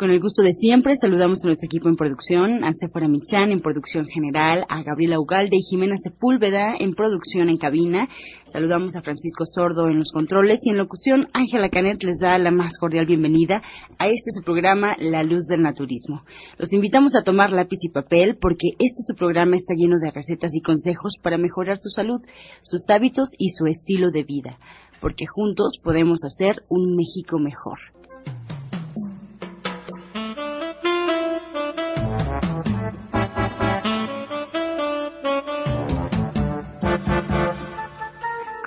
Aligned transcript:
Con 0.00 0.10
el 0.10 0.18
gusto 0.18 0.42
de 0.42 0.54
siempre, 0.54 0.94
saludamos 0.98 1.44
a 1.44 1.48
nuestro 1.48 1.66
equipo 1.66 1.90
en 1.90 1.94
producción, 1.94 2.64
a 2.64 2.72
Sephora 2.72 3.06
Michan 3.06 3.52
en 3.52 3.60
producción 3.60 4.06
general, 4.06 4.64
a 4.70 4.82
Gabriela 4.82 5.20
Ugalde 5.20 5.58
y 5.58 5.60
Jimena 5.60 5.98
Sepúlveda 5.98 6.74
en 6.80 6.94
producción 6.94 7.50
en 7.50 7.58
cabina. 7.58 8.08
Saludamos 8.46 8.96
a 8.96 9.02
Francisco 9.02 9.44
Sordo 9.44 9.88
en 9.88 9.98
los 9.98 10.10
controles 10.10 10.60
y 10.62 10.70
en 10.70 10.78
locución, 10.78 11.28
Ángela 11.34 11.68
Canet 11.68 12.02
les 12.02 12.18
da 12.18 12.38
la 12.38 12.50
más 12.50 12.78
cordial 12.78 13.04
bienvenida 13.04 13.60
a 13.98 14.08
este 14.08 14.30
su 14.30 14.42
programa 14.42 14.96
La 14.98 15.22
Luz 15.22 15.44
del 15.44 15.60
Naturismo. 15.60 16.22
Los 16.56 16.72
invitamos 16.72 17.14
a 17.14 17.22
tomar 17.22 17.52
lápiz 17.52 17.80
y 17.82 17.90
papel 17.90 18.38
porque 18.40 18.68
este 18.78 19.02
su 19.06 19.14
programa 19.14 19.56
está 19.56 19.74
lleno 19.76 19.98
de 20.02 20.10
recetas 20.10 20.52
y 20.54 20.62
consejos 20.62 21.16
para 21.22 21.36
mejorar 21.36 21.76
su 21.76 21.90
salud, 21.90 22.22
sus 22.62 22.88
hábitos 22.88 23.28
y 23.36 23.50
su 23.50 23.66
estilo 23.66 24.10
de 24.10 24.22
vida, 24.22 24.56
porque 25.02 25.26
juntos 25.26 25.74
podemos 25.84 26.24
hacer 26.24 26.62
un 26.70 26.96
México 26.96 27.38
mejor. 27.38 27.78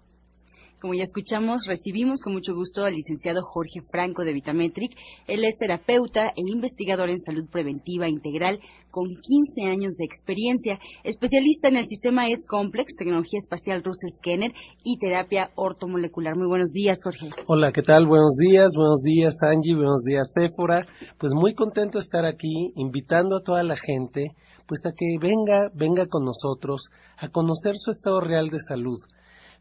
Como 0.81 0.95
ya 0.95 1.03
escuchamos, 1.03 1.67
recibimos 1.67 2.23
con 2.23 2.33
mucho 2.33 2.55
gusto 2.55 2.83
al 2.83 2.95
licenciado 2.95 3.43
Jorge 3.43 3.81
Franco 3.91 4.23
de 4.23 4.33
Vitametric. 4.33 4.97
Él 5.27 5.43
es 5.43 5.55
terapeuta 5.59 6.29
e 6.29 6.41
investigador 6.41 7.11
en 7.11 7.21
salud 7.21 7.47
preventiva 7.51 8.09
integral 8.09 8.59
con 8.89 9.05
15 9.05 9.69
años 9.69 9.93
de 9.93 10.05
experiencia, 10.05 10.79
especialista 11.03 11.67
en 11.67 11.77
el 11.77 11.85
sistema 11.85 12.29
S-Complex, 12.29 12.95
tecnología 12.95 13.37
espacial 13.37 13.83
Russell 13.83 14.09
Scanner 14.09 14.51
y 14.83 14.97
terapia 14.97 15.51
ortomolecular. 15.53 16.35
Muy 16.35 16.47
buenos 16.47 16.71
días, 16.71 16.97
Jorge. 17.03 17.29
Hola, 17.45 17.71
¿qué 17.71 17.83
tal? 17.83 18.07
Buenos 18.07 18.35
días, 18.35 18.71
buenos 18.75 19.03
días, 19.03 19.35
Angie, 19.43 19.75
buenos 19.75 20.01
días, 20.03 20.31
Péfora. 20.33 20.81
Pues 21.19 21.35
muy 21.35 21.53
contento 21.53 21.99
de 21.99 22.03
estar 22.03 22.25
aquí, 22.25 22.73
invitando 22.75 23.35
a 23.35 23.43
toda 23.43 23.61
la 23.63 23.75
gente, 23.77 24.31
pues 24.65 24.81
a 24.87 24.93
que 24.97 25.05
venga, 25.21 25.69
venga 25.75 26.07
con 26.07 26.25
nosotros 26.25 26.89
a 27.19 27.29
conocer 27.29 27.75
su 27.77 27.91
estado 27.91 28.19
real 28.19 28.47
de 28.47 28.59
salud 28.67 28.97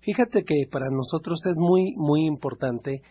Fíjate 0.01 0.45
que 0.45 0.63
para 0.71 0.89
nosotros 0.91 1.45
es 1.47 1.57
muy, 1.59 1.95
muy 1.97 2.27
importante 2.27 3.03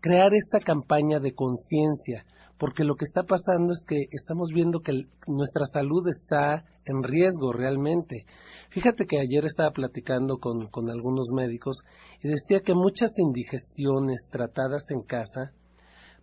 crear 0.00 0.32
esta 0.34 0.60
campaña 0.60 1.20
de 1.20 1.34
conciencia, 1.34 2.24
porque 2.58 2.84
lo 2.84 2.94
que 2.94 3.04
está 3.04 3.22
pasando 3.22 3.72
es 3.72 3.84
que 3.86 3.96
estamos 4.10 4.50
viendo 4.52 4.80
que 4.80 4.92
nuestra 5.26 5.66
salud 5.66 6.08
está 6.08 6.64
en 6.86 7.02
riesgo 7.02 7.52
realmente. 7.52 8.24
Fíjate 8.70 9.06
que 9.06 9.20
ayer 9.20 9.44
estaba 9.44 9.70
platicando 9.70 10.38
con, 10.38 10.68
con 10.68 10.88
algunos 10.88 11.28
médicos 11.30 11.82
y 12.22 12.28
decía 12.28 12.60
que 12.64 12.74
muchas 12.74 13.10
indigestiones 13.18 14.28
tratadas 14.30 14.90
en 14.90 15.02
casa, 15.02 15.52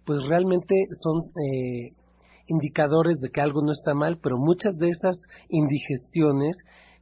pues 0.06 0.24
realmente 0.28 0.75
son 1.02 1.19
eh, 1.42 1.94
indicadores 2.47 3.19
de 3.19 3.30
que 3.30 3.42
algo 3.42 3.62
no 3.62 3.72
está 3.72 3.94
mal, 3.94 4.19
pero 4.22 4.38
muchas 4.38 4.75
de 4.78 4.90
esas 4.90 5.19
indigestiones 5.50 6.57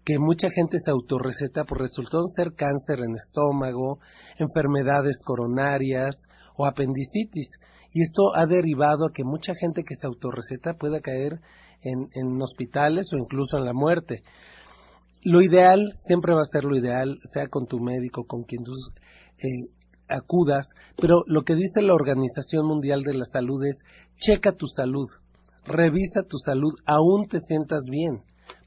que 0.06 0.20
mucha 0.20 0.50
gente 0.50 0.78
se 0.80 0.92
autorreceta 0.92 1.64
por 1.64 1.80
resultado 1.80 2.24
ser 2.36 2.54
cáncer 2.56 3.00
en 3.00 3.16
estómago, 3.16 4.00
enfermedades 4.38 5.22
coronarias 5.24 6.16
o 6.58 6.66
apendicitis. 6.66 7.48
Y 7.94 8.02
esto 8.02 8.36
ha 8.36 8.46
derivado 8.46 9.06
a 9.06 9.14
que 9.14 9.24
mucha 9.24 9.54
gente 9.56 9.84
que 9.84 9.96
se 9.96 10.08
autorreceta 10.08 10.74
pueda 10.74 11.00
caer 11.00 11.40
en, 11.82 12.42
hospitales 12.42 13.12
o 13.14 13.18
incluso 13.18 13.58
en 13.58 13.66
la 13.66 13.74
muerte. 13.74 14.24
Lo 15.24 15.42
ideal, 15.42 15.94
siempre 15.96 16.34
va 16.34 16.42
a 16.42 16.52
ser 16.52 16.64
lo 16.64 16.76
ideal, 16.76 17.20
sea 17.24 17.48
con 17.48 17.66
tu 17.66 17.80
médico, 17.80 18.26
con 18.26 18.44
quien 18.44 18.64
tú 18.64 18.74
eh, 19.38 19.70
acudas, 20.10 20.68
pero 20.98 21.24
lo 21.28 21.44
que 21.44 21.56
dice 21.56 21.82
la 21.82 21.94
Organización 21.94 22.66
Mundial 22.66 23.02
de 23.04 23.14
la 23.14 23.26
Salud 23.26 23.64
es, 23.66 23.78
checa 24.16 24.52
tu 24.54 24.68
salud, 24.68 25.08
revisa 25.66 26.24
tu 26.24 26.40
salud, 26.40 26.74
aún 26.86 27.28
te 27.28 27.40
sientas 27.40 27.84
bien. 27.90 28.22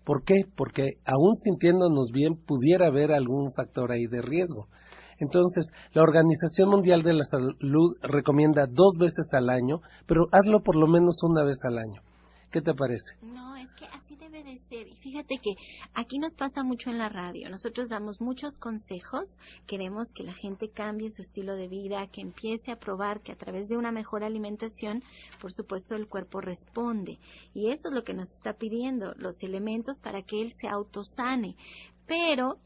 ¿Por 0.06 0.22
qué? 0.22 0.44
Porque 0.54 1.00
aún 1.04 1.34
sintiéndonos 1.34 2.12
bien 2.12 2.36
pudiera 2.36 2.86
haber 2.86 3.10
algún 3.10 3.52
factor 3.52 3.90
ahí 3.90 4.06
de 4.06 4.22
riesgo. 4.22 4.68
Entonces, 5.18 5.66
la 5.92 6.02
Organización 6.02 6.70
Mundial 6.70 7.02
de 7.02 7.14
la 7.14 7.24
Salud 7.24 7.96
recomienda 8.02 8.66
dos 8.70 8.92
veces 8.96 9.26
al 9.32 9.50
año, 9.50 9.80
pero 10.06 10.26
hazlo 10.30 10.60
por 10.62 10.76
lo 10.76 10.86
menos 10.86 11.16
una 11.24 11.42
vez 11.42 11.56
al 11.64 11.78
año. 11.78 12.02
¿Qué 12.52 12.60
te 12.60 12.72
parece? 12.72 13.16
No, 13.20 13.55
es 14.68 14.78
que 14.78 14.84
así 14.84 14.84
debe 14.84 14.84
de 14.84 14.86
hacer. 14.86 14.88
Y 14.88 14.96
fíjate 14.96 15.38
que 15.38 15.54
aquí 15.94 16.18
nos 16.18 16.34
pasa 16.34 16.62
mucho 16.62 16.90
en 16.90 16.98
la 16.98 17.08
radio. 17.08 17.48
Nosotros 17.50 17.88
damos 17.88 18.20
muchos 18.20 18.56
consejos. 18.58 19.28
Queremos 19.66 20.12
que 20.12 20.24
la 20.24 20.34
gente 20.34 20.70
cambie 20.70 21.10
su 21.10 21.22
estilo 21.22 21.56
de 21.56 21.68
vida, 21.68 22.06
que 22.08 22.20
empiece 22.20 22.72
a 22.72 22.78
probar 22.78 23.20
que 23.22 23.32
a 23.32 23.36
través 23.36 23.68
de 23.68 23.76
una 23.76 23.92
mejor 23.92 24.24
alimentación, 24.24 25.02
por 25.40 25.52
supuesto, 25.52 25.94
el 25.94 26.08
cuerpo 26.08 26.40
responde. 26.40 27.18
Y 27.54 27.70
eso 27.70 27.88
es 27.88 27.94
lo 27.94 28.04
que 28.04 28.14
nos 28.14 28.32
está 28.32 28.54
pidiendo, 28.54 29.14
los 29.16 29.42
elementos 29.42 30.00
para 30.00 30.22
que 30.22 30.40
él 30.40 30.54
se 30.60 30.68
autosane. 30.68 31.56
Pero 32.06 32.58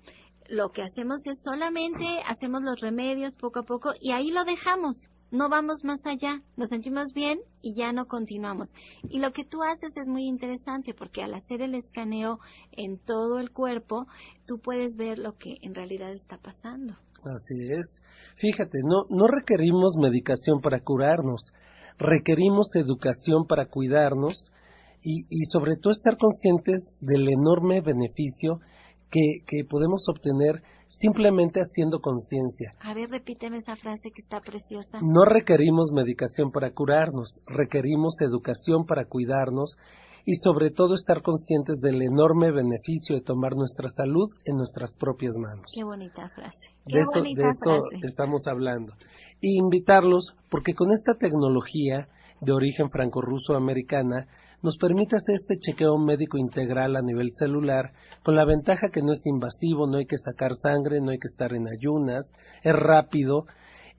lo 0.49 0.71
que 0.71 0.83
hacemos 0.83 1.21
es 1.27 1.39
solamente 1.45 2.05
hacemos 2.27 2.63
los 2.63 2.81
remedios 2.81 3.37
poco 3.37 3.61
a 3.61 3.63
poco 3.63 3.93
y 4.01 4.11
ahí 4.11 4.31
lo 4.31 4.45
dejamos. 4.45 5.10
No 5.31 5.49
vamos 5.49 5.85
más 5.85 6.01
allá, 6.05 6.43
nos 6.57 6.71
sentimos 6.71 7.13
bien 7.15 7.39
y 7.63 7.75
ya 7.75 7.93
no 7.93 8.07
continuamos. 8.07 8.71
Y 9.09 9.21
lo 9.21 9.33
que 9.33 9.45
tú 9.45 9.63
haces 9.63 9.97
es 9.97 10.09
muy 10.09 10.27
interesante 10.27 10.93
porque 10.93 11.23
al 11.23 11.35
hacer 11.35 11.63
el 11.63 11.77
escaneo 11.77 12.41
en 12.73 12.99
todo 12.99 13.39
el 13.39 13.51
cuerpo, 13.51 14.07
tú 14.47 14.59
puedes 14.59 14.97
ver 14.97 15.19
lo 15.19 15.37
que 15.39 15.55
en 15.63 15.75
realidad 15.75 16.13
está 16.13 16.39
pasando. 16.39 16.95
Así 17.25 17.55
es. 17.71 18.03
Fíjate, 18.37 18.79
no, 18.83 19.05
no 19.11 19.29
requerimos 19.29 19.95
medicación 19.97 20.61
para 20.61 20.81
curarnos, 20.81 21.53
requerimos 21.99 22.75
educación 22.75 23.47
para 23.47 23.67
cuidarnos 23.67 24.51
y, 25.03 25.27
y 25.29 25.45
sobre 25.45 25.77
todo 25.77 25.93
estar 25.93 26.17
conscientes 26.17 26.81
del 27.01 27.29
enorme 27.29 27.83
beneficio 27.83 28.61
que, 29.11 29.65
podemos 29.69 30.05
obtener 30.09 30.63
simplemente 30.89 31.61
haciendo 31.61 32.01
conciencia. 32.01 32.73
A 32.81 32.95
ver, 32.95 33.09
repíteme 33.11 33.59
esa 33.59 33.77
frase 33.77 34.11
que 34.15 34.23
está 34.23 34.41
preciosa. 34.41 34.99
No 35.03 35.25
requerimos 35.25 35.91
medicación 35.93 36.51
para 36.51 36.73
curarnos, 36.73 37.33
requerimos 37.47 38.15
educación 38.21 38.87
para 38.87 39.05
cuidarnos 39.05 39.77
y 40.25 40.35
sobre 40.35 40.71
todo 40.71 40.95
estar 40.95 41.23
conscientes 41.23 41.81
del 41.81 42.03
enorme 42.03 42.51
beneficio 42.53 43.17
de 43.17 43.23
tomar 43.23 43.53
nuestra 43.57 43.89
salud 43.89 44.29
en 44.45 44.57
nuestras 44.57 44.95
propias 44.95 45.35
manos. 45.39 45.65
Qué 45.75 45.85
bonita 45.85 46.29
frase. 46.35 46.71
de 46.87 47.01
esto, 47.01 47.23
de 47.23 47.31
esto 47.31 47.81
estamos 48.03 48.47
hablando. 48.47 48.93
Y 49.41 49.59
invitarlos, 49.59 50.37
porque 50.51 50.75
con 50.75 50.93
esta 50.93 51.15
tecnología 51.15 52.09
de 52.41 52.53
origen 52.53 52.91
franco-ruso-americana, 52.91 54.27
nos 54.63 54.77
permite 54.77 55.17
hacer 55.17 55.37
este 55.37 55.59
chequeo 55.59 55.97
médico 55.99 56.39
integral 56.39 56.97
a 56.97 57.03
nivel 57.03 57.29
celular, 57.33 57.93
con 58.23 58.37
la 58.37 58.45
ventaja 58.45 58.89
que 58.93 59.03
no 59.03 59.13
es 59.13 59.27
invasivo, 59.27 59.87
no 59.87 59.99
hay 59.99 60.07
que 60.07 60.19
sacar 60.19 60.53
sangre, 60.55 61.01
no 61.01 61.11
hay 61.11 61.19
que 61.19 61.29
estar 61.31 61.53
en 61.55 61.67
ayunas, 61.69 62.27
es 62.63 62.75
rápido, 62.75 63.47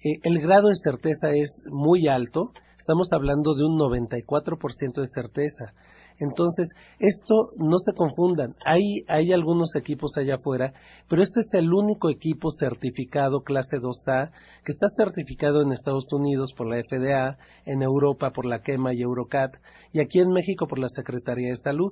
eh, 0.03 0.19
el 0.23 0.39
grado 0.39 0.69
de 0.69 0.75
certeza 0.75 1.29
es 1.31 1.63
muy 1.69 2.07
alto, 2.07 2.51
estamos 2.77 3.07
hablando 3.11 3.53
de 3.53 3.65
un 3.65 3.77
94% 3.77 5.01
de 5.01 5.07
certeza. 5.07 5.73
Entonces, 6.21 6.69
esto 7.00 7.50
no 7.57 7.77
se 7.83 7.94
confundan. 7.94 8.56
Hay, 8.63 9.03
hay 9.07 9.33
algunos 9.33 9.75
equipos 9.75 10.12
allá 10.18 10.35
afuera, 10.35 10.71
pero 11.09 11.23
este 11.23 11.39
es 11.39 11.47
el 11.53 11.73
único 11.73 12.12
equipo 12.12 12.50
certificado 12.51 13.41
clase 13.41 13.77
2A 13.77 14.29
que 14.63 14.71
está 14.71 14.88
certificado 14.95 15.63
en 15.63 15.71
Estados 15.71 16.06
Unidos 16.13 16.53
por 16.56 16.68
la 16.68 16.77
FDA, 16.77 17.38
en 17.65 17.81
Europa 17.81 18.29
por 18.29 18.45
la 18.45 18.62
KEMA 18.62 18.94
y 18.94 19.01
Eurocat, 19.01 19.57
y 19.94 20.00
aquí 20.00 20.19
en 20.19 20.29
México 20.29 20.68
por 20.68 20.77
la 20.77 20.89
Secretaría 20.89 21.50
de 21.50 21.57
Salud. 21.57 21.91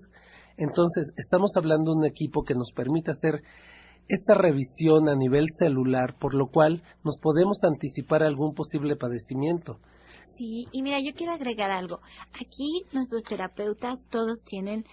Entonces, 0.58 1.12
estamos 1.18 1.50
hablando 1.56 1.92
de 1.92 1.98
un 1.98 2.06
equipo 2.06 2.44
que 2.44 2.54
nos 2.54 2.72
permite 2.72 3.10
hacer 3.10 3.42
esta 4.08 4.36
revisión 4.36 5.10
a 5.10 5.16
nivel 5.16 5.48
celular, 5.58 6.16
por 6.20 6.36
lo 6.36 6.48
cual 6.48 6.84
nos 7.04 7.18
podemos 7.18 7.58
anticipar 7.64 8.22
algún 8.22 8.54
posible 8.54 8.96
padecimiento. 8.96 9.80
Sí, 10.40 10.70
y 10.72 10.82
mira, 10.84 11.02
yo 11.02 11.14
quiero 11.14 11.34
agregar 11.34 11.70
algo. 11.70 12.00
Aquí 12.32 12.86
nuestros 12.94 13.24
terapeutas 13.24 14.08
todos 14.10 14.42
tienen 14.46 14.86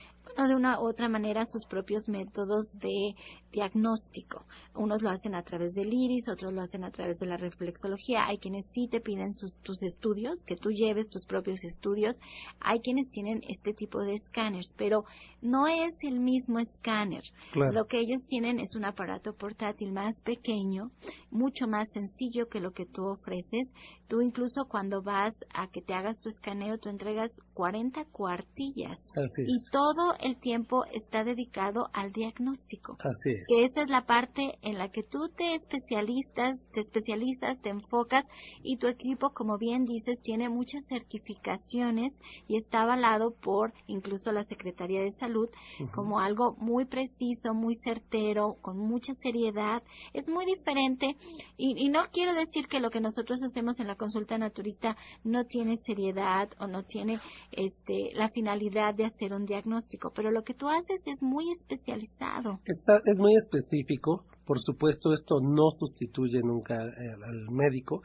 de 0.44 0.54
una 0.54 0.80
u 0.80 0.88
otra 0.88 1.08
manera 1.08 1.44
sus 1.46 1.64
propios 1.66 2.08
métodos 2.08 2.66
de 2.72 3.14
diagnóstico. 3.52 4.44
Unos 4.74 5.02
lo 5.02 5.10
hacen 5.10 5.34
a 5.34 5.42
través 5.42 5.74
del 5.74 5.92
iris, 5.92 6.28
otros 6.28 6.52
lo 6.52 6.60
hacen 6.60 6.84
a 6.84 6.90
través 6.90 7.18
de 7.18 7.26
la 7.26 7.36
reflexología. 7.36 8.26
Hay 8.26 8.38
quienes 8.38 8.66
sí 8.74 8.88
te 8.90 9.00
piden 9.00 9.32
sus, 9.32 9.58
tus 9.62 9.82
estudios, 9.82 10.44
que 10.46 10.56
tú 10.56 10.70
lleves 10.70 11.08
tus 11.08 11.24
propios 11.26 11.64
estudios. 11.64 12.16
Hay 12.60 12.80
quienes 12.80 13.10
tienen 13.10 13.40
este 13.48 13.72
tipo 13.72 14.00
de 14.00 14.16
escáneres, 14.16 14.74
pero 14.76 15.04
no 15.40 15.66
es 15.66 15.94
el 16.02 16.20
mismo 16.20 16.58
escáner. 16.58 17.22
Lo 17.54 17.86
que 17.86 18.00
ellos 18.00 18.24
tienen 18.26 18.60
es 18.60 18.74
un 18.74 18.84
aparato 18.84 19.32
portátil 19.32 19.92
más 19.92 20.20
pequeño, 20.22 20.90
mucho 21.30 21.66
más 21.66 21.88
sencillo 21.92 22.48
que 22.48 22.60
lo 22.60 22.72
que 22.72 22.86
tú 22.86 23.06
ofreces. 23.06 23.68
Tú 24.08 24.20
incluso 24.20 24.66
cuando 24.68 25.02
vas 25.02 25.34
a 25.52 25.68
que 25.68 25.82
te 25.82 25.94
hagas 25.94 26.20
tu 26.20 26.28
escaneo, 26.28 26.78
tú 26.78 26.88
entregas 26.88 27.32
40 27.54 28.04
cuartillas. 28.12 28.98
Y 29.46 29.70
todo 29.70 30.14
el 30.26 30.36
tiempo 30.38 30.84
está 30.92 31.24
dedicado 31.24 31.88
al 31.92 32.12
diagnóstico. 32.12 32.96
Así 33.00 33.30
es. 33.30 33.46
Que 33.48 33.64
esa 33.64 33.82
es 33.82 33.90
la 33.90 34.06
parte 34.06 34.58
en 34.62 34.78
la 34.78 34.90
que 34.90 35.02
tú 35.02 35.28
te 35.36 35.54
especialistas, 35.54 36.58
te 36.72 36.80
especializas, 36.80 37.60
te 37.62 37.70
enfocas 37.70 38.24
y 38.62 38.76
tu 38.76 38.88
equipo, 38.88 39.30
como 39.30 39.58
bien 39.58 39.84
dices, 39.84 40.20
tiene 40.22 40.48
muchas 40.48 40.84
certificaciones 40.88 42.12
y 42.48 42.58
está 42.58 42.82
avalado 42.82 43.34
por 43.42 43.72
incluso 43.86 44.32
la 44.32 44.44
Secretaría 44.44 45.02
de 45.02 45.12
Salud 45.12 45.48
como 45.92 46.20
algo 46.20 46.56
muy 46.58 46.84
preciso, 46.84 47.54
muy 47.54 47.74
certero, 47.76 48.56
con 48.60 48.78
mucha 48.78 49.14
seriedad. 49.22 49.82
Es 50.12 50.28
muy 50.28 50.44
diferente 50.44 51.16
y, 51.56 51.74
y 51.84 51.88
no 51.88 52.00
quiero 52.12 52.34
decir 52.34 52.66
que 52.68 52.80
lo 52.80 52.90
que 52.90 53.00
nosotros 53.00 53.40
hacemos 53.42 53.80
en 53.80 53.86
la 53.86 53.96
consulta 53.96 54.38
naturista 54.38 54.96
no 55.24 55.44
tiene 55.44 55.76
seriedad 55.76 56.48
o 56.58 56.66
no 56.66 56.82
tiene 56.82 57.18
este, 57.52 58.10
la 58.14 58.28
finalidad 58.30 58.94
de 58.94 59.04
hacer 59.04 59.32
un 59.32 59.46
diagnóstico 59.46 60.10
pero 60.16 60.30
lo 60.30 60.42
que 60.42 60.54
tú 60.54 60.68
haces 60.68 61.00
es 61.04 61.22
muy 61.22 61.50
especializado. 61.52 62.58
es 62.64 63.18
muy 63.18 63.34
específico, 63.36 64.24
por 64.46 64.58
supuesto 64.60 65.12
esto 65.12 65.40
no 65.42 65.70
sustituye 65.78 66.40
nunca 66.42 66.74
al 66.74 67.50
médico. 67.50 68.00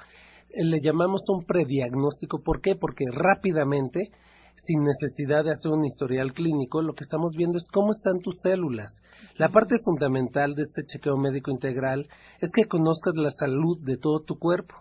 Eh, 0.50 0.66
le 0.66 0.80
llamamos 0.82 1.22
un 1.30 1.46
prediagnóstico, 1.46 2.44
¿por 2.44 2.62
qué? 2.62 2.76
Porque 2.76 3.06
rápidamente, 3.10 4.12
sin 4.58 4.84
necesidad 4.84 5.46
de 5.46 5.52
hacer 5.52 5.72
un 5.72 5.86
historial 5.86 6.34
clínico, 6.34 6.82
lo 6.82 6.94
que 6.94 7.04
estamos 7.04 7.32
viendo 7.38 7.58
es 7.58 7.66
cómo 7.72 7.92
están 7.92 8.20
tus 8.20 8.40
células. 8.44 9.02
La 9.38 9.50
parte 9.50 9.78
fundamental 9.84 10.54
de 10.54 10.64
este 10.64 10.84
chequeo 10.84 11.16
médico 11.16 11.52
integral 11.52 12.08
es 12.42 12.52
que 12.52 12.68
conozcas 12.68 13.16
la 13.16 13.32
salud 13.32 13.80
de 13.82 13.96
todo 13.98 14.20
tu 14.20 14.38
cuerpo, 14.38 14.76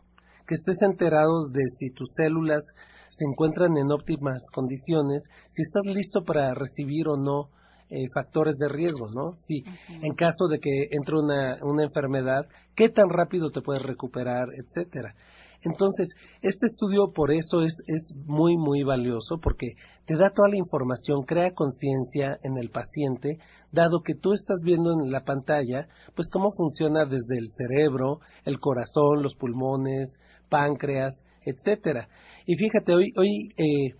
que 0.51 0.57
estés 0.57 0.83
enterado 0.83 1.47
de 1.47 1.63
si 1.79 1.91
tus 1.91 2.09
células 2.11 2.75
se 3.09 3.25
encuentran 3.25 3.77
en 3.77 3.93
óptimas 3.93 4.43
condiciones, 4.53 5.23
si 5.49 5.63
estás 5.63 5.87
listo 5.87 6.25
para 6.25 6.55
recibir 6.55 7.07
o 7.07 7.17
no 7.17 7.51
eh, 7.89 8.09
factores 8.13 8.57
de 8.59 8.69
riesgo, 8.69 9.13
¿no? 9.15 9.37
Si 9.37 9.63
en 9.89 10.13
caso 10.17 10.49
de 10.51 10.59
que 10.59 10.89
entre 10.91 11.15
una, 11.21 11.59
una 11.63 11.85
enfermedad, 11.85 12.49
qué 12.75 12.89
tan 12.89 13.09
rápido 13.09 13.51
te 13.51 13.63
puedes 13.63 13.83
recuperar, 13.83 14.49
etcétera. 14.57 15.15
Entonces, 15.63 16.09
este 16.43 16.67
estudio 16.67 17.13
por 17.15 17.33
eso 17.33 17.63
es, 17.63 17.77
es 17.87 18.15
muy, 18.27 18.57
muy 18.57 18.83
valioso 18.83 19.39
porque 19.43 19.75
te 20.07 20.15
da 20.17 20.31
toda 20.31 20.49
la 20.49 20.59
información, 20.59 21.23
crea 21.25 21.53
conciencia 21.55 22.39
en 22.43 22.57
el 22.57 22.71
paciente, 22.71 23.39
dado 23.71 24.01
que 24.03 24.15
tú 24.15 24.33
estás 24.33 24.59
viendo 24.63 24.93
en 24.93 25.11
la 25.11 25.25
pantalla, 25.25 25.89
pues 26.15 26.31
cómo 26.31 26.53
funciona 26.53 27.05
desde 27.05 27.39
el 27.39 27.49
cerebro, 27.53 28.21
el 28.45 28.59
corazón, 28.59 29.23
los 29.23 29.35
pulmones, 29.35 30.19
páncreas, 30.49 31.23
etcétera. 31.45 32.09
Y 32.47 32.57
fíjate, 32.57 32.95
hoy, 32.95 33.13
hoy 33.17 33.53
eh, 33.57 33.95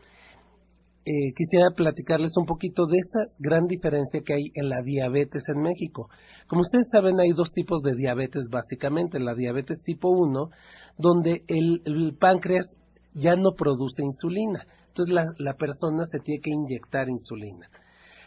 eh, 1.05 1.33
quisiera 1.35 1.71
platicarles 1.75 2.33
un 2.37 2.45
poquito 2.45 2.87
de 2.87 2.99
esta 2.99 3.21
gran 3.39 3.67
diferencia 3.67 4.21
que 4.25 4.35
hay 4.35 4.45
en 4.55 4.69
la 4.69 4.83
diabetes 4.83 5.45
en 5.49 5.63
México. 5.63 6.09
Como 6.47 6.61
ustedes 6.61 6.89
saben, 6.93 7.19
hay 7.21 7.31
dos 7.31 7.53
tipos 7.53 7.81
de 7.83 7.95
diabetes 7.95 8.49
básicamente. 8.51 9.19
La 9.19 9.35
diabetes 9.35 9.83
tipo 9.83 10.11
1, 10.11 10.51
donde 10.99 11.43
el, 11.49 12.17
páncreas 12.19 12.75
ya 13.15 13.35
no 13.35 13.53
produce 13.57 14.03
insulina. 14.03 14.61
Entonces 14.89 15.15
la, 15.15 15.25
la, 15.39 15.55
persona 15.55 16.05
se 16.05 16.19
tiene 16.19 16.43
que 16.43 16.51
inyectar 16.51 17.09
insulina. 17.09 17.69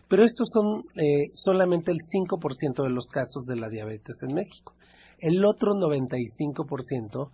Pero 0.07 0.23
estos 0.23 0.47
son 0.51 0.83
eh, 0.95 1.29
solamente 1.33 1.91
el 1.91 1.97
5% 1.97 2.83
de 2.83 2.89
los 2.89 3.05
casos 3.09 3.43
de 3.45 3.55
la 3.55 3.69
diabetes 3.69 4.17
en 4.27 4.33
México. 4.33 4.73
El 5.19 5.45
otro 5.45 5.73
95% 5.73 7.29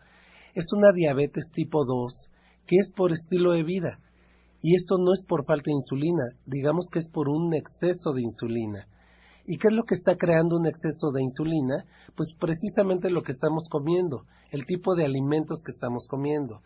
es 0.53 0.65
una 0.73 0.91
diabetes 0.91 1.49
tipo 1.51 1.85
2 1.85 2.29
que 2.65 2.75
es 2.77 2.91
por 2.91 3.11
estilo 3.11 3.53
de 3.53 3.63
vida. 3.63 3.99
Y 4.61 4.75
esto 4.75 4.97
no 4.97 5.13
es 5.13 5.23
por 5.23 5.45
falta 5.45 5.65
de 5.67 5.73
insulina, 5.73 6.23
digamos 6.45 6.87
que 6.91 6.99
es 6.99 7.09
por 7.09 7.29
un 7.29 7.53
exceso 7.53 8.11
de 8.13 8.21
insulina. 8.21 8.87
¿Y 9.45 9.57
qué 9.57 9.69
es 9.69 9.73
lo 9.73 9.83
que 9.83 9.95
está 9.95 10.15
creando 10.15 10.57
un 10.57 10.67
exceso 10.67 11.11
de 11.11 11.23
insulina? 11.23 11.85
Pues 12.15 12.33
precisamente 12.37 13.09
lo 13.09 13.23
que 13.23 13.31
estamos 13.31 13.67
comiendo, 13.69 14.25
el 14.51 14.65
tipo 14.65 14.95
de 14.95 15.05
alimentos 15.05 15.63
que 15.63 15.71
estamos 15.71 16.05
comiendo. 16.07 16.61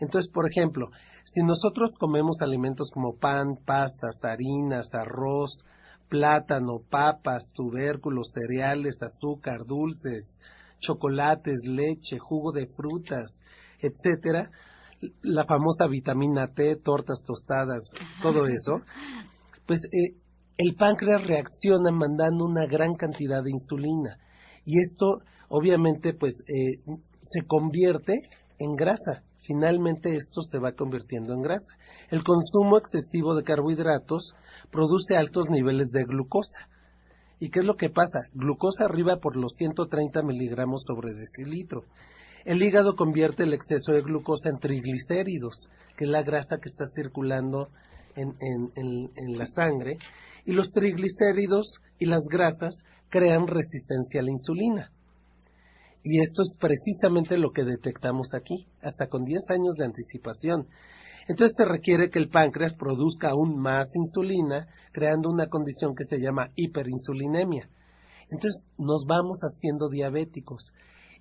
Entonces, 0.00 0.30
por 0.32 0.50
ejemplo, 0.50 0.88
si 1.24 1.44
nosotros 1.44 1.92
comemos 1.98 2.40
alimentos 2.40 2.90
como 2.92 3.14
pan, 3.16 3.56
pastas, 3.64 4.16
harinas, 4.24 4.94
arroz, 4.94 5.64
plátano, 6.08 6.80
papas, 6.90 7.50
tubérculos, 7.54 8.32
cereales, 8.32 8.98
azúcar, 9.02 9.64
dulces, 9.66 10.38
chocolates, 10.80 11.60
leche, 11.66 12.18
jugo 12.18 12.52
de 12.52 12.66
frutas, 12.66 13.40
etcétera, 13.78 14.50
la 15.22 15.44
famosa 15.44 15.86
vitamina 15.86 16.48
T, 16.48 16.76
tortas 16.76 17.22
tostadas, 17.24 17.90
todo 18.22 18.46
eso, 18.46 18.80
pues 19.66 19.84
eh, 19.86 20.16
el 20.56 20.74
páncreas 20.76 21.26
reacciona 21.26 21.90
mandando 21.90 22.44
una 22.44 22.66
gran 22.66 22.94
cantidad 22.94 23.42
de 23.42 23.50
insulina 23.50 24.18
y 24.64 24.80
esto 24.80 25.18
obviamente 25.48 26.14
pues 26.14 26.42
eh, 26.48 26.80
se 27.20 27.46
convierte 27.46 28.14
en 28.58 28.76
grasa. 28.76 29.22
Finalmente 29.46 30.14
esto 30.14 30.40
se 30.40 30.58
va 30.58 30.72
convirtiendo 30.72 31.34
en 31.34 31.42
grasa. 31.42 31.76
El 32.10 32.22
consumo 32.24 32.78
excesivo 32.78 33.34
de 33.34 33.42
carbohidratos 33.42 34.34
produce 34.70 35.16
altos 35.16 35.50
niveles 35.50 35.88
de 35.90 36.04
glucosa. 36.04 36.68
¿Y 37.40 37.50
qué 37.50 37.60
es 37.60 37.66
lo 37.66 37.74
que 37.74 37.90
pasa? 37.90 38.20
Glucosa 38.32 38.84
arriba 38.84 39.18
por 39.20 39.36
los 39.36 39.52
130 39.56 40.22
miligramos 40.22 40.82
sobre 40.86 41.12
decilitro. 41.14 41.84
El 42.44 42.62
hígado 42.62 42.94
convierte 42.94 43.44
el 43.44 43.54
exceso 43.54 43.92
de 43.92 44.02
glucosa 44.02 44.50
en 44.50 44.58
triglicéridos, 44.58 45.70
que 45.96 46.04
es 46.04 46.10
la 46.10 46.22
grasa 46.22 46.58
que 46.58 46.68
está 46.68 46.84
circulando 46.84 47.70
en, 48.16 49.38
la 49.38 49.46
sangre, 49.46 49.96
y 50.44 50.52
los 50.52 50.70
triglicéridos 50.70 51.80
y 51.98 52.04
las 52.04 52.22
grasas 52.24 52.84
crean 53.08 53.46
resistencia 53.46 54.20
a 54.20 54.24
la 54.24 54.30
insulina. 54.30 54.90
Y 56.02 56.20
esto 56.20 56.42
es 56.42 56.50
precisamente 56.58 57.38
lo 57.38 57.48
que 57.48 57.64
detectamos 57.64 58.34
aquí, 58.34 58.66
hasta 58.82 59.06
con 59.06 59.24
10 59.24 59.42
años 59.48 59.74
de 59.78 59.86
anticipación. 59.86 60.68
Entonces 61.28 61.56
te 61.56 61.64
requiere 61.64 62.10
que 62.10 62.18
el 62.18 62.28
páncreas 62.28 62.74
produzca 62.74 63.30
aún 63.30 63.56
más 63.58 63.86
insulina, 63.96 64.68
creando 64.92 65.30
una 65.30 65.46
condición 65.46 65.94
que 65.94 66.04
se 66.04 66.18
llama 66.18 66.48
hiperinsulinemia. 66.56 67.70
Entonces 68.30 68.62
nos 68.76 69.06
vamos 69.06 69.38
haciendo 69.40 69.88
diabéticos. 69.88 70.72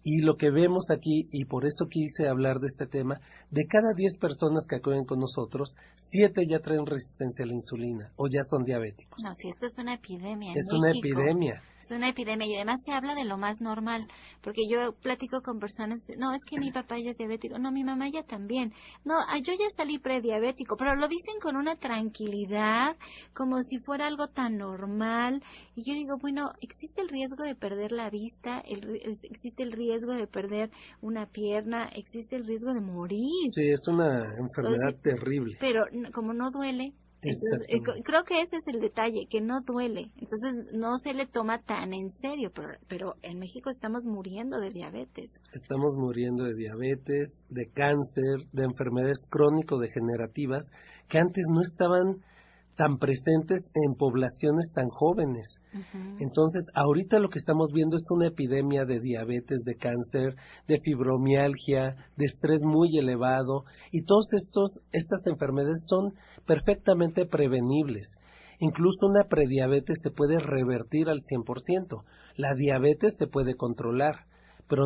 Y 0.04 0.22
lo 0.22 0.36
que 0.36 0.52
vemos 0.52 0.86
aquí, 0.92 1.30
y 1.32 1.46
por 1.46 1.66
eso 1.66 1.88
quise 1.90 2.28
hablar 2.28 2.60
de 2.60 2.68
este 2.68 2.88
tema, 2.88 3.20
de 3.50 3.66
cada 3.68 3.94
10 3.96 4.18
personas 4.18 4.66
que 4.68 4.76
acuden 4.76 5.06
con 5.06 5.20
nosotros, 5.20 5.76
7 6.08 6.44
ya 6.48 6.60
traen 6.60 6.86
resistencia 6.86 7.46
a 7.46 7.48
la 7.48 7.54
insulina 7.54 8.12
o 8.18 8.28
ya 8.28 8.42
son 8.50 8.66
diabéticos. 8.66 9.24
No, 9.24 9.34
si 9.34 9.50
esto 9.50 9.66
es 9.66 9.78
una 9.78 9.94
epidemia. 9.94 10.54
Es 10.56 10.68
una 10.74 10.92
epidemia. 10.92 11.62
Es 11.84 11.92
una 11.92 12.10
epidemia 12.10 12.48
y 12.48 12.56
además 12.56 12.82
se 12.86 12.92
habla 12.92 13.14
de 13.14 13.26
lo 13.26 13.38
más 13.38 13.60
normal, 13.60 14.08
porque 14.42 14.62
yo 14.70 14.94
platico 15.02 15.42
con 15.42 15.60
personas, 15.60 16.00
no, 16.18 16.34
es 16.34 16.42
que 16.50 16.58
mi 16.58 16.72
papá 16.72 16.98
ya 16.98 17.10
es 17.10 17.18
diabético, 17.18 17.60
no, 17.60 17.72
mi 17.72 17.84
mamá 17.84 18.08
ya 18.10 18.24
también, 18.24 18.72
no, 19.04 19.16
ah, 19.16 19.38
yo 19.40 19.52
ya 19.52 19.76
salí 19.76 20.00
prediabético, 20.00 20.78
pero 20.78 20.96
lo 20.96 21.10
dicen 21.10 21.40
con 21.42 21.58
una 21.58 21.76
tranquilidad, 21.76 22.96
como 23.34 23.62
si 23.64 23.80
fuera 23.80 24.08
algo 24.08 24.28
tan 24.30 24.58
normal, 24.58 25.44
y 25.76 25.84
yo 25.84 25.94
digo, 25.94 26.18
bueno, 26.22 26.52
existe 26.62 27.02
el 27.02 27.10
riesgo 27.10 27.44
de 27.44 27.56
perder 27.56 27.92
la 27.92 28.10
vista, 28.10 28.60
existe 28.60 29.64
el 29.64 29.74
riesgo 29.74 30.14
de 30.14 30.28
perder 30.28 30.72
una 31.02 31.26
pierna, 31.26 31.90
existe 31.90 32.38
el 32.38 32.48
riesgo 32.48 32.74
de 32.74 32.82
morir. 32.82 33.52
Sí, 33.54 33.70
es 33.70 33.86
una 33.90 34.20
enfermedad 34.40 34.96
terrible. 35.02 35.58
Pero 35.60 35.84
como 36.14 36.34
no 36.34 36.50
duele, 36.50 36.94
eh, 37.24 37.82
creo 38.04 38.24
que 38.24 38.42
ese 38.42 38.58
es 38.58 38.68
el 38.68 38.82
detalle, 38.82 39.28
que 39.30 39.42
no 39.42 39.62
duele. 39.62 40.12
Entonces 40.18 40.74
no 40.74 40.98
se 40.98 41.14
le 41.14 41.26
toma 41.26 41.62
tan 41.62 41.94
en 41.94 42.12
serio, 42.22 42.52
pero, 42.54 42.70
pero 42.88 43.14
en 43.22 43.40
México 43.40 43.70
estamos 43.70 44.04
muriendo 44.04 44.60
de 44.60 44.70
diabetes. 44.70 45.32
Estamos 45.54 45.96
muriendo 45.96 46.44
de 46.44 46.54
diabetes, 46.54 47.30
de 47.50 47.68
cáncer, 47.74 48.48
de 48.52 48.64
enfermedades 48.64 49.20
crónico-degenerativas 49.30 50.70
que 51.08 51.20
antes 51.20 51.44
no 51.50 51.62
estaban 51.62 52.24
tan 52.76 52.98
presentes 52.98 53.62
en 53.74 53.96
poblaciones 53.96 54.72
tan 54.74 54.90
jóvenes. 54.90 55.60
Entonces, 56.20 56.66
ahorita 56.74 57.20
lo 57.20 57.30
que 57.30 57.40
estamos 57.40 57.70
viendo 57.74 57.96
es 57.96 58.04
una 58.10 58.28
epidemia 58.28 58.84
de 58.86 59.00
diabetes, 59.00 59.64
de 59.64 59.76
cáncer, 59.76 60.36
de 60.68 60.80
fibromialgia, 60.80 61.96
de 62.18 62.26
estrés 62.26 62.62
muy 62.64 62.98
elevado 62.98 63.66
y 63.92 64.04
todas 64.04 64.26
estas 64.34 65.28
enfermedades 65.28 65.84
son 65.88 66.14
perfectamente 66.46 67.26
prevenibles. 67.26 68.16
Incluso 68.60 69.08
una 69.08 69.26
prediabetes 69.28 70.00
se 70.02 70.12
puede 70.12 70.40
revertir 70.40 71.10
al 71.10 71.20
100%. 71.20 72.04
La 72.38 72.54
diabetes 72.56 73.14
se 73.18 73.28
puede 73.28 73.56
controlar, 73.56 74.26
pero 74.68 74.86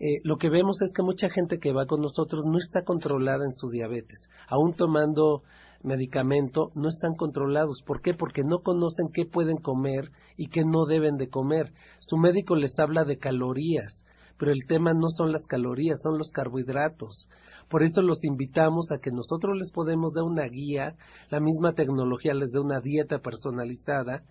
eh, 0.00 0.20
lo 0.24 0.36
que 0.36 0.50
vemos 0.50 0.82
es 0.82 0.92
que 0.92 1.02
mucha 1.02 1.28
gente 1.30 1.58
que 1.58 1.72
va 1.72 1.86
con 1.86 2.00
nosotros 2.00 2.42
no 2.44 2.58
está 2.58 2.82
controlada 2.82 3.44
en 3.44 3.52
su 3.52 3.70
diabetes, 3.70 4.28
aún 4.48 4.74
tomando 4.74 5.42
medicamento 5.82 6.70
no 6.74 6.88
están 6.88 7.14
controlados. 7.14 7.82
¿Por 7.82 8.00
qué? 8.02 8.14
Porque 8.14 8.42
no 8.44 8.58
conocen 8.58 9.08
qué 9.12 9.24
pueden 9.24 9.56
comer 9.56 10.10
y 10.36 10.48
qué 10.48 10.64
no 10.64 10.84
deben 10.86 11.16
de 11.16 11.28
comer. 11.28 11.72
Su 11.98 12.16
médico 12.16 12.56
les 12.56 12.78
habla 12.78 13.04
de 13.04 13.18
calorías, 13.18 14.04
pero 14.38 14.52
el 14.52 14.66
tema 14.66 14.92
no 14.92 15.08
son 15.16 15.32
las 15.32 15.46
calorías, 15.46 16.00
son 16.02 16.18
los 16.18 16.30
carbohidratos. 16.32 17.28
Por 17.68 17.82
eso 17.82 18.02
los 18.02 18.24
invitamos 18.24 18.90
a 18.92 18.98
que 18.98 19.10
nosotros 19.10 19.56
les 19.56 19.70
podemos 19.70 20.12
dar 20.12 20.24
una 20.24 20.46
guía, 20.46 20.96
la 21.30 21.40
misma 21.40 21.72
tecnología 21.72 22.34
les 22.34 22.50
dé 22.50 22.60
una 22.60 22.80
dieta 22.80 23.18
personalizada, 23.20 24.24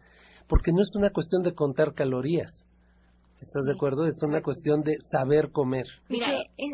porque 0.47 0.71
no 0.71 0.81
es 0.81 0.95
una 0.95 1.11
cuestión 1.11 1.43
de 1.43 1.55
contar 1.55 1.93
calorías, 1.93 2.65
¿Estás 3.41 3.65
de 3.65 3.73
acuerdo? 3.73 4.05
Es 4.05 4.21
una 4.21 4.41
cuestión 4.41 4.81
de 4.81 4.97
saber 5.11 5.51
comer. 5.51 5.85
Mira, 6.09 6.27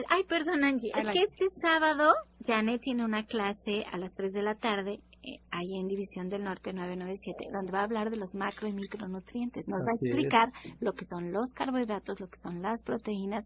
ay, 0.10 0.24
perdón, 0.28 0.66
Angie. 0.66 0.92
Es 0.94 1.08
que 1.14 1.24
este 1.24 1.62
sábado 1.62 2.12
Janet 2.46 2.82
tiene 2.82 3.06
una 3.06 3.26
clase 3.26 3.86
a 3.90 3.98
las 3.98 4.14
3 4.14 4.34
de 4.34 4.42
la 4.42 4.56
tarde 4.56 5.00
eh, 5.24 5.40
ahí 5.50 5.78
en 5.80 5.88
División 5.88 6.28
del 6.28 6.44
Norte 6.44 6.74
997, 6.74 7.48
donde 7.54 7.72
va 7.72 7.80
a 7.80 7.84
hablar 7.84 8.10
de 8.10 8.18
los 8.18 8.36
macro 8.36 8.68
y 8.68 8.74
micronutrientes. 8.74 9.66
Nos 9.66 9.80
va 9.80 9.92
a 9.92 9.96
explicar 9.96 10.50
lo 10.82 10.92
que 10.92 11.06
son 11.06 11.32
los 11.32 11.50
carbohidratos, 11.54 12.20
lo 12.20 12.28
que 12.28 12.38
son 12.38 12.62
las 12.62 12.82
proteínas, 12.82 13.46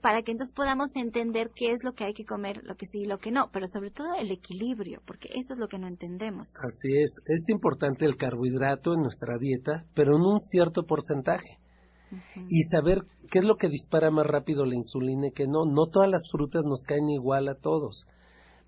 para 0.00 0.22
que 0.22 0.32
entonces 0.32 0.54
podamos 0.54 0.88
entender 0.96 1.50
qué 1.54 1.72
es 1.72 1.84
lo 1.84 1.92
que 1.92 2.04
hay 2.04 2.14
que 2.14 2.24
comer, 2.24 2.62
lo 2.64 2.76
que 2.76 2.86
sí 2.86 3.00
y 3.02 3.04
lo 3.04 3.18
que 3.18 3.30
no, 3.30 3.50
pero 3.52 3.66
sobre 3.68 3.90
todo 3.90 4.14
el 4.18 4.32
equilibrio, 4.32 5.02
porque 5.06 5.28
eso 5.34 5.52
es 5.52 5.60
lo 5.60 5.68
que 5.68 5.78
no 5.78 5.86
entendemos. 5.86 6.50
Así 6.56 6.96
es. 6.96 7.10
Es 7.26 7.48
importante 7.50 8.06
el 8.06 8.16
carbohidrato 8.16 8.94
en 8.94 9.00
nuestra 9.00 9.36
dieta, 9.38 9.84
pero 9.94 10.16
en 10.16 10.22
un 10.22 10.40
cierto 10.40 10.84
porcentaje 10.84 11.58
y 12.48 12.62
saber 12.64 13.04
qué 13.30 13.38
es 13.38 13.44
lo 13.44 13.56
que 13.56 13.68
dispara 13.68 14.10
más 14.10 14.26
rápido 14.26 14.64
la 14.64 14.74
insulina 14.74 15.28
y 15.28 15.32
que 15.32 15.46
no. 15.46 15.64
No 15.64 15.86
todas 15.86 16.10
las 16.10 16.22
frutas 16.30 16.62
nos 16.64 16.84
caen 16.84 17.10
igual 17.10 17.48
a 17.48 17.54
todos. 17.54 18.04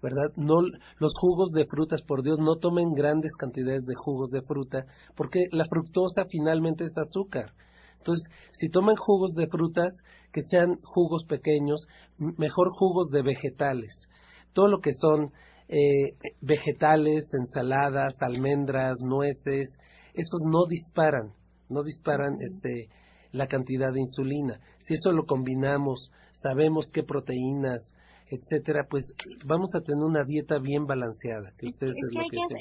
¿verdad? 0.03 0.37
No, 0.37 0.57
los 0.99 1.13
jugos 1.19 1.51
de 1.53 1.65
frutas, 1.65 2.03
por 2.03 2.23
Dios, 2.23 2.39
no 2.39 2.57
tomen 2.57 2.93
grandes 2.93 3.37
cantidades 3.39 3.87
de 3.87 3.95
jugos 3.95 4.29
de 4.29 4.43
fruta, 4.43 4.85
porque 5.17 5.47
la 5.51 5.65
fructosa 5.65 6.27
finalmente 6.29 6.85
es 6.85 6.93
azúcar. 6.95 7.55
Entonces, 7.97 8.31
si 8.53 8.69
toman 8.69 8.97
jugos 8.97 9.33
de 9.33 9.47
frutas, 9.47 9.95
que 10.31 10.43
sean 10.43 10.77
jugos 10.83 11.25
pequeños, 11.25 11.87
mejor 12.19 12.69
jugos 12.75 13.09
de 13.09 13.23
vegetales. 13.23 14.07
Todo 14.53 14.67
lo 14.67 14.81
que 14.81 14.93
son 14.93 15.33
eh, 15.69 16.19
vegetales, 16.43 17.25
ensaladas, 17.33 18.21
almendras, 18.21 18.99
nueces, 19.01 19.79
esos 20.13 20.41
no 20.45 20.67
disparan, 20.69 21.33
no 21.71 21.83
disparan 21.83 22.35
este 22.41 22.91
la 23.35 23.49
cantidad 23.49 23.93
de 23.93 24.00
insulina. 24.00 24.61
Si 24.79 24.95
esto 24.95 25.11
lo 25.11 25.25
combinamos, 25.25 26.12
sabemos 26.33 26.91
qué 26.93 27.03
proteínas, 27.03 27.93
etcétera, 28.31 28.87
pues 28.88 29.12
vamos 29.45 29.75
a 29.75 29.81
tener 29.81 30.03
una 30.03 30.23
dieta 30.25 30.59
bien 30.59 30.87
balanceada. 30.87 31.53
Que 31.59 31.69
es, 31.69 31.75
que 31.79 31.87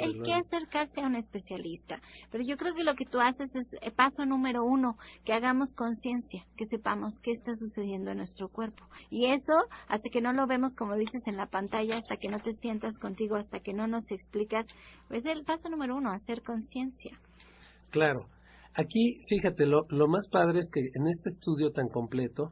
hay, 0.03 0.21
que, 0.23 0.33
acercarse 0.33 1.01
a 1.01 1.05
un 1.05 1.15
especialista. 1.15 2.01
Pero 2.31 2.43
yo 2.43 2.57
creo 2.57 2.73
que 2.73 2.83
lo 2.83 2.95
que 2.95 3.05
tú 3.05 3.19
haces 3.19 3.53
es 3.55 3.67
eh, 3.81 3.91
paso 3.91 4.25
número 4.25 4.63
uno, 4.65 4.97
que 5.23 5.33
hagamos 5.33 5.73
conciencia, 5.75 6.43
que 6.57 6.65
sepamos 6.65 7.19
qué 7.21 7.31
está 7.31 7.53
sucediendo 7.55 8.11
en 8.11 8.17
nuestro 8.17 8.49
cuerpo. 8.49 8.83
Y 9.11 9.27
eso, 9.27 9.53
hasta 9.87 10.09
que 10.09 10.21
no 10.21 10.33
lo 10.33 10.47
vemos, 10.47 10.73
como 10.75 10.95
dices 10.95 11.21
en 11.27 11.37
la 11.37 11.45
pantalla, 11.45 11.99
hasta 11.99 12.15
que 12.17 12.29
no 12.29 12.39
te 12.39 12.51
sientas 12.53 12.97
contigo, 12.97 13.35
hasta 13.35 13.59
que 13.59 13.73
no 13.73 13.87
nos 13.87 14.09
explicas, 14.11 14.65
pues 15.07 15.25
el 15.25 15.43
paso 15.43 15.69
número 15.69 15.95
uno, 15.95 16.11
hacer 16.11 16.41
conciencia. 16.41 17.17
Claro. 17.91 18.25
Aquí, 18.75 19.23
fíjate, 19.29 19.65
lo, 19.65 19.85
lo 19.89 20.07
más 20.07 20.27
padre 20.31 20.59
es 20.59 20.67
que 20.71 20.81
en 20.81 21.07
este 21.07 21.29
estudio 21.29 21.71
tan 21.71 21.89
completo 21.89 22.51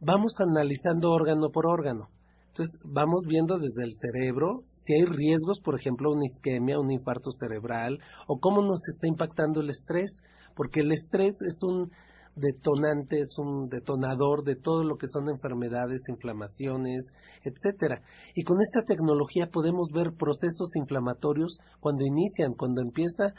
vamos 0.00 0.34
analizando 0.40 1.10
órgano 1.10 1.50
por 1.50 1.66
órgano. 1.66 2.08
Entonces, 2.48 2.78
vamos 2.84 3.24
viendo 3.26 3.58
desde 3.58 3.82
el 3.82 3.92
cerebro 3.94 4.64
si 4.82 4.92
hay 4.92 5.06
riesgos, 5.06 5.60
por 5.64 5.78
ejemplo, 5.78 6.10
una 6.12 6.26
isquemia, 6.26 6.78
un 6.78 6.92
infarto 6.92 7.30
cerebral, 7.32 7.98
o 8.26 8.38
cómo 8.38 8.60
nos 8.60 8.86
está 8.88 9.08
impactando 9.08 9.62
el 9.62 9.70
estrés, 9.70 10.20
porque 10.54 10.80
el 10.80 10.92
estrés 10.92 11.34
es 11.46 11.56
un 11.62 11.90
detonante, 12.36 13.20
es 13.20 13.30
un 13.38 13.68
detonador 13.68 14.44
de 14.44 14.56
todo 14.56 14.84
lo 14.84 14.96
que 14.96 15.06
son 15.06 15.30
enfermedades, 15.30 16.02
inflamaciones, 16.08 17.12
etcétera. 17.42 18.02
Y 18.34 18.42
con 18.42 18.58
esta 18.60 18.82
tecnología 18.84 19.48
podemos 19.50 19.88
ver 19.92 20.12
procesos 20.18 20.76
inflamatorios 20.76 21.58
cuando 21.80 22.04
inician, 22.04 22.54
cuando 22.54 22.82
empieza 22.82 23.32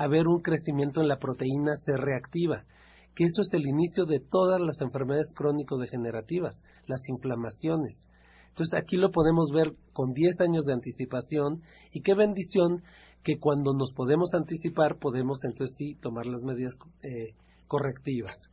haber 0.00 0.28
un 0.28 0.40
crecimiento 0.40 1.02
en 1.02 1.08
la 1.08 1.18
proteína 1.18 1.72
C 1.84 1.92
reactiva, 1.94 2.64
que 3.14 3.24
esto 3.24 3.42
es 3.42 3.52
el 3.52 3.66
inicio 3.68 4.06
de 4.06 4.18
todas 4.18 4.58
las 4.58 4.80
enfermedades 4.80 5.30
crónico-degenerativas, 5.34 6.62
las 6.86 7.06
inflamaciones. 7.10 8.06
Entonces 8.48 8.80
aquí 8.80 8.96
lo 8.96 9.10
podemos 9.10 9.50
ver 9.52 9.74
con 9.92 10.14
10 10.14 10.40
años 10.40 10.64
de 10.64 10.72
anticipación 10.72 11.60
y 11.92 12.00
qué 12.00 12.14
bendición 12.14 12.82
que 13.22 13.38
cuando 13.38 13.74
nos 13.74 13.92
podemos 13.92 14.32
anticipar 14.32 14.98
podemos 14.98 15.44
entonces 15.44 15.76
sí 15.76 15.96
tomar 16.00 16.24
las 16.24 16.42
medidas 16.42 16.78
eh, 17.02 17.34
correctivas. 17.68 18.49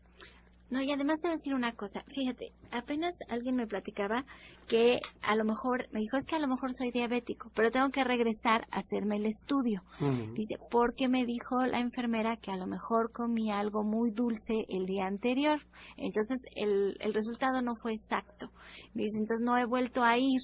No, 0.69 0.81
y 0.81 0.91
además 0.91 1.21
te 1.21 1.27
voy 1.27 1.33
a 1.33 1.37
decir 1.37 1.53
una 1.53 1.71
cosa. 1.73 2.03
Fíjate, 2.13 2.51
apenas 2.71 3.15
alguien 3.29 3.55
me 3.55 3.67
platicaba 3.67 4.25
que 4.67 4.99
a 5.21 5.35
lo 5.35 5.45
mejor, 5.45 5.87
me 5.91 6.01
dijo, 6.01 6.17
es 6.17 6.25
que 6.25 6.35
a 6.35 6.39
lo 6.39 6.47
mejor 6.47 6.73
soy 6.73 6.91
diabético, 6.91 7.49
pero 7.55 7.71
tengo 7.71 7.89
que 7.89 8.03
regresar 8.03 8.65
a 8.71 8.79
hacerme 8.79 9.15
el 9.15 9.27
estudio. 9.27 9.81
Dice, 10.33 10.57
porque 10.69 11.07
me 11.07 11.25
dijo 11.25 11.65
la 11.65 11.79
enfermera 11.79 12.35
que 12.37 12.51
a 12.51 12.57
lo 12.57 12.67
mejor 12.67 13.11
comí 13.13 13.49
algo 13.49 13.83
muy 13.83 14.11
dulce 14.11 14.65
el 14.67 14.85
día 14.85 15.05
anterior. 15.05 15.61
Entonces, 15.95 16.41
el, 16.55 16.97
el 16.99 17.13
resultado 17.13 17.61
no 17.61 17.75
fue 17.75 17.93
exacto. 17.93 18.51
Dice, 18.93 19.17
entonces 19.17 19.41
no 19.41 19.57
he 19.57 19.65
vuelto 19.65 20.03
a 20.03 20.17
ir. 20.17 20.41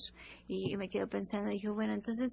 Y 0.47 0.77
me 0.77 0.87
quedo 0.87 1.07
pensando, 1.07 1.49
dije, 1.49 1.69
bueno, 1.69 1.93
entonces 1.93 2.31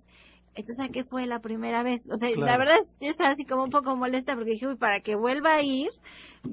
entonces, 0.55 0.87
¿a 0.89 0.93
qué 0.93 1.05
fue 1.05 1.27
la 1.27 1.39
primera 1.39 1.83
vez? 1.83 2.03
O 2.13 2.17
sea, 2.17 2.29
la 2.37 2.59
verdad, 2.59 2.79
yo 3.01 3.09
estaba 3.09 3.31
así 3.31 3.45
como 3.45 3.63
un 3.63 3.71
poco 3.71 3.95
molesta 3.97 4.35
porque 4.35 4.51
dije, 4.51 4.67
uy, 4.67 4.77
para 4.77 5.01
que 5.01 5.15
vuelva 5.15 5.55
a 5.55 5.63
ir, 5.63 5.89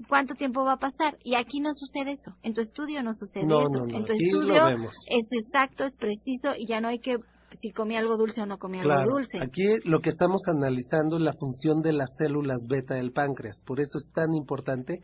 ¿cuánto 0.07 0.35
tiempo 0.35 0.63
va 0.63 0.73
a 0.73 0.77
pasar? 0.77 1.17
Y 1.23 1.35
aquí 1.35 1.59
no 1.59 1.73
sucede 1.73 2.11
eso. 2.11 2.31
En 2.43 2.53
tu 2.53 2.61
estudio 2.61 3.01
no 3.01 3.13
sucede 3.13 3.45
eso. 3.45 3.85
en 3.89 4.05
tu 4.05 4.13
estudio 4.13 4.67
es 5.07 5.27
exacto, 5.31 5.85
es 5.85 5.93
preciso 5.93 6.49
y 6.55 6.67
ya 6.67 6.79
no 6.79 6.89
hay 6.89 6.99
que 6.99 7.17
si 7.59 7.71
comí 7.71 7.95
algo 7.95 8.17
dulce 8.17 8.41
o 8.41 8.45
no 8.45 8.57
comí 8.57 8.79
algo 8.79 9.13
dulce. 9.13 9.39
Aquí 9.41 9.63
lo 9.85 9.99
que 9.99 10.09
estamos 10.09 10.41
analizando 10.47 11.15
es 11.17 11.23
la 11.23 11.33
función 11.33 11.81
de 11.81 11.93
las 11.93 12.09
células 12.17 12.67
beta 12.69 12.95
del 12.95 13.13
páncreas. 13.13 13.61
Por 13.65 13.79
eso 13.79 13.97
es 13.97 14.11
tan 14.13 14.33
importante 14.35 14.99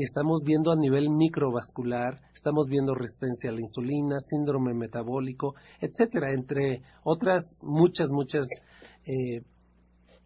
estamos 0.00 0.42
viendo 0.44 0.72
a 0.72 0.76
nivel 0.76 1.10
microvascular, 1.10 2.20
estamos 2.34 2.66
viendo 2.68 2.94
resistencia 2.94 3.50
a 3.50 3.54
la 3.54 3.60
insulina, 3.60 4.16
síndrome 4.18 4.72
metabólico, 4.74 5.54
etcétera, 5.80 6.32
entre 6.32 6.82
otras 7.04 7.58
muchas, 7.62 8.08
muchas 8.10 8.46
eh, 9.04 9.42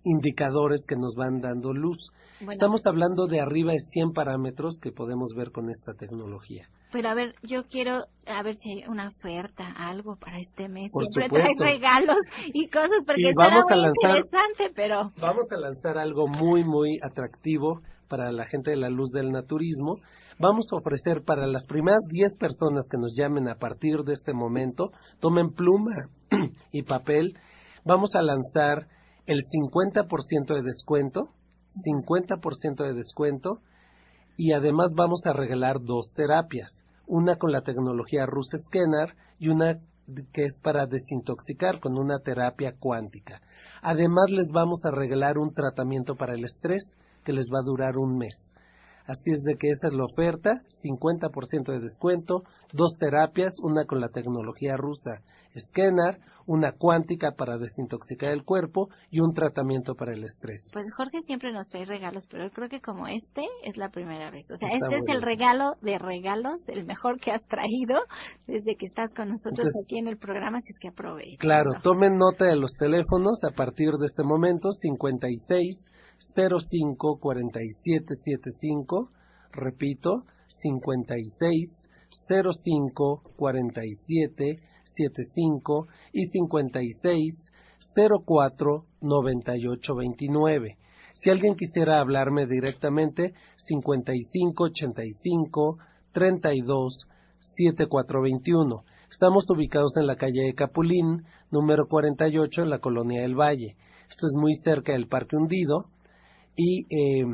indicadores 0.05 0.85
que 0.87 0.97
nos 0.97 1.15
van 1.17 1.41
dando 1.41 1.73
luz. 1.73 2.11
Estamos 2.51 2.83
hablando 2.85 3.27
de 3.27 3.41
arriba 3.41 3.73
de 3.73 3.79
100 3.79 4.13
parámetros 4.13 4.79
que 4.81 4.93
podemos 4.93 5.31
ver 5.35 5.51
con 5.53 5.71
esta 5.71 5.95
tecnología. 5.95 6.69
Pero 6.93 7.09
a 7.09 7.15
ver, 7.15 7.35
yo 7.43 7.65
quiero 7.65 8.05
a 8.27 8.43
ver 8.43 8.55
si 8.55 8.73
hay 8.73 8.85
una 8.89 9.09
oferta, 9.09 9.65
algo 9.75 10.17
para 10.17 10.39
este 10.39 10.69
mes. 10.69 10.93
Por 10.93 11.05
Siempre 11.13 11.45
regalos 11.59 12.19
y 12.53 12.69
cosas 12.69 13.05
porque 13.07 13.33
vamos 13.35 13.65
muy 13.71 13.89
interesante, 13.89 14.71
pero... 14.75 15.13
Vamos 15.19 15.51
a 15.51 15.59
lanzar 15.59 15.97
algo 15.99 16.29
muy, 16.29 16.63
muy 16.63 16.99
atractivo 17.03 17.81
para 18.09 18.33
la 18.33 18.47
gente 18.47 18.71
de 18.71 18.77
la 18.77 18.89
luz 18.89 19.11
del 19.11 19.31
naturismo. 19.31 19.97
Vamos 20.39 20.67
a 20.73 20.77
ofrecer 20.77 21.23
para 21.25 21.47
las 21.47 21.67
primeras 21.67 22.03
10 22.09 22.33
personas 22.39 22.87
que 22.91 22.99
nos 22.99 23.15
llamen 23.17 23.49
a 23.49 23.57
partir 23.57 23.99
de 24.05 24.13
este 24.13 24.33
momento, 24.33 24.91
tomen 25.21 25.51
pluma 25.51 25.95
y 26.73 26.83
papel, 26.83 27.39
vamos 27.85 28.15
a 28.15 28.23
lanzar 28.23 28.89
el 29.27 29.45
50% 29.45 30.55
de 30.55 30.63
descuento, 30.63 31.31
50% 31.69 32.85
de 32.85 32.95
descuento, 32.95 33.61
y 34.37 34.53
además 34.53 34.91
vamos 34.95 35.21
a 35.27 35.33
regalar 35.33 35.81
dos 35.81 36.11
terapias, 36.15 36.83
una 37.07 37.37
con 37.37 37.53
la 37.53 37.63
tecnología 37.63 38.27
Rus 38.27 38.49
Scanner 38.55 39.17
y 39.39 39.49
una 39.49 39.81
que 40.33 40.45
es 40.45 40.57
para 40.63 40.87
desintoxicar 40.87 41.81
con 41.81 41.99
una 41.99 42.19
terapia 42.21 42.75
cuántica. 42.79 43.41
Además 43.83 44.31
les 44.31 44.49
vamos 44.53 44.81
a 44.85 44.95
regalar 44.95 45.39
un 45.39 45.53
tratamiento 45.53 46.15
para 46.15 46.35
el 46.35 46.45
estrés 46.45 46.97
que 47.27 47.33
les 47.33 47.49
va 47.53 47.59
a 47.61 47.69
durar 47.69 47.99
un 47.99 48.17
mes. 48.17 48.55
Así 49.07 49.33
es 49.33 49.43
de 49.43 49.57
que 49.57 49.69
esta 49.69 49.89
es 49.89 49.95
la 49.95 50.05
oferta, 50.05 50.63
50% 50.83 51.73
de 51.73 51.81
descuento, 51.81 52.45
dos 52.73 52.97
terapias, 52.99 53.59
una 53.63 53.85
con 53.85 54.01
la 54.01 54.09
tecnología 54.09 54.77
rusa 54.77 55.23
Scanner, 55.59 56.19
una 56.47 56.73
cuántica 56.73 57.33
para 57.33 57.59
desintoxicar 57.59 58.33
el 58.33 58.45
cuerpo 58.45 58.89
y 59.11 59.21
un 59.21 59.35
tratamiento 59.35 59.95
para 59.95 60.13
el 60.13 60.23
estrés. 60.25 60.71
Pues 60.73 60.87
Jorge 60.97 61.21
siempre 61.23 61.53
nos 61.53 61.69
trae 61.69 61.85
regalos, 61.85 62.27
pero 62.31 62.51
creo 62.51 62.69
que 62.69 62.81
como 62.81 63.07
este 63.07 63.43
es 63.65 63.77
la 63.77 63.91
primera 63.91 64.31
vez. 64.31 64.47
O 64.51 64.57
sea, 64.57 64.69
este 64.69 64.97
es 64.97 65.05
el 65.09 65.23
regalo 65.23 65.75
de 65.83 65.99
regalos, 65.99 66.63
el 66.69 66.85
mejor 66.85 67.19
que 67.19 67.33
has 67.33 67.43
traído 67.47 68.01
desde 68.47 68.77
que 68.77 68.87
estás 68.87 69.13
con 69.15 69.29
nosotros 69.29 69.67
aquí 69.85 69.99
en 69.99 70.07
el 70.07 70.19
programa, 70.19 70.59
así 70.59 70.73
es 70.73 70.79
que 70.79 70.89
aprovechen. 70.89 71.39
Claro, 71.39 71.73
tomen 71.83 72.17
nota 72.17 72.47
de 72.47 72.57
los 72.57 72.73
teléfonos 72.79 73.43
a 73.45 73.55
partir 73.55 73.93
de 73.99 74.07
este 74.07 74.23
momento, 74.23 74.71
56 74.73 75.91
05 76.19 77.19
47 77.21 78.15
75, 78.15 79.11
repito, 79.53 80.25
56 80.49 81.89
05 82.09 83.23
47 83.37 84.63
75 84.97 85.87
y 86.13 86.25
56 86.25 87.53
04 88.27 88.85
98 89.01 89.95
29. 89.95 90.77
Si 91.13 91.31
alguien 91.31 91.55
quisiera 91.57 91.99
hablarme 91.99 92.47
directamente, 92.47 93.35
55 93.57 94.65
85 94.65 95.79
32 96.13 97.09
7421. 97.41 98.85
Estamos 99.11 99.45
ubicados 99.51 99.97
en 99.97 100.07
la 100.07 100.17
calle 100.17 100.45
de 100.45 100.55
Capulín, 100.55 101.25
número 101.51 101.89
48, 101.89 102.63
en 102.63 102.71
la 102.71 102.79
colonia 102.81 103.23
del 103.23 103.35
Valle. 103.35 103.77
Esto 104.09 104.27
es 104.27 104.33
muy 104.35 104.55
cerca 104.55 104.93
del 104.93 105.09
Parque 105.09 105.37
Hundido. 105.37 105.87
Y 106.57 106.87
eh, 106.95 107.25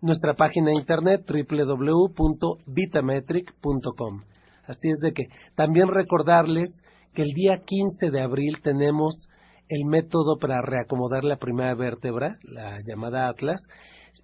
nuestra 0.00 0.32
página 0.34 0.70
de 0.70 0.78
internet 0.78 1.26
www.vitametric.com. 1.28 4.22
Así 4.66 4.88
es 4.90 4.98
de 4.98 5.12
que 5.12 5.28
también 5.54 5.88
recordarles 5.88 6.82
que 7.16 7.22
el 7.22 7.32
día 7.32 7.62
15 7.64 8.10
de 8.10 8.22
abril 8.22 8.60
tenemos 8.62 9.28
el 9.70 9.86
método 9.86 10.36
para 10.38 10.60
reacomodar 10.60 11.24
la 11.24 11.38
primera 11.38 11.74
vértebra, 11.74 12.36
la 12.42 12.78
llamada 12.86 13.26
Atlas. 13.26 13.62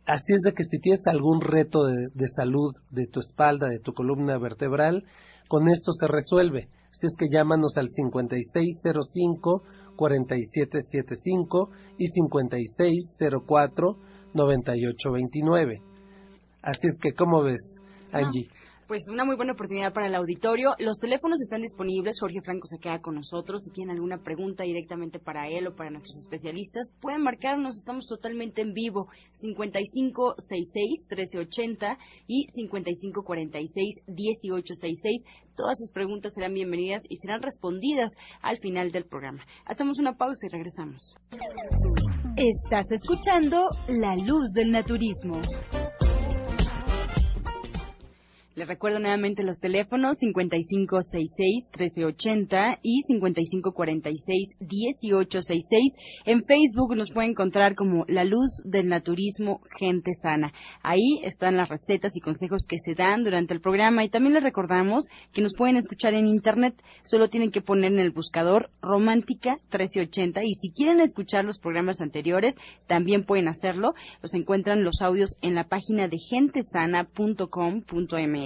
Así 0.05 0.35
es 0.35 0.42
de 0.42 0.52
que 0.52 0.64
si 0.64 0.78
tienes 0.78 1.00
algún 1.07 1.40
reto 1.40 1.87
de, 1.87 2.28
salud 2.28 2.70
de 2.90 3.07
tu 3.07 3.20
espalda, 3.20 3.68
de 3.68 3.78
tu 3.78 3.94
columna 3.94 4.37
vertebral, 4.37 5.05
con 5.48 5.70
esto 5.70 5.92
se 5.92 6.07
resuelve. 6.07 6.68
Así 6.90 7.07
es 7.07 7.16
que 7.16 7.28
llámanos 7.33 7.78
al 7.78 7.88
5605-4775 9.96 11.70
y 11.96 12.11
5604-9829. 14.35 15.81
Así 16.61 16.88
es 16.88 16.98
que, 17.00 17.14
¿cómo 17.14 17.42
ves, 17.42 17.81
Angie? 18.12 18.50
Pues 18.92 19.09
una 19.09 19.24
muy 19.24 19.37
buena 19.37 19.55
oportunidad 19.55 19.94
para 19.94 20.07
el 20.07 20.14
auditorio. 20.14 20.74
Los 20.78 20.98
teléfonos 20.98 21.40
están 21.40 21.62
disponibles. 21.62 22.20
Jorge 22.20 22.42
Franco 22.42 22.66
se 22.66 22.78
queda 22.78 23.00
con 23.00 23.14
nosotros. 23.14 23.64
Si 23.64 23.72
tienen 23.72 23.96
alguna 23.96 24.18
pregunta 24.18 24.64
directamente 24.64 25.18
para 25.18 25.48
él 25.48 25.66
o 25.66 25.74
para 25.74 25.88
nuestros 25.88 26.20
especialistas, 26.20 26.92
pueden 27.00 27.22
marcarnos. 27.22 27.78
Estamos 27.78 28.07
totalmente 28.07 28.61
en 28.61 28.74
vivo. 28.74 29.09
5566-1380 29.40 31.96
y 32.26 32.48
5546-1866. 32.48 35.24
Todas 35.57 35.78
sus 35.78 35.90
preguntas 35.90 36.35
serán 36.35 36.52
bienvenidas 36.52 37.00
y 37.09 37.16
serán 37.16 37.40
respondidas 37.40 38.12
al 38.42 38.59
final 38.59 38.90
del 38.90 39.07
programa. 39.07 39.42
Hacemos 39.64 39.98
una 39.98 40.18
pausa 40.18 40.46
y 40.46 40.50
regresamos. 40.50 41.16
Estás 42.37 42.92
escuchando 42.92 43.68
La 43.88 44.16
Luz 44.16 44.52
del 44.52 44.70
Naturismo. 44.70 45.40
Les 48.54 48.68
recuerdo 48.68 48.98
nuevamente 48.98 49.42
los 49.44 49.58
teléfonos 49.58 50.18
5566-1380 50.20 52.80
y 52.82 52.98
5546-1866. 53.08 55.94
En 56.26 56.44
Facebook 56.44 56.94
nos 56.94 57.10
puede 57.10 57.28
encontrar 57.28 57.74
como 57.74 58.04
La 58.08 58.24
Luz 58.24 58.50
del 58.66 58.88
Naturismo 58.88 59.62
Gente 59.78 60.10
Sana. 60.20 60.52
Ahí 60.82 61.20
están 61.22 61.56
las 61.56 61.70
recetas 61.70 62.14
y 62.14 62.20
consejos 62.20 62.66
que 62.68 62.76
se 62.78 62.92
dan 62.94 63.24
durante 63.24 63.54
el 63.54 63.62
programa 63.62 64.04
y 64.04 64.10
también 64.10 64.34
les 64.34 64.42
recordamos 64.42 65.08
que 65.32 65.40
nos 65.40 65.54
pueden 65.54 65.78
escuchar 65.78 66.12
en 66.12 66.26
Internet. 66.26 66.74
Solo 67.04 67.30
tienen 67.30 67.52
que 67.52 67.62
poner 67.62 67.94
en 67.94 68.00
el 68.00 68.10
buscador 68.10 68.68
Romántica 68.82 69.52
1380 69.70 70.44
y 70.44 70.52
si 70.60 70.72
quieren 70.72 71.00
escuchar 71.00 71.46
los 71.46 71.58
programas 71.58 72.02
anteriores 72.02 72.56
también 72.86 73.24
pueden 73.24 73.48
hacerlo. 73.48 73.94
Los 74.20 74.34
encuentran 74.34 74.84
los 74.84 75.00
audios 75.00 75.38
en 75.40 75.54
la 75.54 75.64
página 75.64 76.08
de 76.08 76.18
gentesana.com.mx 76.18 78.41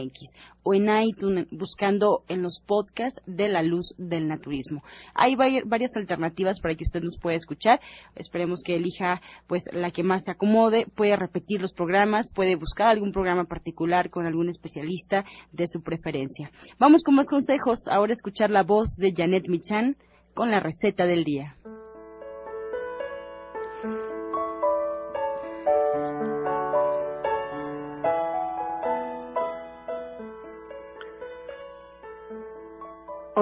o 0.62 0.74
en 0.74 0.88
iTunes 1.02 1.46
buscando 1.50 2.22
en 2.28 2.42
los 2.42 2.61
podcasts 2.66 3.20
de 3.26 3.48
la 3.48 3.62
luz 3.62 3.94
del 3.98 4.28
naturismo. 4.28 4.82
Hay 5.14 5.37
varias 5.37 5.96
alternativas 5.96 6.61
para 6.61 6.74
que 6.74 6.85
usted 6.85 7.02
nos 7.02 7.18
pueda 7.20 7.37
escuchar. 7.37 7.80
Esperemos 8.14 8.62
que 8.64 8.76
elija 8.76 9.20
pues 9.46 9.64
la 9.72 9.90
que 9.90 10.02
más 10.02 10.24
se 10.24 10.32
acomode, 10.32 10.87
puede 10.94 11.16
repetir 11.16 11.61
los 11.61 11.72
programas, 11.72 12.30
puede 12.35 12.56
buscar 12.56 12.88
algún 12.88 13.12
programa 13.12 13.44
particular 13.44 14.11
con 14.11 14.26
algún 14.26 14.48
especialista 14.48 15.24
de 15.52 15.66
su 15.66 15.82
preferencia. 15.82 16.50
Vamos 16.78 17.02
con 17.02 17.14
más 17.14 17.26
consejos. 17.26 17.80
Ahora 17.87 18.12
escuchar 18.12 18.50
la 18.50 18.62
voz 18.62 18.96
de 18.96 19.12
Janet 19.16 19.48
Michan 19.48 19.96
con 20.35 20.50
la 20.50 20.61
receta 20.61 21.06
del 21.06 21.24
día. 21.24 21.56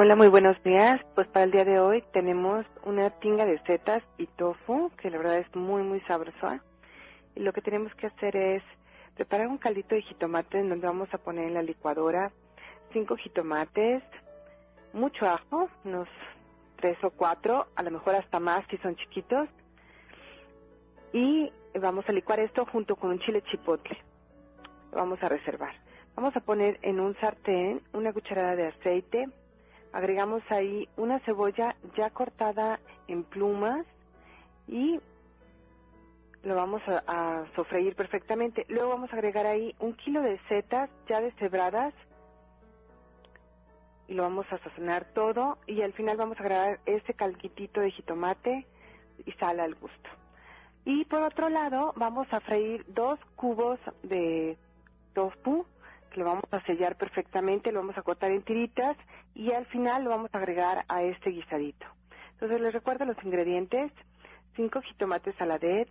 Hola, 0.05 0.17
muy 0.17 0.29
buenos 0.29 0.63
días. 0.63 1.01
Pues 1.15 1.27
para 1.29 1.47
el 1.47 1.51
día 1.51 1.65
de 1.65 1.81
hoy 1.81 2.05
tenemos 2.13 2.67
una 2.83 3.09
tinga 3.21 3.47
de 3.47 3.59
setas 3.61 4.03
y 4.19 4.27
tofu, 4.27 4.91
que 4.99 5.09
la 5.09 5.17
verdad 5.17 5.39
es 5.39 5.57
muy, 5.57 5.83
muy 5.83 5.99
sabrosa. 6.01 6.61
Y 7.35 7.41
lo 7.41 7.55
que 7.55 7.63
tenemos 7.63 7.91
que 7.95 8.09
hacer 8.09 8.37
es 8.37 8.63
preparar 9.15 9.47
un 9.49 9.57
caldito 9.57 9.95
de 9.95 10.03
jitomate 10.03 10.59
en 10.59 10.69
donde 10.69 10.87
vamos 10.87 11.09
a 11.15 11.17
poner 11.17 11.47
en 11.47 11.55
la 11.55 11.63
licuadora 11.63 12.31
cinco 12.93 13.17
jitomates, 13.17 14.03
mucho 14.93 15.25
ajo, 15.25 15.71
unos 15.85 16.09
tres 16.77 17.03
o 17.03 17.09
cuatro, 17.09 17.69
a 17.75 17.83
lo 17.83 17.91
mejor 17.91 18.15
hasta 18.15 18.39
más 18.39 18.63
si 18.69 18.77
son 18.77 18.97
chiquitos, 18.97 19.49
y 21.15 21.51
vamos 21.81 22.07
a 22.11 22.13
licuar 22.13 22.41
esto 22.41 22.67
junto 22.67 22.97
con 22.97 23.09
un 23.09 23.21
chile 23.21 23.41
chipotle. 23.51 23.97
Lo 24.93 24.99
vamos 24.99 25.23
a 25.23 25.31
reservar. 25.31 25.73
Vamos 26.15 26.37
a 26.37 26.41
poner 26.41 26.79
en 26.83 27.01
un 27.01 27.17
sartén 27.21 27.81
una 27.95 28.13
cucharada 28.13 28.55
de 28.55 28.67
aceite, 28.67 29.29
agregamos 29.95 30.43
ahí 30.51 30.89
una 30.97 31.21
cebolla 31.21 31.77
ya 31.97 32.11
cortada 32.11 32.81
en 33.07 33.23
plumas 33.23 33.87
y 34.67 34.99
lo 36.43 36.57
vamos 36.57 36.83
a, 36.89 37.45
sofreír 37.55 37.95
perfectamente. 37.95 38.67
Luego 38.69 38.91
vamos 38.91 39.13
a 39.13 39.17
agregar 39.17 39.47
ahí 39.47 39.73
un 39.79 39.95
kilo 39.95 40.21
de 40.21 40.39
setas 40.49 40.91
ya 41.09 41.21
deshebradas 41.21 41.95
y 44.09 44.15
lo 44.15 44.25
vamos 44.25 44.47
a 44.51 44.59
sazonar 44.59 45.05
todo 45.15 45.59
y 45.69 45.81
al 45.81 45.93
final 45.93 46.17
vamos 46.17 46.39
a 46.39 46.43
agregar 46.43 46.81
este 46.87 47.15
calquitito 47.15 47.81
de 47.81 47.93
jitomate 47.93 48.67
y 49.25 49.31
sal 49.33 49.61
al 49.61 49.77
gusto. 49.77 50.11
Y 50.85 51.05
por 51.05 51.23
otro 51.23 51.49
lado 51.49 51.93
vamos 51.95 52.27
a 52.33 52.41
freír 52.41 52.85
dos 52.89 53.21
cubos 53.37 53.79
de 54.03 54.59
tofu 55.15 55.65
que 56.11 56.19
lo 56.19 56.27
vamos 56.27 56.45
a 56.51 56.61
sellar 56.63 56.97
perfectamente, 56.97 57.71
lo 57.71 57.79
vamos 57.79 57.97
a 57.97 58.03
cortar 58.03 58.33
en 58.33 58.43
tiritas 58.43 58.97
y 59.35 59.53
al 59.53 59.67
final 59.67 60.05
lo 60.05 60.11
vamos 60.11 60.31
a 60.33 60.39
agregar 60.39 60.85
a 60.89 61.03
este 61.03 61.31
guisadito. 61.31 61.87
Entonces 62.33 62.61
les 62.61 62.73
recuerdo 62.73 63.05
los 63.05 63.23
ingredientes, 63.25 63.93
cinco 64.57 64.81
jitomates 64.83 65.35
saladet, 65.37 65.89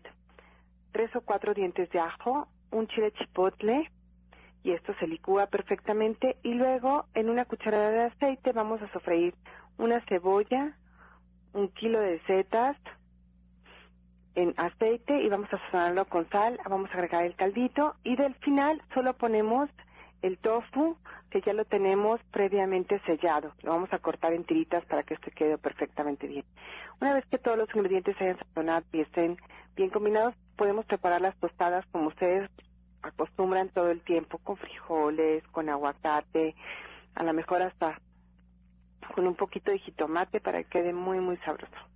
tres 0.91 1.15
o 1.15 1.21
cuatro 1.21 1.53
dientes 1.53 1.89
de 1.89 1.99
ajo, 1.99 2.47
un 2.71 2.87
chile 2.87 3.11
chipotle, 3.11 3.89
y 4.63 4.71
esto 4.71 4.93
se 4.99 5.07
licúa 5.07 5.47
perfectamente 5.47 6.37
y 6.41 6.53
luego 6.53 7.05
en 7.13 7.29
una 7.29 7.45
cucharada 7.45 7.89
de 7.91 8.03
aceite 8.03 8.53
vamos 8.53 8.81
a 8.81 8.91
sofreír 8.93 9.35
una 9.77 9.99
cebolla, 10.05 10.77
un 11.53 11.67
kilo 11.69 11.99
de 11.99 12.19
setas 12.21 12.77
en 14.35 14.53
aceite 14.57 15.21
y 15.21 15.29
vamos 15.29 15.53
a 15.53 15.59
sazonarlo 15.59 16.05
con 16.05 16.29
sal, 16.29 16.59
vamos 16.67 16.89
a 16.89 16.93
agregar 16.93 17.25
el 17.25 17.35
caldito 17.35 17.95
y 18.03 18.15
del 18.15 18.35
final 18.35 18.81
solo 18.93 19.13
ponemos 19.13 19.69
el 20.21 20.37
tofu 20.37 20.97
que 21.33 21.41
ya 21.41 21.53
lo 21.53 21.65
tenemos 21.65 22.21
previamente 22.29 23.01
sellado. 23.07 23.53
Lo 23.63 23.71
vamos 23.71 23.91
a 23.91 23.97
cortar 23.97 24.33
en 24.33 24.43
tiritas 24.43 24.85
para 24.85 25.01
que 25.01 25.15
esto 25.15 25.31
quede 25.35 25.57
perfectamente 25.57 26.27
bien. 26.27 26.45
Una 27.01 27.15
vez 27.15 27.25
que 27.25 27.39
todos 27.39 27.57
los 27.57 27.67
ingredientes 27.73 28.15
hayan 28.21 28.37
sazonado 28.37 28.85
y 28.91 29.01
estén 29.01 29.37
bien 29.75 29.89
combinados, 29.89 30.35
podemos 30.55 30.85
preparar 30.85 31.21
las 31.21 31.35
tostadas 31.37 31.87
como 31.87 32.09
ustedes 32.09 32.51
acostumbran 33.01 33.69
todo 33.69 33.89
el 33.89 34.01
tiempo 34.01 34.37
con 34.37 34.57
frijoles, 34.57 35.43
con 35.47 35.69
aguacate, 35.69 36.53
a 37.15 37.23
lo 37.23 37.33
mejor 37.33 37.63
hasta 37.63 37.99
con 39.15 39.25
un 39.25 39.33
poquito 39.33 39.71
de 39.71 39.79
jitomate 39.79 40.39
para 40.39 40.61
que 40.61 40.69
quede 40.69 40.93
muy 40.93 41.19
muy 41.19 41.37
sabroso. 41.37 41.92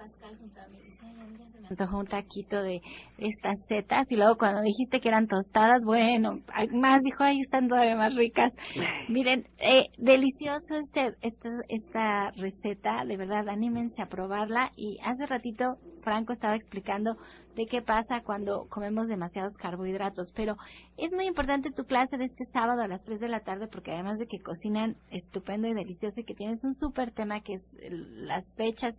Pascal 0.00 0.34
junto 0.38 0.60
a 0.60 0.68
mí 0.68 0.78
dice, 0.78 1.52
se 1.52 1.60
me 1.60 1.68
antojó 1.68 1.98
un 1.98 2.06
taquito 2.06 2.62
de 2.62 2.80
estas 3.18 3.58
setas 3.68 4.10
y 4.10 4.16
luego 4.16 4.38
cuando 4.38 4.62
dijiste 4.62 4.98
que 4.98 5.08
eran 5.08 5.26
tostadas, 5.26 5.84
bueno, 5.84 6.40
más 6.72 7.02
dijo, 7.02 7.22
ahí 7.22 7.40
están 7.40 7.68
todavía 7.68 7.96
más 7.96 8.16
ricas. 8.16 8.50
Miren, 9.10 9.46
eh, 9.58 9.88
delicioso 9.98 10.74
este, 10.82 11.16
esta, 11.20 11.50
esta 11.68 12.30
receta, 12.30 13.04
de 13.04 13.16
verdad, 13.18 13.46
anímense 13.50 14.00
a 14.00 14.06
probarla 14.06 14.70
y 14.74 14.96
hace 15.02 15.26
ratito 15.26 15.76
Franco 16.02 16.32
estaba 16.32 16.56
explicando 16.56 17.18
de 17.54 17.66
qué 17.66 17.82
pasa 17.82 18.22
cuando 18.22 18.68
comemos 18.70 19.06
demasiados 19.06 19.58
carbohidratos, 19.58 20.32
pero 20.34 20.56
es 20.96 21.12
muy 21.12 21.26
importante 21.26 21.72
tu 21.72 21.84
clase 21.84 22.16
de 22.16 22.24
este 22.24 22.46
sábado 22.54 22.80
a 22.80 22.88
las 22.88 23.02
3 23.04 23.20
de 23.20 23.28
la 23.28 23.40
tarde 23.40 23.68
porque 23.70 23.92
además 23.92 24.18
de 24.18 24.26
que 24.26 24.40
cocinan 24.40 24.96
estupendo 25.10 25.68
y 25.68 25.74
delicioso 25.74 26.22
y 26.22 26.24
que 26.24 26.34
tienes 26.34 26.64
un 26.64 26.74
súper 26.74 27.10
tema 27.10 27.42
que 27.42 27.56
es 27.56 27.62
las 27.90 28.50
fechas 28.54 28.94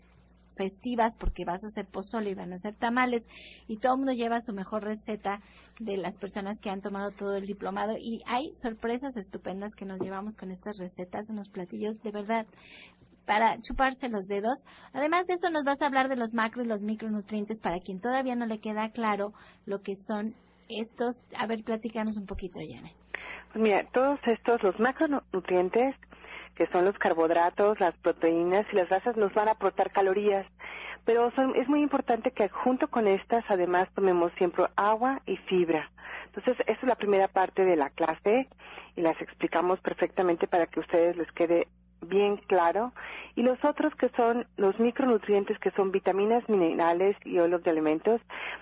festivas 0.56 1.14
porque 1.20 1.46
vas 1.46 1.64
a 1.64 1.68
hacer 1.68 1.86
pozole 1.86 2.32
y 2.32 2.36
van 2.36 2.54
a 2.54 2.58
hacer 2.58 2.76
tamales 2.76 3.24
y 3.68 3.78
todo 3.78 3.94
el 3.94 4.00
mundo 4.00 4.14
lleva 4.14 4.42
su 4.42 4.54
mejor 4.54 4.84
receta 4.84 5.42
de 5.80 5.98
las 5.98 6.18
personas 6.18 6.60
que 6.60 6.70
han 6.70 6.82
tomado 6.82 7.12
todo 7.12 7.36
el 7.36 7.46
diplomado 7.46 7.96
y 7.98 8.22
hay 8.26 8.52
sorpresas 8.56 9.16
estupendas 9.18 9.74
que 9.76 9.86
nos 9.86 10.02
llevamos 10.02 10.36
con 10.36 10.52
estas 10.52 10.78
recetas, 10.80 11.30
unos 11.30 11.50
platillos 11.50 12.02
de 12.04 12.12
verdad 12.12 12.46
para 13.26 13.60
chuparse 13.62 14.10
los 14.10 14.28
dedos. 14.28 14.58
Además 14.94 15.26
de 15.28 15.36
eso 15.36 15.50
nos 15.50 15.64
vas 15.64 15.82
a 15.82 15.86
hablar 15.86 16.10
de 16.10 16.16
los 16.16 16.34
macro 16.34 16.64
y 16.64 16.68
los 16.68 16.84
micronutrientes 16.84 17.60
para 17.60 17.80
quien 17.80 18.00
todavía 18.00 18.36
no 18.36 18.46
le 18.46 18.60
queda 18.60 18.90
claro 18.90 19.34
lo 19.66 19.82
que 19.82 19.96
son 19.96 20.36
estos. 20.70 21.22
A 21.38 21.48
ver, 21.48 21.64
platícanos 21.64 22.18
un 22.18 22.26
poquito, 22.26 22.60
Janet. 22.60 22.96
Pues 23.54 23.64
mira, 23.64 23.86
todos 23.94 24.20
estos, 24.26 24.64
los 24.64 24.80
macronutrientes 24.80 25.96
que 26.62 26.67
son 26.67 26.86
los 26.86 26.95
carbohidratos, 27.00 27.80
las 27.80 27.97
proteínas 27.97 28.67
y 28.71 28.76
las 28.76 28.88
grasas, 28.88 29.17
nos 29.17 29.34
van 29.34 29.47
a 29.47 29.54
aportar 29.54 29.89
calorías. 29.89 30.45
Pero 31.06 31.32
son, 31.32 31.56
es 31.56 31.67
muy 31.67 31.82
importante 31.82 32.30
que 32.30 32.50
junto 32.50 32.88
con 32.88 33.08
estas, 33.08 33.43
además, 33.50 33.89
tomemos 33.95 34.32
siempre 34.34 34.65
agua 34.76 35.21
y 35.26 35.38
fibra. 35.38 35.89
Entonces, 36.28 36.60
esa 36.67 36.80
es 36.80 36.84
la 36.84 36.93
primera 36.93 37.30
parte 37.30 37.65
de 37.65 37.76
la 37.76 37.89
clase 37.89 38.47
y 38.95 39.02
las 39.02 39.19
explicamos 39.19 39.80
perfectamente 39.80 40.45
para 40.45 40.67
que 40.67 40.82
a 40.82 40.84
ustedes 40.84 41.17
les 41.17 41.32
quede 41.32 41.65
bien 42.02 42.38
claro. 42.38 42.93
Y 43.36 43.41
los 43.41 43.58
otros 43.65 43.95
que 43.95 44.10
son 44.10 44.45
los 44.58 44.80
micronutrientes, 44.80 45.58
que 45.58 45.71
son 45.71 45.91
vitaminas, 45.91 46.47
minerales 46.47 47.17
y 47.26 47.39
óleos 47.39 47.63
de 47.63 47.71
alimentos, 47.71 48.21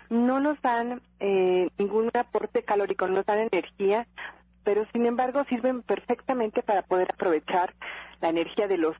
no 0.09 0.39
nos 0.39 0.61
dan 0.61 1.01
eh, 1.19 1.67
ningún 1.77 2.11
aporte 2.13 2.63
calórico, 2.63 3.07
no 3.07 3.15
nos 3.15 3.25
dan 3.25 3.49
energía, 3.51 4.07
pero 4.63 4.85
sin 4.91 5.05
embargo 5.05 5.43
sirven 5.45 5.81
perfectamente 5.81 6.63
para 6.63 6.83
poder 6.83 7.09
aprovechar 7.13 7.73
la 8.21 8.29
energía 8.29 8.67
de 8.67 8.77
los 8.77 8.95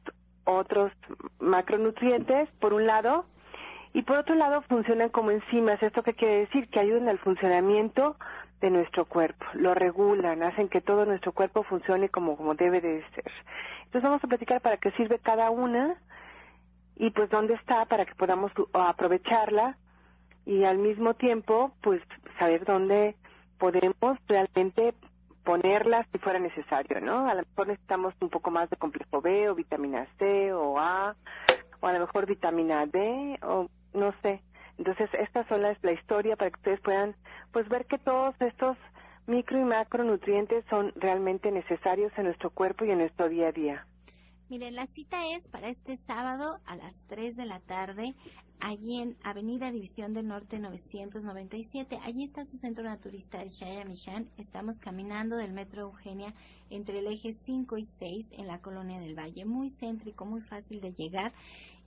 otros 0.46 0.92
macronutrientes, 1.40 2.50
por 2.60 2.74
un 2.74 2.88
lado, 2.88 3.26
y 3.94 4.04
por 4.04 4.18
otro 4.18 4.36
lado 4.36 4.62
funcionan 4.64 5.10
como 5.10 5.32
enzimas. 5.32 5.82
¿Esto 5.82 6.04
qué 6.04 6.14
quiere 6.14 6.40
decir? 6.42 6.70
Que 6.70 6.80
ayudan 6.80 7.10
al 7.10 7.20
funcionamiento 7.20 8.16
de 8.62 8.70
nuestro 8.70 9.06
cuerpo, 9.06 9.46
lo 9.54 9.74
regulan, 9.74 10.44
hacen 10.44 10.68
que 10.68 10.82
todo 10.82 11.06
nuestro 11.06 11.32
cuerpo 11.32 11.64
funcione 11.64 12.10
como, 12.10 12.36
como 12.36 12.56
debe 12.56 12.82
de 12.82 13.04
ser. 13.16 13.32
Entonces 13.86 14.04
vamos 14.04 14.24
a 14.24 14.28
platicar 14.28 14.62
para 14.62 14.78
qué 14.78 14.92
sirve 14.92 15.20
cada 15.20 15.50
una 15.50 15.96
y 16.98 17.12
pues 17.12 17.30
dónde 17.30 17.54
está 17.54 17.86
para 17.86 18.06
que 18.06 18.16
podamos 18.16 18.52
aprovecharla 18.74 19.78
y 20.46 20.66
al 20.66 20.78
mismo 20.78 21.14
tiempo 21.14 21.72
pues 21.82 22.02
saber 22.38 22.66
dónde 22.66 23.16
podemos 23.58 24.18
realmente 24.28 24.94
ponerlas 25.50 26.06
si 26.12 26.20
fuera 26.20 26.38
necesario, 26.38 27.02
¿no? 27.02 27.28
A 27.28 27.34
lo 27.34 27.42
mejor 27.42 27.70
necesitamos 27.70 28.14
un 28.22 28.30
poco 28.30 28.52
más 28.52 28.70
de 28.70 28.78
complejo 28.78 29.20
B 29.20 29.50
o 29.50 29.56
vitamina 29.56 30.06
C 30.20 30.54
o 30.54 30.78
A 30.78 31.16
o 31.80 31.88
a 31.88 31.94
lo 31.94 32.00
mejor 32.02 32.28
vitamina 32.28 32.86
D 32.86 33.40
o 33.42 33.68
no 33.96 34.14
sé. 34.22 34.44
Entonces, 34.78 35.10
estas 35.16 35.48
son 35.48 35.64
las, 35.64 35.76
la 35.84 35.94
historia 35.94 36.36
para 36.36 36.52
que 36.52 36.60
ustedes 36.60 36.80
puedan 36.82 37.16
pues 37.52 37.68
ver 37.68 37.88
que 37.88 37.98
todos 37.98 38.36
estos 38.40 38.78
micro 39.26 39.60
y 39.60 39.64
macronutrientes 39.64 40.64
son 40.70 40.94
realmente 40.96 41.52
necesarios 41.52 42.12
en 42.18 42.26
nuestro 42.26 42.52
cuerpo 42.52 42.86
y 42.86 42.92
en 42.92 43.00
nuestro 43.00 43.28
día 43.28 43.48
a 43.48 43.52
día. 43.52 43.86
Miren, 44.50 44.74
la 44.74 44.88
cita 44.88 45.20
es 45.38 45.48
para 45.50 45.70
este 45.70 45.98
sábado 46.08 46.58
a 46.66 46.76
las 46.76 46.96
3 47.06 47.36
de 47.36 47.46
la 47.46 47.60
tarde, 47.60 48.16
allí 48.60 49.00
en 49.00 49.16
Avenida 49.24 49.72
División 49.72 50.16
del 50.16 50.28
Norte 50.28 50.58
997. 50.58 52.00
Allí 52.02 52.24
está 52.24 52.44
su 52.44 52.58
centro 52.58 52.84
naturista 52.84 53.38
de 53.38 53.50
Shayamishan. 53.50 54.28
Estamos 54.38 54.80
caminando 54.80 55.38
del 55.38 55.54
Metro 55.54 55.84
Eugenia 55.84 56.34
entre 56.72 56.98
el 56.98 57.06
eje 57.06 57.38
5 57.46 57.78
y 57.78 57.88
6 58.00 58.26
en 58.32 58.48
la 58.48 58.58
Colonia 58.60 59.00
del 59.00 59.14
Valle. 59.14 59.46
Muy 59.46 59.70
céntrico, 59.80 60.26
muy 60.26 60.42
fácil 60.42 60.82
de 60.82 60.94
llegar. 60.94 61.32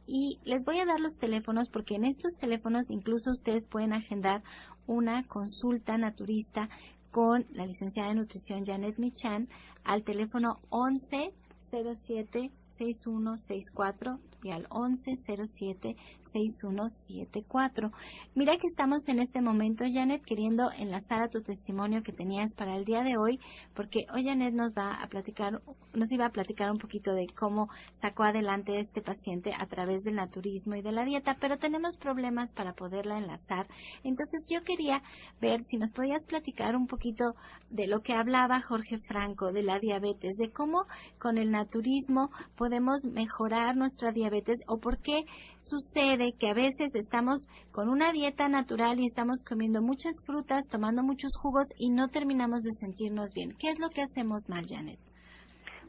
Y 0.06 0.38
les 0.44 0.64
voy 0.64 0.78
a 0.78 0.84
dar 0.84 1.00
los 1.00 1.16
teléfonos 1.16 1.68
porque 1.68 1.96
en 1.96 2.04
estos 2.04 2.36
teléfonos 2.36 2.90
incluso 2.90 3.32
ustedes 3.32 3.66
pueden 3.66 3.92
agendar 3.92 4.44
una 4.86 5.26
consulta 5.26 5.98
naturista 5.98 6.68
con 7.10 7.44
la 7.50 7.66
licenciada 7.66 8.08
de 8.08 8.14
nutrición 8.14 8.64
Janet 8.64 8.98
Michan 8.98 9.48
al 9.84 10.02
teléfono 10.02 10.60
11 10.70 11.32
07 11.72 12.52
6164 12.78 14.18
y 14.20 14.31
al 14.50 14.66
1107 14.70 15.96
6174. 16.32 17.92
Mira 18.34 18.56
que 18.56 18.68
estamos 18.68 19.06
en 19.08 19.20
este 19.20 19.40
momento, 19.40 19.84
Janet, 19.86 20.24
queriendo 20.24 20.70
enlazar 20.78 21.22
a 21.22 21.28
tu 21.28 21.42
testimonio 21.42 22.02
que 22.02 22.12
tenías 22.12 22.52
para 22.54 22.76
el 22.76 22.84
día 22.84 23.02
de 23.02 23.16
hoy, 23.16 23.38
porque 23.74 24.06
hoy 24.12 24.24
Janet 24.24 24.54
nos 24.54 24.72
va 24.72 25.02
a 25.02 25.06
platicar, 25.08 25.60
nos 25.92 26.10
iba 26.10 26.26
a 26.26 26.30
platicar 26.30 26.70
un 26.70 26.78
poquito 26.78 27.12
de 27.12 27.26
cómo 27.38 27.68
sacó 28.00 28.24
adelante 28.24 28.80
este 28.80 29.02
paciente 29.02 29.52
a 29.54 29.66
través 29.66 30.02
del 30.04 30.16
naturismo 30.16 30.74
y 30.74 30.82
de 30.82 30.92
la 30.92 31.04
dieta, 31.04 31.36
pero 31.40 31.58
tenemos 31.58 31.96
problemas 31.96 32.52
para 32.54 32.72
poderla 32.72 33.18
enlazar. 33.18 33.66
Entonces 34.02 34.46
yo 34.50 34.62
quería 34.62 35.02
ver 35.40 35.64
si 35.64 35.76
nos 35.76 35.92
podías 35.92 36.24
platicar 36.24 36.76
un 36.76 36.86
poquito 36.86 37.34
de 37.70 37.86
lo 37.86 38.00
que 38.00 38.14
hablaba 38.14 38.62
Jorge 38.62 38.98
Franco 38.98 39.52
de 39.52 39.62
la 39.62 39.78
diabetes, 39.78 40.36
de 40.38 40.50
cómo 40.50 40.86
con 41.18 41.36
el 41.36 41.50
naturismo 41.50 42.30
podemos 42.56 43.04
mejorar 43.04 43.76
nuestra 43.76 44.10
diabetes 44.10 44.31
diabetes 44.32 44.60
o 44.66 44.78
por 44.78 44.98
qué 44.98 45.24
sucede 45.60 46.32
que 46.38 46.48
a 46.48 46.54
veces 46.54 46.94
estamos 46.94 47.46
con 47.70 47.88
una 47.88 48.12
dieta 48.12 48.48
natural 48.48 48.98
y 48.98 49.06
estamos 49.06 49.44
comiendo 49.44 49.82
muchas 49.82 50.14
frutas, 50.24 50.66
tomando 50.68 51.02
muchos 51.02 51.32
jugos 51.36 51.66
y 51.78 51.90
no 51.90 52.08
terminamos 52.08 52.62
de 52.62 52.74
sentirnos 52.74 53.32
bien. 53.34 53.54
¿Qué 53.58 53.70
es 53.70 53.78
lo 53.78 53.90
que 53.90 54.02
hacemos 54.02 54.48
mal, 54.48 54.64
Janet? 54.68 54.98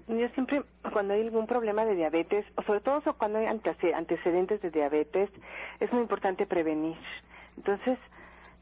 Yo 0.08 0.28
siempre, 0.34 0.64
cuando 0.92 1.14
hay 1.14 1.22
algún 1.22 1.48
problema 1.48 1.86
de 1.86 1.96
diabetes, 1.96 2.46
o 2.58 2.64
sobre 2.64 2.82
todo 2.82 3.02
cuando 3.18 3.40
hay 3.40 3.46
antecedentes 3.46 4.62
de 4.62 4.70
diabetes, 4.70 5.30
es 5.80 5.92
muy 5.94 6.02
importante 6.02 6.46
prevenir. 6.46 6.98
Entonces, 7.56 7.98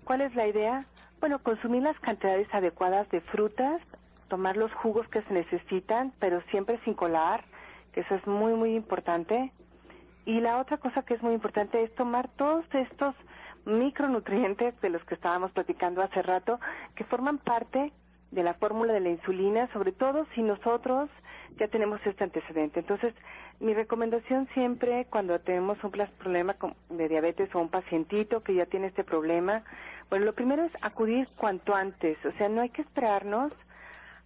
¿cuál 0.04 0.22
es 0.22 0.36
la 0.36 0.48
idea? 0.48 0.86
Bueno, 1.20 1.40
consumir 1.40 1.82
las 1.82 2.00
cantidades 2.00 2.48
adecuadas 2.54 3.10
de 3.10 3.22
frutas, 3.22 3.82
tomar 4.28 4.56
los 4.56 4.72
jugos 4.76 5.08
que 5.08 5.24
se 5.24 5.34
necesitan, 5.34 6.14
pero 6.20 6.42
siempre 6.52 6.80
sin 6.86 6.94
colar, 6.94 7.44
que 7.92 8.02
eso 8.02 8.16
es 8.16 8.26
muy, 8.28 8.54
muy 8.54 8.76
importante. 8.76 9.52
Y 10.26 10.40
la 10.40 10.60
otra 10.60 10.78
cosa 10.78 11.04
que 11.04 11.16
es 11.16 11.22
muy 11.22 11.34
importante 11.34 11.82
es 11.84 11.94
tomar 11.96 12.28
todos 12.30 12.66
estos 12.74 13.16
micronutrientes 13.66 14.80
de 14.82 14.90
los 14.90 15.04
que 15.06 15.16
estábamos 15.16 15.52
platicando 15.52 16.02
hace 16.02 16.22
rato, 16.22 16.60
que 16.96 17.04
forman 17.06 17.38
parte 17.38 17.92
de 18.32 18.44
la 18.44 18.54
fórmula 18.54 18.94
de 18.94 19.02
la 19.02 19.10
insulina, 19.10 19.68
sobre 19.74 19.92
todo 19.92 20.26
si 20.34 20.42
nosotros 20.42 21.10
ya 21.58 21.68
tenemos 21.68 22.00
este 22.06 22.24
antecedente. 22.24 22.80
Entonces, 22.80 23.14
mi 23.60 23.74
recomendación 23.74 24.48
siempre 24.54 25.06
cuando 25.10 25.38
tenemos 25.40 25.84
un 25.84 25.92
problema 25.92 26.56
de 26.90 27.10
diabetes 27.10 27.54
o 27.54 27.60
un 27.60 27.70
pacientito 27.70 28.42
que 28.42 28.56
ya 28.56 28.66
tiene 28.66 28.88
este 28.88 29.04
problema, 29.04 29.64
bueno, 30.10 30.26
lo 30.26 30.34
primero 30.34 30.64
es 30.64 30.72
acudir 30.82 31.28
cuanto 31.36 31.76
antes, 31.76 32.18
o 32.26 32.32
sea, 32.34 32.50
no 32.50 32.62
hay 32.62 32.70
que 32.70 32.82
esperarnos 32.82 33.52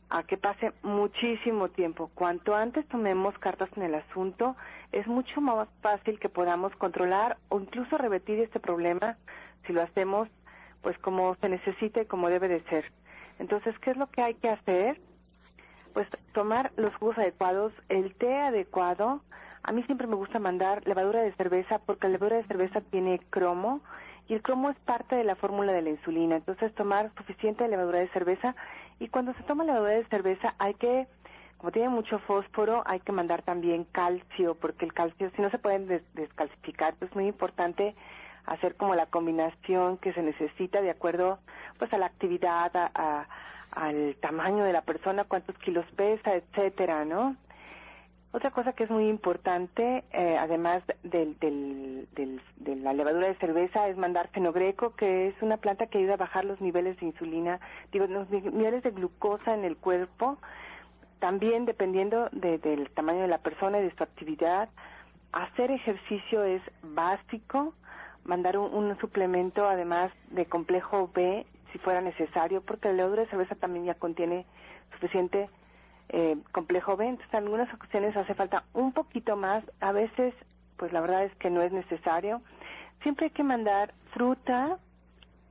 a 0.09 0.23
que 0.23 0.37
pase 0.37 0.71
muchísimo 0.83 1.69
tiempo. 1.69 2.11
Cuanto 2.13 2.55
antes 2.55 2.87
tomemos 2.87 3.37
cartas 3.39 3.69
en 3.75 3.83
el 3.83 3.95
asunto, 3.95 4.55
es 4.95 5.07
mucho 5.07 5.41
más 5.41 5.67
fácil 5.81 6.17
que 6.19 6.29
podamos 6.29 6.73
controlar 6.77 7.37
o 7.49 7.59
incluso 7.59 7.97
revertir 7.97 8.39
este 8.39 8.61
problema 8.61 9.17
si 9.67 9.73
lo 9.73 9.81
hacemos 9.81 10.29
pues 10.81 10.97
como 10.99 11.35
se 11.35 11.49
necesita 11.49 12.01
y 12.01 12.05
como 12.05 12.29
debe 12.29 12.47
de 12.47 12.61
ser. 12.69 12.85
Entonces, 13.37 13.77
¿qué 13.79 13.91
es 13.91 13.97
lo 13.97 14.07
que 14.07 14.21
hay 14.21 14.35
que 14.35 14.49
hacer? 14.49 15.01
Pues 15.93 16.07
tomar 16.33 16.71
los 16.77 16.95
jugos 16.95 17.17
adecuados, 17.17 17.73
el 17.89 18.15
té 18.15 18.37
adecuado. 18.37 19.21
A 19.63 19.73
mí 19.73 19.83
siempre 19.83 20.07
me 20.07 20.15
gusta 20.15 20.39
mandar 20.39 20.87
levadura 20.87 21.21
de 21.21 21.33
cerveza 21.33 21.79
porque 21.79 22.07
la 22.07 22.13
levadura 22.13 22.37
de 22.37 22.47
cerveza 22.47 22.79
tiene 22.79 23.19
cromo 23.31 23.81
y 24.29 24.33
el 24.35 24.41
cromo 24.41 24.69
es 24.69 24.77
parte 24.79 25.15
de 25.15 25.25
la 25.25 25.35
fórmula 25.35 25.73
de 25.73 25.81
la 25.81 25.89
insulina. 25.89 26.37
Entonces, 26.37 26.73
tomar 26.73 27.11
suficiente 27.17 27.67
levadura 27.67 27.99
de 27.99 28.09
cerveza 28.09 28.55
y 28.99 29.09
cuando 29.09 29.33
se 29.33 29.43
toma 29.43 29.65
levadura 29.65 29.91
de 29.91 30.05
cerveza 30.05 30.55
hay 30.57 30.75
que 30.75 31.07
como 31.57 31.71
tiene 31.71 31.89
mucho 31.89 32.19
fósforo, 32.19 32.83
hay 32.85 32.99
que 32.99 33.11
mandar 33.11 33.41
también 33.41 33.85
calcio, 33.85 34.55
porque 34.55 34.85
el 34.85 34.93
calcio, 34.93 35.31
si 35.35 35.41
no 35.41 35.49
se 35.49 35.57
pueden 35.57 35.87
descalcificar, 36.13 36.95
pues 36.95 37.11
es 37.11 37.15
muy 37.15 37.27
importante 37.27 37.95
hacer 38.45 38.75
como 38.75 38.95
la 38.95 39.07
combinación 39.07 39.97
que 39.97 40.13
se 40.13 40.21
necesita 40.21 40.81
de 40.81 40.91
acuerdo 40.91 41.39
pues 41.79 41.91
a 41.93 41.97
la 41.97 42.05
actividad, 42.05 42.71
a, 42.75 43.27
al 43.71 44.15
tamaño 44.21 44.63
de 44.63 44.73
la 44.73 44.81
persona, 44.81 45.23
cuántos 45.23 45.57
kilos 45.57 45.85
pesa, 45.95 46.35
etcétera, 46.35 47.05
¿no? 47.05 47.35
Otra 48.31 48.51
cosa 48.51 48.73
que 48.73 48.83
es 48.83 48.89
muy 48.89 49.07
importante, 49.07 50.03
eh, 50.11 50.35
además 50.37 50.83
del, 51.03 51.39
del, 51.39 52.05
de 52.57 52.75
la 52.75 52.91
levadura 52.91 53.27
de 53.27 53.35
cerveza, 53.35 53.87
es 53.87 53.95
mandar 53.95 54.27
fenogreco, 54.27 54.93
que 54.93 55.29
es 55.29 55.41
una 55.41 55.55
planta 55.55 55.87
que 55.87 55.99
ayuda 55.99 56.15
a 56.15 56.17
bajar 56.17 56.43
los 56.43 56.59
niveles 56.59 56.99
de 56.99 57.05
insulina, 57.05 57.61
digo, 57.93 58.07
los 58.07 58.29
niveles 58.29 58.83
de 58.83 58.91
glucosa 58.91 59.53
en 59.53 59.63
el 59.63 59.77
cuerpo, 59.77 60.37
también 61.19 61.65
dependiendo 61.65 62.29
del 62.31 62.89
tamaño 62.91 63.21
de 63.21 63.27
la 63.27 63.39
persona 63.39 63.79
y 63.79 63.83
de 63.83 63.95
su 63.95 64.03
actividad. 64.03 64.69
Hacer 65.31 65.71
ejercicio 65.71 66.43
es 66.43 66.61
básico, 66.81 67.73
mandar 68.23 68.57
un, 68.57 68.97
suplemento 68.99 69.67
además 69.67 70.11
de 70.31 70.45
complejo 70.45 71.09
B 71.13 71.45
si 71.71 71.77
fuera 71.79 72.01
necesario, 72.01 72.61
porque 72.61 72.87
la 72.87 72.95
levadura 72.95 73.23
de 73.23 73.29
cerveza 73.29 73.55
también 73.55 73.85
ya 73.85 73.95
contiene 73.95 74.45
suficiente 74.93 75.49
eh, 76.09 76.37
complejo 76.51 76.95
B, 76.95 77.05
entonces 77.07 77.33
en 77.33 77.43
algunas 77.43 77.73
ocasiones 77.73 78.15
hace 78.15 78.33
falta 78.33 78.63
un 78.73 78.93
poquito 78.93 79.35
más, 79.35 79.63
a 79.81 79.91
veces 79.91 80.33
pues 80.77 80.93
la 80.93 81.01
verdad 81.01 81.25
es 81.25 81.35
que 81.35 81.49
no 81.49 81.61
es 81.61 81.71
necesario. 81.71 82.41
Siempre 83.01 83.25
hay 83.25 83.31
que 83.31 83.43
mandar 83.43 83.93
fruta 84.13 84.77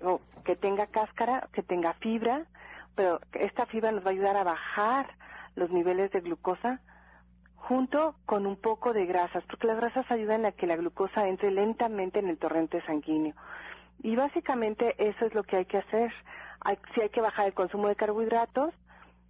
o 0.03 0.20
que 0.44 0.57
tenga 0.57 0.87
cáscara, 0.87 1.48
que 1.53 1.62
tenga 1.62 1.94
fibra, 1.94 2.46
pero 2.94 3.20
esta 3.33 3.66
fibra 3.66 3.92
nos 3.92 4.05
va 4.05 4.09
a 4.09 4.12
ayudar 4.12 4.37
a 4.37 4.44
bajar 4.44 5.07
los 5.57 5.71
niveles 5.71 6.11
de 6.12 6.21
glucosa 6.21 6.81
junto 7.57 8.14
con 8.27 8.47
un 8.47 8.57
poco 8.57 8.93
de 8.93 9.07
grasas, 9.07 9.43
porque 9.45 9.67
las 9.67 9.79
grasas 9.79 10.11
ayudan 10.11 10.45
a 10.45 10.53
que 10.53 10.67
la 10.67 10.77
glucosa 10.77 11.27
entre 11.29 11.51
lentamente 11.51 12.19
en 12.19 12.29
el 12.29 12.38
torrente 12.38 12.83
sanguíneo. 12.83 13.35
Y 14.03 14.17
básicamente 14.17 14.95
eso 14.99 15.25
es 15.25 15.35
lo 15.35 15.45
que 15.45 15.57
hay 15.57 15.64
que 15.64 15.79
hacer. 15.79 16.12
Hay, 16.61 16.79
si 16.95 17.01
hay 17.01 17.09
que 17.09 17.23
bajar 17.23 17.47
el 17.47 17.55
consumo 17.55 17.88
de 17.88 17.97
carbohidratos, 17.97 18.75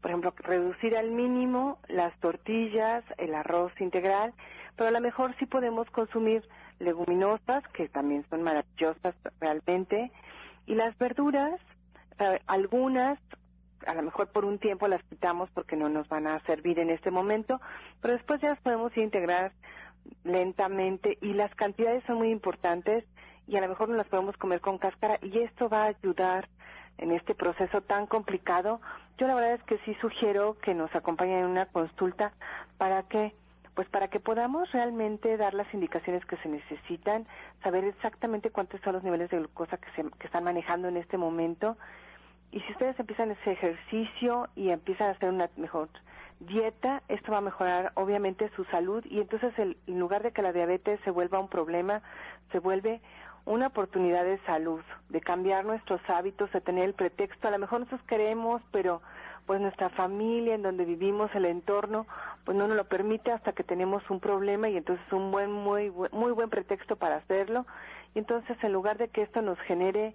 por 0.00 0.10
ejemplo, 0.10 0.34
reducir 0.36 0.96
al 0.96 1.10
mínimo 1.12 1.78
las 1.88 2.14
tortillas, 2.20 3.04
el 3.16 3.34
arroz 3.34 3.72
integral, 3.80 4.34
pero 4.76 4.88
a 4.88 4.92
lo 4.92 5.00
mejor 5.00 5.34
sí 5.38 5.46
podemos 5.46 5.88
consumir 5.90 6.42
leguminosas, 6.78 7.66
que 7.68 7.88
también 7.88 8.26
son 8.28 8.42
maravillosas 8.42 9.14
realmente, 9.40 10.10
y 10.66 10.74
las 10.74 10.96
verduras, 10.98 11.60
eh, 12.18 12.40
algunas 12.46 13.18
a 13.86 13.94
lo 13.94 14.02
mejor 14.02 14.28
por 14.28 14.44
un 14.44 14.58
tiempo 14.58 14.88
las 14.88 15.02
quitamos 15.04 15.50
porque 15.50 15.76
no 15.76 15.88
nos 15.88 16.08
van 16.08 16.26
a 16.26 16.40
servir 16.40 16.78
en 16.78 16.90
este 16.90 17.10
momento, 17.10 17.60
pero 18.00 18.14
después 18.14 18.40
ya 18.40 18.50
las 18.50 18.60
podemos 18.60 18.96
integrar 18.96 19.52
lentamente 20.24 21.18
y 21.20 21.32
las 21.32 21.54
cantidades 21.54 22.04
son 22.04 22.18
muy 22.18 22.30
importantes 22.30 23.04
y 23.46 23.56
a 23.56 23.60
lo 23.60 23.68
mejor 23.68 23.88
no 23.88 23.96
las 23.96 24.08
podemos 24.08 24.36
comer 24.36 24.60
con 24.60 24.78
cáscara 24.78 25.18
y 25.22 25.38
esto 25.40 25.68
va 25.68 25.84
a 25.84 25.88
ayudar 25.88 26.48
en 26.98 27.10
este 27.10 27.34
proceso 27.34 27.80
tan 27.82 28.06
complicado. 28.06 28.80
Yo 29.18 29.26
la 29.26 29.34
verdad 29.34 29.54
es 29.54 29.62
que 29.64 29.78
sí 29.78 29.94
sugiero 30.00 30.56
que 30.62 30.74
nos 30.74 30.94
acompañen 30.94 31.40
en 31.40 31.46
una 31.46 31.66
consulta 31.66 32.32
para 32.78 33.02
que 33.04 33.34
pues 33.74 33.88
para 33.88 34.06
que 34.06 34.20
podamos 34.20 34.70
realmente 34.70 35.36
dar 35.36 35.52
las 35.52 35.72
indicaciones 35.74 36.24
que 36.26 36.36
se 36.36 36.48
necesitan, 36.48 37.26
saber 37.64 37.82
exactamente 37.82 38.50
cuántos 38.50 38.80
son 38.82 38.92
los 38.92 39.02
niveles 39.02 39.30
de 39.30 39.38
glucosa 39.38 39.78
que, 39.78 39.90
se, 39.96 40.08
que 40.16 40.26
están 40.26 40.44
manejando 40.44 40.86
en 40.86 40.96
este 40.96 41.18
momento 41.18 41.76
y 42.54 42.60
si 42.60 42.72
ustedes 42.72 42.98
empiezan 43.00 43.32
ese 43.32 43.50
ejercicio 43.50 44.48
y 44.54 44.70
empiezan 44.70 45.08
a 45.08 45.10
hacer 45.10 45.28
una 45.28 45.50
mejor 45.56 45.88
dieta, 46.38 47.02
esto 47.08 47.32
va 47.32 47.38
a 47.38 47.40
mejorar 47.40 47.90
obviamente 47.96 48.48
su 48.54 48.64
salud 48.66 49.04
y 49.06 49.20
entonces 49.20 49.58
el, 49.58 49.76
en 49.88 49.98
lugar 49.98 50.22
de 50.22 50.30
que 50.30 50.40
la 50.40 50.52
diabetes 50.52 51.00
se 51.02 51.10
vuelva 51.10 51.40
un 51.40 51.48
problema, 51.48 52.00
se 52.52 52.60
vuelve 52.60 53.00
una 53.44 53.66
oportunidad 53.66 54.24
de 54.24 54.38
salud, 54.46 54.80
de 55.08 55.20
cambiar 55.20 55.64
nuestros 55.64 56.00
hábitos, 56.08 56.52
de 56.52 56.60
tener 56.60 56.84
el 56.84 56.94
pretexto, 56.94 57.48
a 57.48 57.50
lo 57.50 57.58
mejor 57.58 57.80
nosotros 57.80 58.06
queremos, 58.06 58.62
pero 58.70 59.02
pues 59.46 59.60
nuestra 59.60 59.90
familia 59.90 60.54
en 60.54 60.62
donde 60.62 60.84
vivimos, 60.84 61.34
el 61.34 61.46
entorno, 61.46 62.06
pues 62.44 62.56
no 62.56 62.68
nos 62.68 62.76
lo 62.76 62.84
permite 62.84 63.32
hasta 63.32 63.52
que 63.52 63.64
tenemos 63.64 64.08
un 64.10 64.20
problema 64.20 64.68
y 64.68 64.76
entonces 64.76 65.04
un 65.12 65.32
buen, 65.32 65.50
muy, 65.50 65.90
muy 66.12 66.30
buen 66.30 66.50
pretexto 66.50 66.94
para 66.94 67.16
hacerlo. 67.16 67.66
Y 68.14 68.20
entonces 68.20 68.56
en 68.62 68.72
lugar 68.72 68.96
de 68.96 69.08
que 69.08 69.22
esto 69.22 69.42
nos 69.42 69.58
genere 69.62 70.14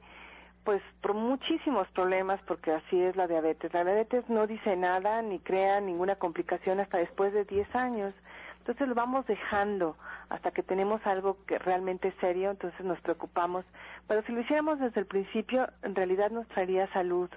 pues 0.64 0.82
por 1.02 1.14
muchísimos 1.14 1.88
problemas 1.90 2.40
porque 2.48 2.72
así 2.72 3.02
es 3.02 3.16
la 3.16 3.28
diabetes. 3.28 3.74
La 3.74 3.84
diabetes 3.84 4.30
no 4.30 4.48
dice 4.48 4.76
nada 4.76 5.22
ni 5.22 5.40
crea 5.40 5.80
ninguna 5.82 6.16
complicación 6.16 6.80
hasta 6.80 6.98
después 6.98 7.34
de 7.34 7.46
10 7.46 7.76
años. 7.76 8.14
Entonces 8.60 8.88
lo 8.88 8.94
vamos 8.94 9.26
dejando 9.26 9.96
hasta 10.30 10.52
que 10.52 10.62
tenemos 10.62 11.06
algo 11.08 11.38
que 11.48 11.58
realmente 11.58 12.14
serio, 12.20 12.52
entonces 12.52 12.86
nos 12.86 13.00
preocupamos. 13.02 13.66
Pero 14.08 14.22
si 14.24 14.32
lo 14.32 14.42
hiciéramos 14.42 14.80
desde 14.80 15.00
el 15.00 15.08
principio, 15.08 15.68
en 15.82 15.96
realidad 15.96 16.30
nos 16.30 16.48
traería 16.50 16.92
salud, 16.94 17.30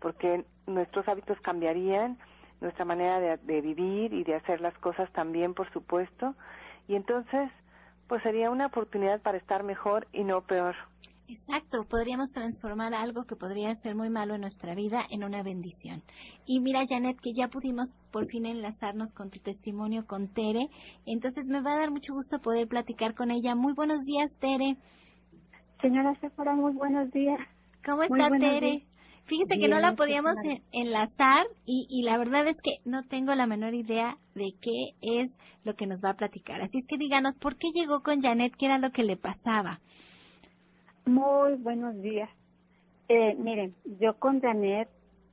porque 0.00 0.44
nuestros 0.66 1.06
hábitos 1.06 1.40
cambiarían, 1.40 2.18
nuestra 2.60 2.84
manera 2.84 3.20
de, 3.20 3.36
de 3.36 3.60
vivir 3.60 4.12
y 4.12 4.24
de 4.24 4.34
hacer 4.34 4.60
las 4.60 4.76
cosas 4.78 5.10
también, 5.12 5.54
por 5.54 5.70
supuesto, 5.72 6.34
y 6.88 6.96
entonces 6.96 7.50
pues 8.08 8.22
sería 8.22 8.50
una 8.50 8.66
oportunidad 8.66 9.20
para 9.20 9.38
estar 9.38 9.62
mejor 9.62 10.06
y 10.12 10.24
no 10.24 10.40
peor. 10.42 10.74
Exacto, 11.32 11.84
podríamos 11.88 12.30
transformar 12.32 12.92
algo 12.92 13.24
que 13.24 13.36
podría 13.36 13.74
ser 13.76 13.94
muy 13.94 14.10
malo 14.10 14.34
en 14.34 14.42
nuestra 14.42 14.74
vida 14.74 15.02
en 15.10 15.24
una 15.24 15.42
bendición. 15.42 16.02
Y 16.44 16.60
mira, 16.60 16.84
Janet, 16.86 17.18
que 17.20 17.32
ya 17.32 17.48
pudimos 17.48 17.90
por 18.10 18.26
fin 18.26 18.44
enlazarnos 18.44 19.12
con 19.14 19.30
tu 19.30 19.38
testimonio 19.38 20.04
con 20.06 20.28
Tere, 20.28 20.68
entonces 21.06 21.48
me 21.48 21.62
va 21.62 21.72
a 21.72 21.80
dar 21.80 21.90
mucho 21.90 22.12
gusto 22.12 22.38
poder 22.40 22.68
platicar 22.68 23.14
con 23.14 23.30
ella. 23.30 23.54
Muy 23.54 23.72
buenos 23.72 24.04
días, 24.04 24.30
Tere. 24.40 24.76
Señora 25.80 26.14
Sephora, 26.20 26.54
muy 26.54 26.74
buenos 26.74 27.10
días. 27.12 27.40
¿Cómo 27.84 28.02
está 28.02 28.28
Tere? 28.28 28.84
Fíjese 29.24 29.58
que 29.58 29.68
no 29.68 29.78
la 29.78 29.94
podíamos 29.94 30.34
enlazar 30.72 31.46
y, 31.64 31.86
y 31.88 32.02
la 32.02 32.18
verdad 32.18 32.46
es 32.48 32.56
que 32.62 32.78
no 32.84 33.04
tengo 33.04 33.34
la 33.34 33.46
menor 33.46 33.72
idea 33.72 34.18
de 34.34 34.52
qué 34.60 34.96
es 35.00 35.30
lo 35.64 35.74
que 35.76 35.86
nos 35.86 36.04
va 36.04 36.10
a 36.10 36.16
platicar. 36.16 36.60
Así 36.60 36.80
es 36.80 36.86
que 36.86 36.98
díganos, 36.98 37.38
¿por 37.38 37.56
qué 37.56 37.68
llegó 37.72 38.02
con 38.02 38.20
Janet? 38.20 38.52
¿Qué 38.58 38.66
era 38.66 38.78
lo 38.78 38.90
que 38.90 39.04
le 39.04 39.16
pasaba? 39.16 39.80
Muy 41.04 41.54
buenos 41.54 42.00
días. 42.00 42.30
Eh, 43.08 43.34
miren, 43.34 43.74
yo 44.00 44.14
con 44.18 44.40
Janet 44.40 44.88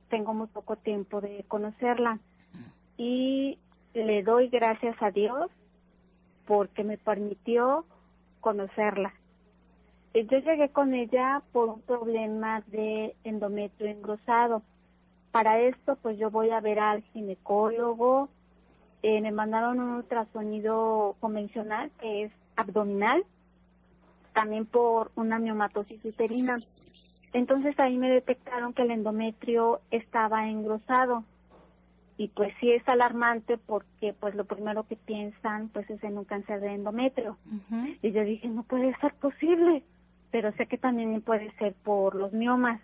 tengo 0.08 0.34
muy 0.34 0.48
poco 0.48 0.76
tiempo 0.76 1.20
de 1.20 1.44
conocerla 1.46 2.18
y 2.96 3.58
le 3.94 4.22
doy 4.22 4.48
gracias 4.48 5.00
a 5.00 5.10
Dios 5.12 5.50
porque 6.46 6.82
me 6.82 6.98
permitió 6.98 7.86
conocerla. 8.40 9.14
Yo 10.12 10.38
llegué 10.38 10.70
con 10.70 10.92
ella 10.92 11.42
por 11.52 11.68
un 11.68 11.82
problema 11.82 12.62
de 12.66 13.14
endometrio 13.22 13.88
engrosado. 13.88 14.62
Para 15.30 15.60
esto, 15.60 15.96
pues 16.02 16.18
yo 16.18 16.30
voy 16.32 16.50
a 16.50 16.60
ver 16.60 16.80
al 16.80 17.02
ginecólogo. 17.12 18.28
Eh, 19.04 19.20
me 19.20 19.30
mandaron 19.30 19.78
un 19.78 19.90
ultrasonido 19.90 21.14
convencional 21.20 21.92
que 22.00 22.24
es 22.24 22.32
abdominal, 22.56 23.24
también 24.32 24.66
por 24.66 25.10
una 25.16 25.38
miomatosis 25.38 26.04
uterina. 26.04 26.58
Entonces 27.32 27.78
ahí 27.78 27.96
me 27.96 28.10
detectaron 28.10 28.72
que 28.72 28.82
el 28.82 28.90
endometrio 28.90 29.80
estaba 29.90 30.48
engrosado 30.48 31.24
y 32.16 32.28
pues 32.28 32.52
sí 32.60 32.70
es 32.70 32.86
alarmante 32.88 33.56
porque 33.56 34.12
pues 34.18 34.34
lo 34.34 34.44
primero 34.44 34.82
que 34.84 34.96
piensan 34.96 35.68
pues 35.68 35.88
es 35.88 36.02
en 36.04 36.18
un 36.18 36.24
cáncer 36.24 36.60
de 36.60 36.74
endometrio. 36.74 37.38
Y 38.02 38.12
yo 38.12 38.24
dije, 38.24 38.48
no 38.48 38.62
puede 38.64 38.94
ser 38.96 39.14
posible, 39.14 39.84
pero 40.30 40.52
sé 40.52 40.66
que 40.66 40.76
también 40.76 41.20
puede 41.22 41.50
ser 41.52 41.74
por 41.84 42.14
los 42.14 42.32
miomas. 42.32 42.80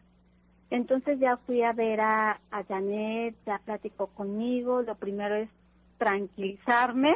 Entonces 0.71 1.19
ya 1.19 1.37
fui 1.39 1.63
a 1.63 1.73
ver 1.73 2.01
a, 2.01 2.41
a 2.51 2.65
Janet, 2.65 3.37
ya 3.45 3.61
platicó 3.65 4.07
conmigo, 4.09 4.83
lo 4.83 4.95
primero 4.95 5.35
es 5.35 5.51
tranquilizarme 5.99 7.15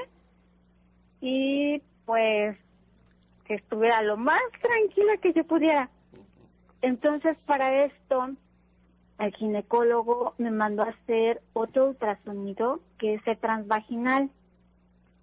y 1.21 1.81
pues 2.05 2.57
que 3.51 3.57
estuviera 3.57 4.01
lo 4.03 4.17
más 4.17 4.41
tranquila 4.63 5.17
que 5.17 5.33
yo 5.33 5.43
pudiera. 5.43 5.91
Entonces 6.83 7.37
para 7.47 7.85
esto 7.85 8.29
el 9.19 9.35
ginecólogo 9.35 10.35
me 10.39 10.53
mandó 10.53 10.85
a 10.85 10.91
hacer 10.91 11.43
otro 11.53 11.89
ultrasonido 11.89 12.79
que 12.97 13.15
es 13.15 13.27
el 13.27 13.37
transvaginal 13.39 14.31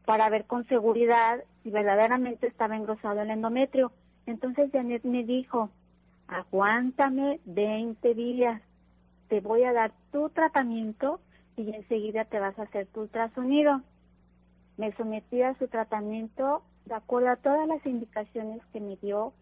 para 0.03 0.29
ver 0.29 0.43
con 0.43 0.67
seguridad 0.67 1.41
si 1.63 1.71
verdaderamente 1.71 2.47
estaba 2.47 2.75
engrosado 2.75 3.21
el 3.21 3.29
endometrio. 3.29 3.93
Entonces 4.25 4.71
Janet 4.73 5.05
me 5.05 5.23
dijo, 5.23 5.69
aguántame 6.27 7.39
20 7.45 8.13
días, 8.13 8.61
te 9.29 9.39
voy 9.39 9.63
a 9.63 9.71
dar 9.71 9.93
tu 10.11 10.29
tratamiento 10.31 11.21
y 11.55 11.73
enseguida 11.73 12.25
te 12.25 12.41
vas 12.41 12.59
a 12.59 12.63
hacer 12.63 12.87
tu 12.87 13.03
ultrasonido. 13.03 13.83
Me 14.75 14.91
sometí 14.97 15.43
a 15.43 15.57
su 15.57 15.69
tratamiento 15.69 16.61
de 16.87 16.95
acuerdo 16.95 17.29
a 17.29 17.35
todas 17.35 17.67
las 17.67 17.85
indicaciones 17.85 18.61
que 18.71 18.79
me 18.79 18.95
dio 18.97 19.33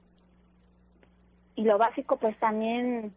y 1.56 1.64
lo 1.64 1.78
básico 1.78 2.18
pues 2.18 2.38
también 2.40 3.14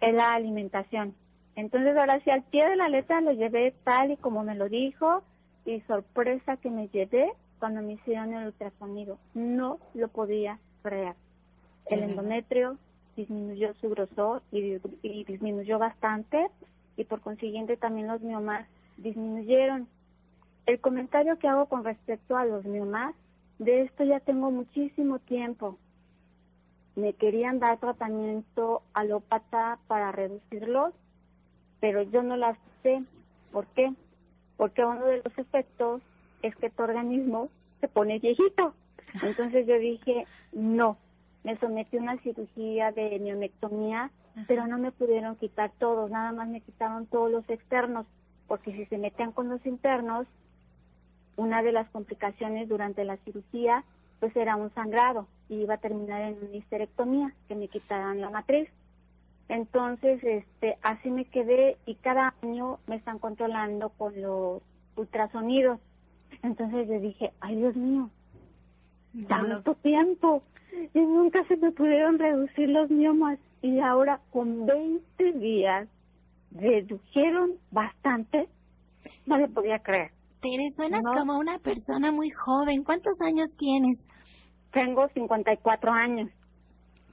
es 0.00 0.14
la 0.14 0.34
alimentación. 0.34 1.14
Entonces 1.56 1.96
ahora 1.96 2.20
sí 2.20 2.30
al 2.30 2.42
pie 2.42 2.68
de 2.68 2.76
la 2.76 2.88
letra 2.88 3.20
lo 3.20 3.32
llevé 3.32 3.74
tal 3.84 4.10
y 4.10 4.16
como 4.16 4.42
me 4.42 4.54
lo 4.54 4.68
dijo 4.68 5.22
y 5.64 5.80
sorpresa 5.82 6.56
que 6.56 6.70
me 6.70 6.88
llevé 6.88 7.32
cuando 7.58 7.80
me 7.80 7.92
hicieron 7.92 8.34
el 8.34 8.46
ultrasonido. 8.46 9.18
No 9.34 9.78
lo 9.94 10.08
podía 10.08 10.58
creer. 10.82 11.14
El 11.86 12.02
endometrio 12.02 12.78
disminuyó 13.16 13.74
su 13.74 13.88
grosor 13.90 14.42
y, 14.50 14.78
y 15.02 15.24
disminuyó 15.24 15.78
bastante 15.78 16.48
y 16.96 17.04
por 17.04 17.20
consiguiente 17.20 17.76
también 17.76 18.08
los 18.08 18.20
miomas 18.20 18.66
disminuyeron. 18.96 19.88
El 20.66 20.80
comentario 20.80 21.38
que 21.38 21.48
hago 21.48 21.66
con 21.66 21.84
respecto 21.84 22.36
a 22.36 22.44
los 22.44 22.64
miomas, 22.64 23.14
de 23.58 23.82
esto 23.82 24.04
ya 24.04 24.20
tengo 24.20 24.50
muchísimo 24.50 25.18
tiempo 25.18 25.78
me 26.96 27.12
querían 27.14 27.58
dar 27.58 27.78
tratamiento 27.78 28.82
alópata 28.92 29.78
para 29.88 30.12
reducirlos, 30.12 30.94
pero 31.80 32.02
yo 32.02 32.22
no 32.22 32.36
las 32.36 32.56
sé. 32.82 33.02
¿Por 33.52 33.66
qué? 33.68 33.92
Porque 34.56 34.84
uno 34.84 35.04
de 35.04 35.22
los 35.24 35.38
efectos 35.38 36.02
es 36.42 36.54
que 36.56 36.70
tu 36.70 36.82
organismo 36.82 37.48
se 37.80 37.88
pone 37.88 38.18
viejito. 38.18 38.74
Entonces 39.22 39.66
yo 39.66 39.78
dije, 39.78 40.26
no, 40.52 40.96
me 41.42 41.56
sometí 41.56 41.98
a 41.98 42.02
una 42.02 42.18
cirugía 42.18 42.92
de 42.92 43.18
mionectomía, 43.18 44.10
pero 44.46 44.66
no 44.66 44.78
me 44.78 44.92
pudieron 44.92 45.36
quitar 45.36 45.72
todos, 45.78 46.10
nada 46.10 46.32
más 46.32 46.48
me 46.48 46.60
quitaron 46.60 47.06
todos 47.06 47.30
los 47.30 47.48
externos, 47.48 48.06
porque 48.48 48.72
si 48.72 48.86
se 48.86 48.98
metían 48.98 49.32
con 49.32 49.48
los 49.48 49.64
internos, 49.66 50.26
una 51.36 51.62
de 51.62 51.72
las 51.72 51.88
complicaciones 51.90 52.68
durante 52.68 53.04
la 53.04 53.16
cirugía 53.18 53.84
pues 54.20 54.34
era 54.36 54.56
un 54.56 54.72
sangrado 54.74 55.26
y 55.48 55.56
iba 55.56 55.74
a 55.74 55.78
terminar 55.78 56.22
en 56.22 56.38
una 56.42 56.56
histerectomía, 56.56 57.34
que 57.46 57.54
me 57.54 57.68
quitaran 57.68 58.20
la 58.20 58.30
matriz. 58.30 58.70
Entonces, 59.48 60.22
este, 60.24 60.78
así 60.82 61.10
me 61.10 61.26
quedé 61.26 61.76
y 61.84 61.96
cada 61.96 62.34
año 62.42 62.78
me 62.86 62.96
están 62.96 63.18
controlando 63.18 63.90
con 63.90 64.20
los 64.22 64.62
ultrasonidos. 64.96 65.78
Entonces 66.42 66.88
yo 66.88 67.00
dije, 67.00 67.32
ay 67.40 67.56
Dios 67.56 67.76
mío, 67.76 68.08
tanto 69.28 69.74
tiempo 69.74 70.42
y 70.94 71.00
nunca 71.00 71.44
se 71.44 71.56
me 71.56 71.70
pudieron 71.72 72.18
reducir 72.18 72.68
los 72.68 72.90
miomas 72.90 73.38
y 73.62 73.78
ahora 73.80 74.20
con 74.30 74.66
20 74.66 75.32
días 75.34 75.88
redujeron 76.50 77.52
bastante, 77.70 78.48
no 79.26 79.38
le 79.38 79.48
podía 79.48 79.80
creer. 79.80 80.13
Tere, 80.44 80.72
suenas 80.76 81.02
como 81.16 81.38
una 81.38 81.58
persona 81.58 82.12
muy 82.12 82.28
joven. 82.28 82.84
¿Cuántos 82.84 83.18
años 83.22 83.48
tienes? 83.56 83.98
Tengo 84.72 85.08
54 85.08 85.90
años. 85.90 86.28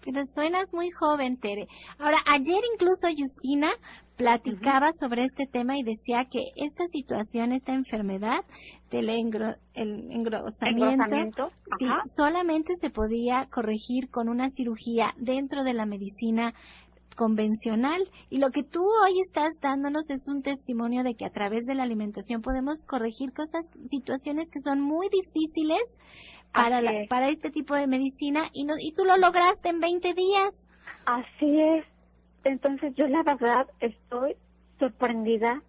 Pero 0.03 0.25
suenas 0.33 0.73
muy 0.73 0.91
joven, 0.91 1.39
Tere. 1.39 1.65
Ahora, 1.97 2.17
ayer 2.25 2.61
incluso 2.73 3.07
Justina 3.15 3.69
platicaba 4.17 4.91
sobre 4.99 5.23
este 5.23 5.45
tema 5.47 5.77
y 5.77 5.83
decía 5.83 6.25
que 6.29 6.39
esta 6.57 6.85
situación, 6.91 7.53
esta 7.53 7.73
enfermedad 7.73 8.43
del 8.89 9.09
el 9.09 10.11
engrosamiento, 10.11 11.51
solamente 12.17 12.75
se 12.81 12.89
podía 12.89 13.47
corregir 13.49 14.09
con 14.09 14.27
una 14.27 14.49
cirugía 14.51 15.13
dentro 15.15 15.63
de 15.63 15.73
la 15.73 15.85
medicina 15.85 16.51
convencional 17.15 18.01
y 18.29 18.39
lo 18.39 18.49
que 18.51 18.63
tú 18.63 18.83
hoy 18.83 19.21
estás 19.25 19.59
dándonos 19.61 20.09
es 20.09 20.27
un 20.27 20.41
testimonio 20.41 21.03
de 21.03 21.15
que 21.15 21.25
a 21.25 21.31
través 21.31 21.65
de 21.65 21.75
la 21.75 21.83
alimentación 21.83 22.41
podemos 22.41 22.81
corregir 22.87 23.31
cosas, 23.33 23.65
situaciones 23.87 24.49
que 24.49 24.59
son 24.59 24.81
muy 24.81 25.07
difíciles 25.09 25.81
para, 26.53 26.81
para 27.09 27.29
este 27.29 27.49
tipo 27.49 27.75
de 27.75 27.87
medicina 27.87 28.43
y, 28.53 28.65
no, 28.65 28.73
y 28.79 28.93
tú 28.93 29.05
lo 29.05 29.17
lograste 29.17 29.69
en 29.69 29.79
20 29.79 30.13
días. 30.13 30.53
Así 31.05 31.59
es. 31.59 31.85
Entonces 32.43 32.93
yo 32.95 33.07
la 33.07 33.23
verdad 33.23 33.67
estoy 33.79 34.35
sorprendida, 34.79 35.61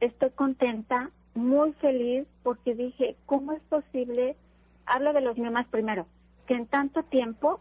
estoy 0.00 0.30
contenta, 0.30 1.10
muy 1.34 1.72
feliz 1.74 2.26
porque 2.42 2.74
dije, 2.74 3.16
¿cómo 3.26 3.52
es 3.52 3.62
posible? 3.64 4.36
Hablo 4.86 5.12
de 5.12 5.22
los 5.22 5.36
miomas 5.38 5.66
primero, 5.68 6.06
que 6.46 6.54
en 6.54 6.66
tanto 6.66 7.02
tiempo 7.04 7.60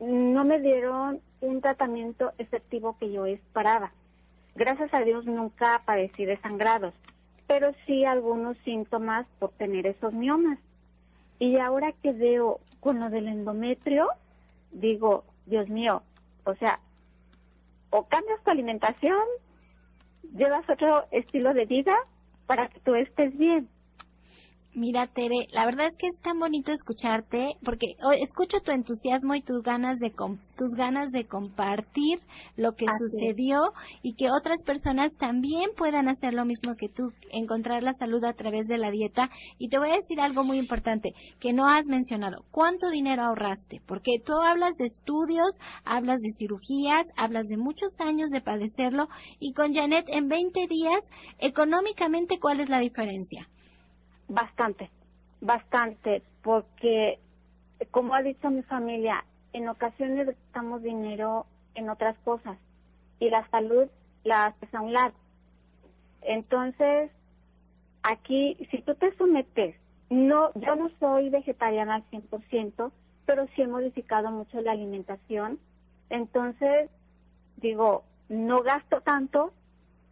no 0.00 0.44
me 0.44 0.60
dieron 0.60 1.20
un 1.44 1.60
tratamiento 1.60 2.32
efectivo 2.38 2.96
que 2.98 3.12
yo 3.12 3.26
esperaba. 3.26 3.92
Gracias 4.54 4.92
a 4.94 5.00
Dios 5.00 5.26
nunca 5.26 5.82
padecí 5.84 6.24
de 6.24 6.36
sangrados, 6.38 6.94
pero 7.46 7.72
sí 7.86 8.04
algunos 8.04 8.56
síntomas 8.58 9.26
por 9.38 9.50
tener 9.52 9.86
esos 9.86 10.12
miomas. 10.12 10.58
Y 11.38 11.58
ahora 11.58 11.92
que 12.02 12.12
veo 12.12 12.60
con 12.80 13.00
lo 13.00 13.10
del 13.10 13.28
endometrio, 13.28 14.08
digo, 14.70 15.24
Dios 15.46 15.68
mío, 15.68 16.02
o 16.44 16.54
sea, 16.54 16.80
o 17.90 18.04
cambias 18.06 18.42
tu 18.42 18.50
alimentación, 18.50 19.24
llevas 20.36 20.68
otro 20.68 21.04
estilo 21.10 21.54
de 21.54 21.66
vida 21.66 21.96
para 22.46 22.68
que 22.68 22.80
tú 22.80 22.94
estés 22.94 23.36
bien. 23.36 23.68
Mira, 24.76 25.06
Tere, 25.06 25.46
la 25.52 25.66
verdad 25.66 25.86
es 25.86 25.96
que 25.96 26.08
es 26.08 26.20
tan 26.20 26.40
bonito 26.40 26.72
escucharte 26.72 27.56
porque 27.64 27.94
escucho 28.18 28.58
tu 28.58 28.72
entusiasmo 28.72 29.36
y 29.36 29.40
tus 29.40 29.62
ganas 29.62 30.00
de 30.00 30.10
tus 30.10 30.72
ganas 30.76 31.12
de 31.12 31.26
compartir 31.26 32.18
lo 32.56 32.72
que 32.72 32.86
sucedió 32.98 33.72
y 34.02 34.16
que 34.16 34.32
otras 34.32 34.60
personas 34.64 35.12
también 35.16 35.70
puedan 35.76 36.08
hacer 36.08 36.32
lo 36.32 36.44
mismo 36.44 36.74
que 36.74 36.88
tú, 36.88 37.12
encontrar 37.30 37.84
la 37.84 37.94
salud 37.94 38.24
a 38.24 38.32
través 38.32 38.66
de 38.66 38.76
la 38.76 38.90
dieta. 38.90 39.30
Y 39.58 39.68
te 39.68 39.78
voy 39.78 39.90
a 39.90 40.00
decir 40.00 40.20
algo 40.20 40.42
muy 40.42 40.58
importante 40.58 41.14
que 41.38 41.52
no 41.52 41.68
has 41.68 41.86
mencionado. 41.86 42.44
¿Cuánto 42.50 42.90
dinero 42.90 43.22
ahorraste? 43.22 43.80
Porque 43.86 44.18
tú 44.26 44.32
hablas 44.32 44.76
de 44.76 44.86
estudios, 44.86 45.54
hablas 45.84 46.20
de 46.20 46.32
cirugías, 46.36 47.06
hablas 47.16 47.46
de 47.46 47.58
muchos 47.58 47.92
años 48.00 48.28
de 48.30 48.40
padecerlo 48.40 49.06
y 49.38 49.52
con 49.52 49.72
Janet 49.72 50.06
en 50.08 50.26
20 50.26 50.66
días, 50.66 50.98
económicamente, 51.38 52.40
¿cuál 52.40 52.58
es 52.58 52.70
la 52.70 52.80
diferencia? 52.80 53.46
Bastante, 54.28 54.90
bastante, 55.40 56.22
porque 56.42 57.18
como 57.90 58.14
ha 58.14 58.22
dicho 58.22 58.50
mi 58.50 58.62
familia, 58.62 59.24
en 59.52 59.68
ocasiones 59.68 60.26
gastamos 60.26 60.82
dinero 60.82 61.46
en 61.74 61.88
otras 61.88 62.16
cosas 62.24 62.56
y 63.18 63.30
la 63.30 63.48
salud 63.50 63.88
la 64.24 64.46
haces 64.46 64.74
a 64.74 64.80
un 64.80 64.92
lado. 64.92 65.14
Entonces, 66.22 67.10
aquí, 68.02 68.56
si 68.70 68.80
tú 68.82 68.94
te 68.94 69.14
sometes, 69.16 69.76
no, 70.10 70.52
yo 70.54 70.76
no 70.76 70.90
soy 71.00 71.28
vegetariana 71.30 71.96
al 71.96 72.10
100%, 72.10 72.90
pero 73.26 73.46
sí 73.54 73.62
he 73.62 73.66
modificado 73.66 74.30
mucho 74.30 74.60
la 74.60 74.72
alimentación. 74.72 75.58
Entonces, 76.10 76.90
digo, 77.56 78.04
no 78.28 78.62
gasto 78.62 79.00
tanto 79.00 79.52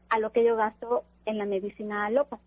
a 0.08 0.18
lo 0.18 0.32
que 0.32 0.44
yo 0.44 0.56
gasto 0.56 1.04
en 1.24 1.38
la 1.38 1.46
medicina 1.46 2.06
alópata. 2.06 2.42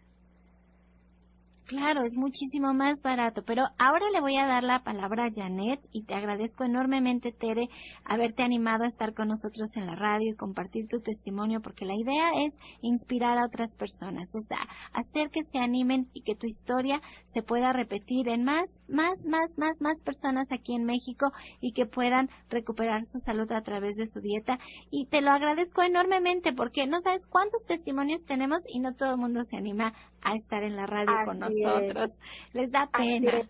Claro, 1.65 2.03
es 2.03 2.15
muchísimo 2.15 2.75
más 2.75 3.01
barato. 3.01 3.41
Pero 3.43 3.63
ahora 3.79 4.05
le 4.13 4.21
voy 4.21 4.37
a 4.37 4.45
dar 4.45 4.61
la 4.61 4.83
palabra 4.83 5.25
a 5.25 5.31
Janet 5.33 5.79
y 5.91 6.03
te 6.03 6.13
agradezco 6.13 6.63
enormemente, 6.63 7.31
Tere, 7.31 7.69
haberte 8.03 8.43
animado 8.43 8.83
a 8.83 8.87
estar 8.87 9.15
con 9.15 9.29
nosotros 9.29 9.69
en 9.75 9.87
la 9.87 9.95
radio 9.95 10.31
y 10.31 10.35
compartir 10.35 10.87
tu 10.87 10.99
testimonio, 10.99 11.61
porque 11.61 11.85
la 11.85 11.95
idea 11.95 12.45
es 12.45 12.53
inspirar 12.81 13.39
a 13.39 13.47
otras 13.47 13.73
personas, 13.73 14.29
o 14.35 14.41
sea, 14.43 14.59
hacer 14.93 15.31
que 15.31 15.43
se 15.45 15.57
animen 15.57 16.07
y 16.13 16.21
que 16.21 16.35
tu 16.35 16.45
historia 16.45 17.01
se 17.33 17.41
pueda 17.41 17.73
repetir 17.73 18.29
en 18.29 18.43
más, 18.43 18.69
más, 18.87 19.17
más, 19.25 19.49
más, 19.57 19.81
más 19.81 19.99
personas 20.01 20.47
aquí 20.51 20.75
en 20.75 20.85
México 20.85 21.31
y 21.61 21.73
que 21.73 21.87
puedan 21.87 22.29
recuperar 22.49 23.03
su 23.05 23.19
salud 23.21 23.51
a 23.51 23.61
través 23.61 23.95
de 23.95 24.05
su 24.05 24.21
dieta. 24.21 24.59
Y 24.91 25.07
te 25.07 25.21
lo 25.21 25.31
agradezco 25.31 25.81
enormemente 25.81 26.53
porque 26.53 26.85
no 26.85 27.01
sabes 27.01 27.25
cuántos 27.27 27.65
testimonios 27.65 28.23
tenemos 28.25 28.59
y 28.67 28.79
no 28.79 28.93
todo 28.93 29.13
el 29.15 29.19
mundo 29.19 29.43
se 29.49 29.57
anima 29.57 29.93
a 30.25 30.35
estar 30.35 30.63
en 30.63 30.75
la 30.75 30.85
radio 30.85 31.13
con 31.23 31.39
nosotros. 31.39 32.11
Les 32.53 32.71
da 32.71 32.87
pena. 32.87 33.41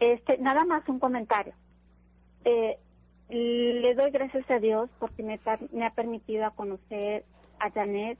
Este, 0.00 0.38
nada 0.38 0.64
más 0.64 0.88
un 0.88 0.98
comentario. 0.98 1.54
Eh, 2.44 2.76
le 3.28 3.94
doy 3.94 4.10
gracias 4.10 4.50
a 4.50 4.58
Dios 4.58 4.90
porque 4.98 5.22
me, 5.22 5.38
me 5.70 5.86
ha 5.86 5.90
permitido 5.90 6.50
conocer 6.56 7.24
a 7.60 7.70
Janet 7.70 8.18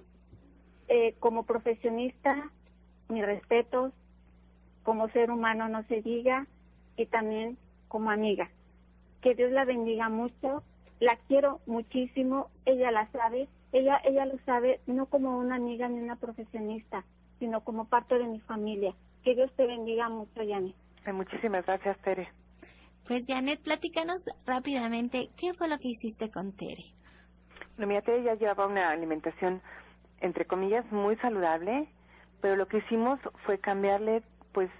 eh, 0.88 1.14
como 1.18 1.44
profesionista, 1.44 2.50
mis 3.08 3.24
respetos, 3.24 3.92
como 4.82 5.08
ser 5.08 5.30
humano 5.30 5.68
no 5.68 5.82
se 5.84 6.02
diga, 6.02 6.46
y 6.96 7.06
también 7.06 7.56
como 7.88 8.10
amiga. 8.10 8.50
Que 9.20 9.34
Dios 9.34 9.50
la 9.50 9.64
bendiga 9.64 10.08
mucho, 10.08 10.62
la 11.00 11.16
quiero 11.28 11.60
muchísimo, 11.66 12.48
ella 12.64 12.90
la 12.90 13.10
sabe, 13.10 13.48
ella, 13.72 14.00
ella 14.04 14.26
lo 14.26 14.38
sabe 14.44 14.80
no 14.86 15.06
como 15.06 15.38
una 15.38 15.56
amiga 15.56 15.88
ni 15.88 16.00
una 16.00 16.16
profesionista, 16.16 17.04
sino 17.42 17.64
como 17.64 17.86
parte 17.86 18.16
de 18.16 18.24
mi 18.24 18.38
familia. 18.38 18.94
Que 19.24 19.34
Dios 19.34 19.50
te 19.56 19.66
bendiga 19.66 20.08
mucho, 20.08 20.42
Janet. 20.48 20.76
Muchísimas 21.12 21.66
gracias, 21.66 21.98
Tere. 22.02 22.28
Pues 23.08 23.24
Janet, 23.26 23.60
platícanos 23.64 24.30
rápidamente, 24.46 25.28
¿qué 25.36 25.52
fue 25.54 25.66
lo 25.66 25.76
que 25.80 25.88
hiciste 25.88 26.30
con 26.30 26.52
Tere? 26.52 26.84
Bueno, 27.76 27.88
mira, 27.88 28.02
Tere 28.02 28.22
ya 28.22 28.34
llevaba 28.34 28.68
una 28.68 28.90
alimentación, 28.90 29.60
entre 30.20 30.44
comillas, 30.44 30.84
muy 30.92 31.16
saludable, 31.16 31.88
pero 32.40 32.54
lo 32.54 32.68
que 32.68 32.78
hicimos 32.78 33.18
fue 33.44 33.58
cambiarle, 33.58 34.22
pues, 34.52 34.70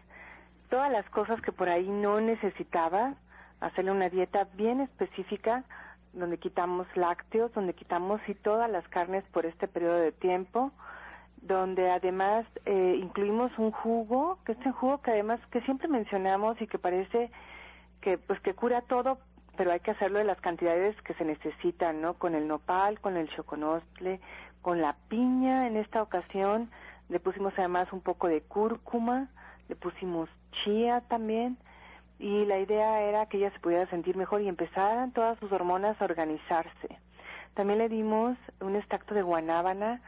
todas 0.70 0.92
las 0.92 1.10
cosas 1.10 1.40
que 1.40 1.50
por 1.50 1.68
ahí 1.68 1.88
no 1.88 2.20
necesitaba, 2.20 3.16
hacerle 3.58 3.90
una 3.90 4.08
dieta 4.08 4.44
bien 4.54 4.82
específica, 4.82 5.64
donde 6.12 6.38
quitamos 6.38 6.86
lácteos, 6.94 7.52
donde 7.54 7.74
quitamos 7.74 8.20
y 8.28 8.34
todas 8.34 8.70
las 8.70 8.86
carnes 8.86 9.24
por 9.32 9.46
este 9.46 9.66
periodo 9.66 9.96
de 9.96 10.12
tiempo, 10.12 10.70
donde 11.42 11.90
además 11.90 12.46
eh, 12.64 12.98
incluimos 13.00 13.50
un 13.58 13.72
jugo, 13.72 14.38
que 14.46 14.52
es 14.52 14.58
un 14.64 14.72
jugo 14.72 15.02
que 15.02 15.10
además 15.10 15.40
que 15.50 15.60
siempre 15.62 15.88
mencionamos 15.88 16.60
y 16.60 16.66
que 16.66 16.78
parece 16.78 17.30
que 18.00 18.16
pues 18.16 18.40
que 18.40 18.54
cura 18.54 18.82
todo, 18.82 19.18
pero 19.56 19.72
hay 19.72 19.80
que 19.80 19.90
hacerlo 19.90 20.18
de 20.18 20.24
las 20.24 20.40
cantidades 20.40 21.00
que 21.02 21.14
se 21.14 21.24
necesitan, 21.24 22.00
¿no? 22.00 22.14
Con 22.14 22.34
el 22.34 22.48
nopal, 22.48 23.00
con 23.00 23.16
el 23.16 23.28
choconostle, 23.28 24.20
con 24.62 24.80
la 24.80 24.96
piña 25.08 25.66
en 25.66 25.76
esta 25.76 26.02
ocasión, 26.02 26.70
le 27.08 27.20
pusimos 27.20 27.52
además 27.56 27.92
un 27.92 28.00
poco 28.00 28.28
de 28.28 28.40
cúrcuma, 28.42 29.28
le 29.68 29.76
pusimos 29.76 30.28
chía 30.62 31.02
también, 31.08 31.58
y 32.18 32.44
la 32.46 32.60
idea 32.60 33.02
era 33.02 33.26
que 33.26 33.38
ella 33.38 33.50
se 33.50 33.58
pudiera 33.58 33.86
sentir 33.90 34.16
mejor 34.16 34.42
y 34.42 34.48
empezaran 34.48 35.12
todas 35.12 35.38
sus 35.40 35.50
hormonas 35.50 36.00
a 36.00 36.04
organizarse. 36.04 36.98
También 37.54 37.80
le 37.80 37.88
dimos 37.88 38.38
un 38.60 38.76
extracto 38.76 39.14
de 39.14 39.22
guanábana, 39.22 40.00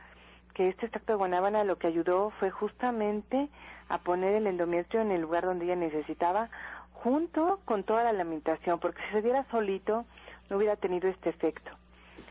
que 0.55 0.69
este 0.69 0.87
extracto 0.87 1.13
de 1.13 1.19
guanábana 1.19 1.65
lo 1.65 1.77
que 1.77 1.89
ayudó 1.89 2.31
fue 2.39 2.51
justamente 2.51 3.49
a 3.89 3.99
poner 3.99 4.35
el 4.35 4.47
endometrio 4.47 5.03
en 5.03 5.11
el 5.11 5.21
lugar 5.21 5.45
donde 5.45 5.67
ella 5.67 5.77
necesitaba, 5.77 6.49
junto 6.93 7.61
con 7.65 7.85
toda 7.85 8.05
la 8.05 8.11
alimentación, 8.11 8.79
porque 8.79 9.03
si 9.07 9.13
se 9.13 9.23
diera 9.23 9.45
solito 9.51 10.07
no 10.49 10.57
hubiera 10.57 10.77
tenido 10.77 11.09
este 11.09 11.31
efecto. 11.31 11.71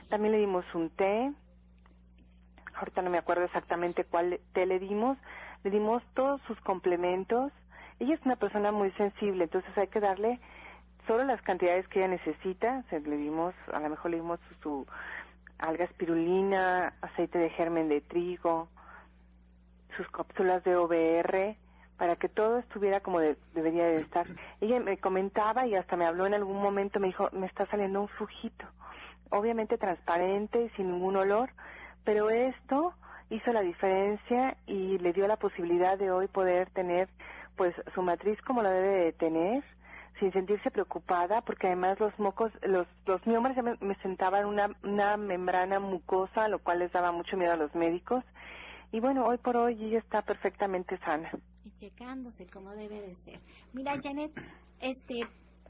También 0.09 0.32
le 0.32 0.39
dimos 0.39 0.65
un 0.74 0.89
té, 0.89 1.32
ahorita 2.76 3.01
no 3.01 3.09
me 3.09 3.17
acuerdo 3.17 3.43
exactamente 3.43 4.05
cuál 4.05 4.39
té 4.53 4.65
le 4.65 4.80
dimos, 4.80 5.17
le 5.63 5.69
dimos 5.69 6.01
todos 6.13 6.41
sus 6.43 6.59
complementos. 6.61 7.51
Ella 7.99 8.15
es 8.15 8.26
una 8.26 8.36
persona 8.36 8.71
muy 8.71 8.91
sensible, 8.91 9.43
entonces 9.43 9.78
hay 9.78 9.88
que 9.88 9.99
darle 9.99 10.39
solo 11.07 11.24
las 11.24 11.41
cantidades 11.41 11.88
que 11.88 11.99
ella 11.99 12.07
necesita. 12.07 12.84
le 12.91 13.17
dimos, 13.17 13.53
a 13.71 13.80
lo 13.80 13.89
mejor 13.89 14.11
le 14.11 14.17
dimos 14.17 14.39
su 14.61 14.88
alga 15.64 15.86
espirulina, 15.86 16.93
aceite 17.01 17.38
de 17.39 17.49
germen 17.51 17.88
de 17.88 18.01
trigo, 18.01 18.68
sus 19.95 20.09
cápsulas 20.09 20.64
de 20.66 20.76
OBR, 20.76 21.55
para 21.97 22.18
que 22.18 22.28
todo 22.28 22.57
estuviera 22.57 22.99
como 22.99 23.20
debería 23.20 23.86
de 23.86 24.01
estar. 24.01 24.26
Ella 24.59 24.80
me 24.82 24.97
comentaba 24.97 25.66
y 25.66 25.76
hasta 25.76 25.95
me 25.95 26.05
habló 26.05 26.26
en 26.26 26.34
algún 26.34 26.61
momento, 26.61 26.99
me 26.99 27.07
dijo, 27.07 27.30
me 27.32 27.47
está 27.47 27.66
saliendo 27.68 28.01
un 28.01 28.09
flujito, 28.09 28.66
obviamente 29.30 29.78
transparente 29.78 30.64
y 30.64 30.70
sin 30.72 30.91
ningún 30.91 31.16
olor, 31.16 31.49
pero 32.03 32.30
esto 32.30 32.93
hizo 33.30 33.53
la 33.53 33.61
diferencia 33.61 34.57
y 34.68 34.97
le 34.97 35.14
dio 35.14 35.28
la 35.28 35.38
posibilidad 35.38 35.97
de 35.97 36.11
hoy 36.11 36.28
poder 36.28 36.70
tener 36.72 37.07
pues 37.55 37.74
su 37.93 38.01
matriz 38.01 38.41
como 38.41 38.61
la 38.61 38.72
debe 38.72 39.05
de 39.05 39.14
tener, 39.14 39.64
sin 40.24 40.32
sentirse 40.32 40.71
preocupada, 40.71 41.41
porque 41.41 41.67
además 41.67 41.99
los 41.99 42.17
mocos, 42.17 42.49
los, 42.61 42.88
los 43.05 43.26
miomas 43.28 43.57
ya 43.57 43.61
me, 43.61 43.95
sentaban 43.95 44.45
una, 44.45 44.74
una 44.82 45.17
membrana 45.17 45.82
mucosa, 45.82 46.47
lo 46.47 46.59
cual 46.59 46.80
les 46.80 46.93
daba 46.93 47.11
mucho 47.11 47.36
miedo 47.36 47.51
a 47.51 47.57
los 47.57 47.76
médicos. 47.76 48.24
Y 48.93 49.01
bueno, 49.01 49.26
hoy 49.26 49.38
por 49.38 49.57
hoy 49.57 49.74
ella 49.84 49.99
está 49.99 50.21
perfectamente 50.21 50.97
sana. 50.99 51.30
Y 51.65 51.71
checándose 51.71 52.47
como 52.47 52.71
debe 52.71 53.01
de 53.01 53.15
ser. 53.26 53.39
Mira, 53.74 53.95
Janet, 54.01 54.32
este, 54.80 55.28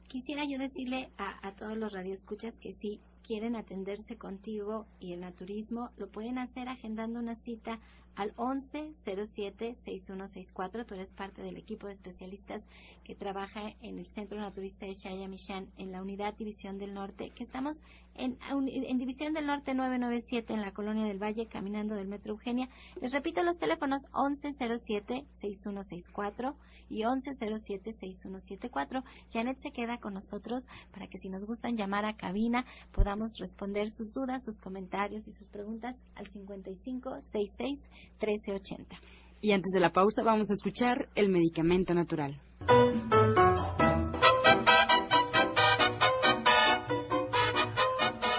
quisiera 0.08 0.44
yo 0.46 0.60
decirle 0.60 1.10
a, 1.18 1.48
a 1.48 1.56
todos 1.56 1.76
los 1.76 1.92
radioescuchas 1.92 2.54
que 2.58 2.76
si 2.76 3.02
quieren 3.24 3.56
atenderse 3.56 4.18
contigo 4.18 4.86
y 5.00 5.14
el 5.14 5.22
naturismo, 5.22 5.90
lo 5.98 6.10
pueden 6.10 6.38
hacer 6.38 6.70
agendando 6.70 7.20
una 7.20 7.38
cita 7.38 7.80
al 8.16 8.34
1107-6164. 8.36 10.86
Tú 10.86 10.96
eres 10.96 11.12
parte 11.14 11.42
del 11.42 11.56
equipo 11.58 11.88
de 11.88 11.94
especialistas 11.94 12.62
que 13.04 13.16
trabaja 13.16 13.74
en 13.82 14.00
el 14.00 14.06
Centro 14.08 14.40
Naturista 14.40 14.86
de 14.86 14.94
Shayamishan 14.94 15.68
en 15.78 15.92
la 15.92 16.02
Unidad 16.02 16.34
División 16.36 16.78
del 16.78 16.94
Norte, 16.94 17.32
que 17.36 17.44
estamos 17.44 17.82
en, 18.16 18.38
en 18.50 18.98
División 19.00 19.34
del 19.34 19.48
Norte 19.48 19.74
997 19.74 20.54
en 20.54 20.62
la 20.62 20.72
Colonia 20.72 21.06
del 21.06 21.22
Valle, 21.22 21.48
caminando 21.48 21.96
del 21.96 22.08
Metro 22.08 22.32
Eugenia. 22.34 22.70
Les 23.02 23.12
repito 23.12 23.44
los 23.44 23.58
teléfonos 23.58 24.04
1107-6164 24.12 26.56
y 26.90 27.02
1107-6174. 27.02 29.04
Janet 29.32 29.60
se 29.62 29.72
queda 29.72 29.98
con 29.98 30.14
nosotros 30.14 30.68
para 30.92 31.08
que 31.08 31.18
si 31.20 31.30
nos 31.30 31.44
gustan 31.46 31.76
llamar 31.76 32.06
a 32.06 32.16
cabina 32.16 32.66
podamos 32.92 33.40
responder 33.40 33.90
sus 33.90 34.14
dudas, 34.14 34.44
sus 34.44 34.60
comentarios 34.60 35.28
y 35.28 35.32
sus 35.32 35.48
preguntas 35.48 35.96
al 36.16 36.28
5566 36.28 37.80
1380. 38.22 38.96
Y 39.42 39.52
antes 39.52 39.72
de 39.74 39.80
la 39.80 39.92
pausa 39.92 40.24
vamos 40.24 40.50
a 40.50 40.54
escuchar 40.54 41.10
el 41.16 41.30
medicamento 41.30 41.94
natural. 41.94 42.40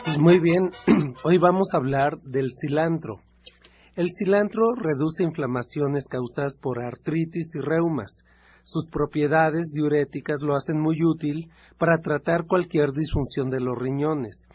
Pues 0.05 0.19
muy 0.19 0.39
bien, 0.39 0.71
hoy 1.25 1.39
vamos 1.39 1.69
a 1.73 1.79
hablar 1.79 2.21
del 2.23 2.53
cilantro. 2.59 3.21
El 3.97 4.11
cilantro 4.17 4.71
reduce 4.77 5.23
inflamaciones 5.23 6.07
causadas 6.09 6.57
por 6.57 6.83
artritis 6.83 7.55
y 7.55 7.61
reumas. 7.61 8.23
Sus 8.63 8.87
propiedades 8.87 9.67
diuréticas 9.73 10.43
lo 10.43 10.55
hacen 10.55 10.81
muy 10.81 10.97
útil 11.05 11.51
para 11.79 11.99
tratar 11.99 12.47
cualquier 12.47 12.93
disfunción 12.93 13.51
de 13.51 13.61
los 13.61 13.77
riñones. 13.77 14.49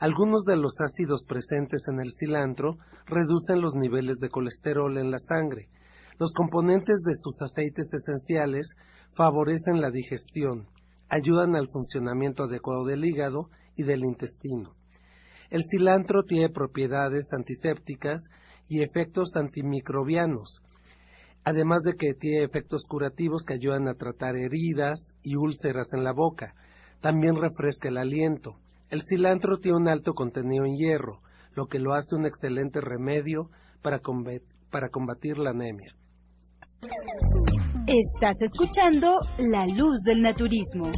Algunos 0.00 0.44
de 0.44 0.56
los 0.56 0.80
ácidos 0.80 1.24
presentes 1.24 1.88
en 1.88 1.98
el 1.98 2.12
cilantro 2.12 2.78
reducen 3.06 3.60
los 3.60 3.74
niveles 3.74 4.18
de 4.18 4.28
colesterol 4.28 4.96
en 4.96 5.10
la 5.10 5.18
sangre. 5.18 5.68
Los 6.20 6.32
componentes 6.32 7.00
de 7.04 7.14
sus 7.20 7.42
aceites 7.42 7.92
esenciales 7.92 8.76
favorecen 9.14 9.80
la 9.80 9.90
digestión, 9.90 10.68
ayudan 11.08 11.56
al 11.56 11.68
funcionamiento 11.68 12.44
adecuado 12.44 12.84
del 12.84 13.04
hígado 13.04 13.50
y 13.74 13.82
del 13.82 14.04
intestino. 14.04 14.76
El 15.50 15.64
cilantro 15.64 16.22
tiene 16.22 16.48
propiedades 16.48 17.32
antisépticas 17.32 18.22
y 18.68 18.82
efectos 18.82 19.34
antimicrobianos, 19.34 20.60
además 21.42 21.82
de 21.82 21.94
que 21.94 22.14
tiene 22.14 22.44
efectos 22.44 22.82
curativos 22.82 23.42
que 23.44 23.54
ayudan 23.54 23.88
a 23.88 23.94
tratar 23.94 24.36
heridas 24.36 25.12
y 25.24 25.34
úlceras 25.34 25.92
en 25.92 26.04
la 26.04 26.12
boca. 26.12 26.54
También 27.00 27.34
refresca 27.34 27.88
el 27.88 27.96
aliento. 27.96 28.60
El 28.90 29.02
cilantro 29.06 29.58
tiene 29.58 29.76
un 29.76 29.86
alto 29.86 30.14
contenido 30.14 30.64
en 30.64 30.76
hierro, 30.76 31.20
lo 31.54 31.66
que 31.66 31.78
lo 31.78 31.92
hace 31.92 32.16
un 32.16 32.24
excelente 32.24 32.80
remedio 32.80 33.50
para, 33.82 34.00
combatir 34.00 35.36
la 35.36 35.50
anemia. 35.50 35.94
Estás 37.86 38.40
escuchando 38.40 39.18
La 39.36 39.66
Luz 39.66 40.00
del 40.06 40.22
Naturismo. 40.22 40.90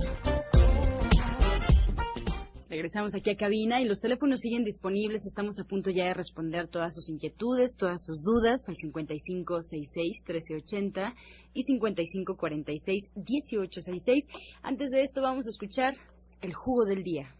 Regresamos 2.68 3.16
aquí 3.16 3.30
a 3.30 3.36
cabina 3.36 3.80
y 3.80 3.86
los 3.86 4.00
teléfonos 4.00 4.38
siguen 4.38 4.62
disponibles. 4.62 5.26
Estamos 5.26 5.58
a 5.58 5.64
punto 5.64 5.90
ya 5.90 6.04
de 6.04 6.14
responder 6.14 6.68
todas 6.68 6.94
sus 6.94 7.10
inquietudes, 7.10 7.74
todas 7.76 8.04
sus 8.04 8.22
dudas 8.22 8.68
al 8.68 8.76
5566-1380 8.76 11.12
y 11.54 11.64
5546-1866. 11.64 14.26
Antes 14.62 14.90
de 14.90 15.02
esto 15.02 15.22
vamos 15.22 15.48
a 15.48 15.50
escuchar 15.50 15.94
el 16.42 16.54
jugo 16.54 16.84
del 16.84 17.02
día. 17.02 17.30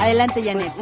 Adelante, 0.00 0.42
Janet. 0.42 0.72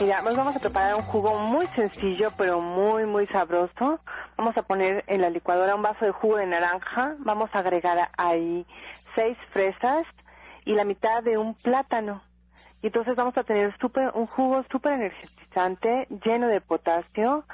Mira, 0.00 0.22
nos 0.22 0.36
vamos 0.36 0.56
a 0.56 0.60
preparar 0.60 0.94
un 0.94 1.02
jugo 1.02 1.38
muy 1.40 1.66
sencillo, 1.68 2.30
pero 2.38 2.60
muy, 2.60 3.04
muy 3.04 3.26
sabroso. 3.26 4.00
Vamos 4.36 4.56
a 4.56 4.62
poner 4.62 5.04
en 5.08 5.20
la 5.20 5.28
licuadora 5.28 5.74
un 5.74 5.82
vaso 5.82 6.04
de 6.04 6.12
jugo 6.12 6.36
de 6.36 6.46
naranja. 6.46 7.16
Vamos 7.18 7.50
a 7.52 7.58
agregar 7.58 8.08
ahí 8.16 8.64
seis 9.16 9.36
fresas 9.52 10.06
y 10.64 10.74
la 10.74 10.84
mitad 10.84 11.22
de 11.24 11.36
un 11.36 11.54
plátano. 11.54 12.22
Y 12.82 12.88
entonces 12.88 13.16
vamos 13.16 13.36
a 13.36 13.44
tener 13.44 13.76
super, 13.78 14.12
un 14.14 14.26
jugo 14.26 14.64
súper 14.70 14.92
energizante, 14.92 16.06
lleno 16.24 16.46
de 16.46 16.60
potasio 16.60 17.44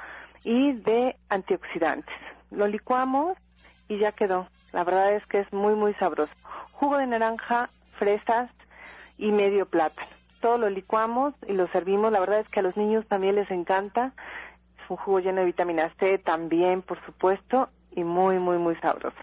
y 0.43 0.73
de 0.73 1.15
antioxidantes. 1.29 2.15
Lo 2.51 2.67
licuamos 2.67 3.37
y 3.87 3.97
ya 3.97 4.11
quedó. 4.11 4.47
La 4.71 4.83
verdad 4.83 5.13
es 5.13 5.25
que 5.25 5.39
es 5.39 5.51
muy, 5.53 5.73
muy 5.75 5.93
sabroso. 5.95 6.33
Jugo 6.73 6.97
de 6.97 7.07
naranja, 7.07 7.69
fresas 7.97 8.51
y 9.17 9.31
medio 9.31 9.65
plátano 9.65 10.15
todo 10.45 10.59
lo 10.59 10.69
licuamos 10.69 11.33
y 11.47 11.53
lo 11.53 11.67
servimos. 11.69 12.11
La 12.11 12.19
verdad 12.19 12.39
es 12.41 12.47
que 12.49 12.59
a 12.59 12.63
los 12.63 12.77
niños 12.77 13.03
también 13.07 13.33
les 13.33 13.49
encanta. 13.49 14.13
Es 14.77 14.89
un 14.91 14.97
jugo 14.97 15.19
lleno 15.19 15.39
de 15.39 15.45
vitamina 15.47 15.91
C 15.97 16.19
también, 16.19 16.83
por 16.83 17.03
supuesto, 17.03 17.69
y 17.95 18.03
muy, 18.03 18.37
muy, 18.37 18.59
muy 18.59 18.75
sabroso. 18.75 19.17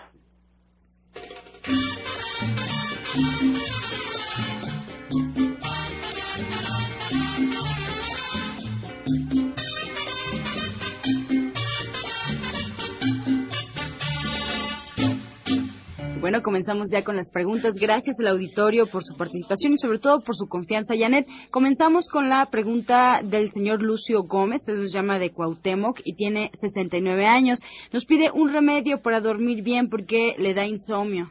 Bueno, 16.22 16.40
comenzamos 16.40 16.86
ya 16.92 17.02
con 17.02 17.16
las 17.16 17.32
preguntas. 17.32 17.72
Gracias 17.80 18.16
al 18.20 18.28
auditorio 18.28 18.84
por 18.86 19.02
su 19.02 19.16
participación 19.16 19.72
y 19.72 19.76
sobre 19.76 19.98
todo 19.98 20.20
por 20.20 20.36
su 20.36 20.46
confianza. 20.46 20.94
Janet, 20.96 21.26
comenzamos 21.50 22.08
con 22.08 22.28
la 22.28 22.46
pregunta 22.46 23.22
del 23.24 23.50
señor 23.50 23.82
Lucio 23.82 24.22
Gómez, 24.22 24.60
él 24.68 24.78
nos 24.78 24.92
llama 24.92 25.18
de 25.18 25.32
Cuauhtémoc 25.32 25.98
y 26.04 26.14
tiene 26.14 26.52
69 26.60 27.26
años. 27.26 27.58
Nos 27.92 28.04
pide 28.04 28.30
un 28.30 28.52
remedio 28.52 29.02
para 29.02 29.20
dormir 29.20 29.64
bien 29.64 29.90
porque 29.90 30.36
le 30.38 30.54
da 30.54 30.64
insomnio. 30.64 31.26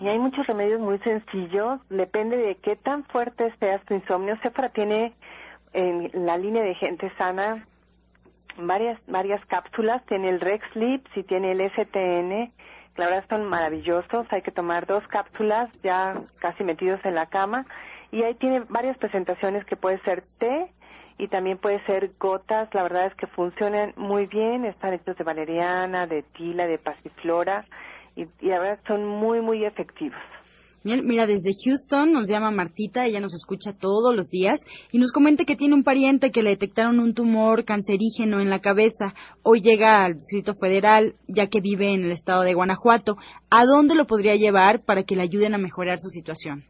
Y 0.00 0.08
hay 0.08 0.18
muchos 0.18 0.46
remedios 0.46 0.78
muy 0.78 0.98
sencillos, 0.98 1.80
depende 1.88 2.36
de 2.36 2.56
qué 2.56 2.76
tan 2.76 3.04
fuerte 3.04 3.54
sea 3.58 3.78
tu 3.78 3.94
insomnio. 3.94 4.36
Cefra 4.42 4.68
tiene 4.68 5.14
en 5.72 6.10
la 6.26 6.36
línea 6.36 6.62
de 6.62 6.74
gente 6.74 7.10
sana 7.16 7.66
varias 8.58 8.98
varias 9.06 9.42
cápsulas, 9.46 10.04
tiene 10.04 10.28
el 10.28 10.40
Rex 10.40 10.62
Sleep, 10.72 11.06
si 11.14 11.22
tiene 11.22 11.52
el 11.52 11.70
STN, 11.70 12.52
la 13.00 13.06
verdad 13.06 13.24
son 13.30 13.48
maravillosos. 13.48 14.26
Hay 14.30 14.42
que 14.42 14.50
tomar 14.50 14.86
dos 14.86 15.02
cápsulas 15.08 15.70
ya 15.82 16.20
casi 16.38 16.64
metidos 16.64 17.00
en 17.04 17.14
la 17.14 17.26
cama. 17.26 17.64
Y 18.12 18.22
ahí 18.22 18.34
tiene 18.34 18.60
varias 18.68 18.98
presentaciones 18.98 19.64
que 19.64 19.74
puede 19.74 19.98
ser 20.00 20.22
té 20.38 20.70
y 21.16 21.28
también 21.28 21.56
puede 21.56 21.82
ser 21.86 22.10
gotas. 22.20 22.68
La 22.74 22.82
verdad 22.82 23.06
es 23.06 23.14
que 23.14 23.26
funcionan 23.26 23.94
muy 23.96 24.26
bien. 24.26 24.66
Están 24.66 24.92
hechos 24.92 25.16
de 25.16 25.24
valeriana, 25.24 26.06
de 26.06 26.22
tila, 26.22 26.66
de 26.66 26.76
pasiflora. 26.76 27.64
Y, 28.16 28.24
y 28.40 28.48
la 28.48 28.58
verdad 28.58 28.80
son 28.86 29.06
muy, 29.06 29.40
muy 29.40 29.64
efectivos. 29.64 30.20
Mira, 30.82 31.26
desde 31.26 31.50
Houston 31.62 32.10
nos 32.10 32.26
llama 32.26 32.50
Martita, 32.50 33.04
ella 33.04 33.20
nos 33.20 33.34
escucha 33.34 33.72
todos 33.78 34.16
los 34.16 34.30
días 34.30 34.64
y 34.90 34.98
nos 34.98 35.12
comenta 35.12 35.44
que 35.44 35.54
tiene 35.54 35.74
un 35.74 35.84
pariente 35.84 36.30
que 36.30 36.42
le 36.42 36.50
detectaron 36.50 37.00
un 37.00 37.12
tumor 37.12 37.66
cancerígeno 37.66 38.40
en 38.40 38.48
la 38.48 38.60
cabeza. 38.60 39.12
Hoy 39.42 39.60
llega 39.60 40.04
al 40.04 40.14
Distrito 40.14 40.54
Federal, 40.54 41.16
ya 41.28 41.48
que 41.48 41.60
vive 41.60 41.92
en 41.92 42.04
el 42.04 42.12
estado 42.12 42.44
de 42.44 42.54
Guanajuato. 42.54 43.16
¿A 43.50 43.66
dónde 43.66 43.94
lo 43.94 44.06
podría 44.06 44.36
llevar 44.36 44.80
para 44.86 45.02
que 45.02 45.16
le 45.16 45.22
ayuden 45.22 45.54
a 45.54 45.58
mejorar 45.58 45.98
su 45.98 46.08
situación? 46.08 46.64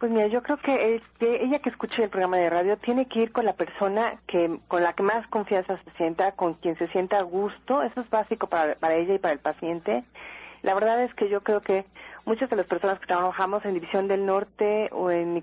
Pues 0.00 0.10
mira, 0.10 0.26
yo 0.26 0.42
creo 0.42 0.56
que, 0.56 1.00
ella 1.20 1.60
que 1.60 1.70
escuche 1.70 2.02
el 2.02 2.10
programa 2.10 2.36
de 2.38 2.50
radio 2.50 2.76
tiene 2.78 3.06
que 3.06 3.20
ir 3.20 3.30
con 3.30 3.44
la 3.44 3.52
persona 3.52 4.18
que 4.26 4.58
con 4.66 4.82
la 4.82 4.94
que 4.94 5.04
más 5.04 5.24
confianza 5.28 5.80
se 5.84 5.92
sienta, 5.92 6.32
con 6.32 6.54
quien 6.54 6.76
se 6.78 6.88
sienta 6.88 7.18
a 7.18 7.22
gusto. 7.22 7.80
Eso 7.84 8.00
es 8.00 8.10
básico 8.10 8.48
para, 8.48 8.74
para 8.74 8.96
ella 8.96 9.14
y 9.14 9.20
para 9.20 9.34
el 9.34 9.38
paciente. 9.38 10.02
La 10.62 10.74
verdad 10.74 11.02
es 11.02 11.12
que 11.14 11.28
yo 11.28 11.40
creo 11.42 11.60
que 11.60 11.84
muchas 12.24 12.48
de 12.48 12.56
las 12.56 12.66
personas 12.66 13.00
que 13.00 13.06
trabajamos 13.06 13.64
en 13.64 13.74
División 13.74 14.06
del 14.06 14.24
Norte 14.24 14.88
o 14.92 15.10
en, 15.10 15.34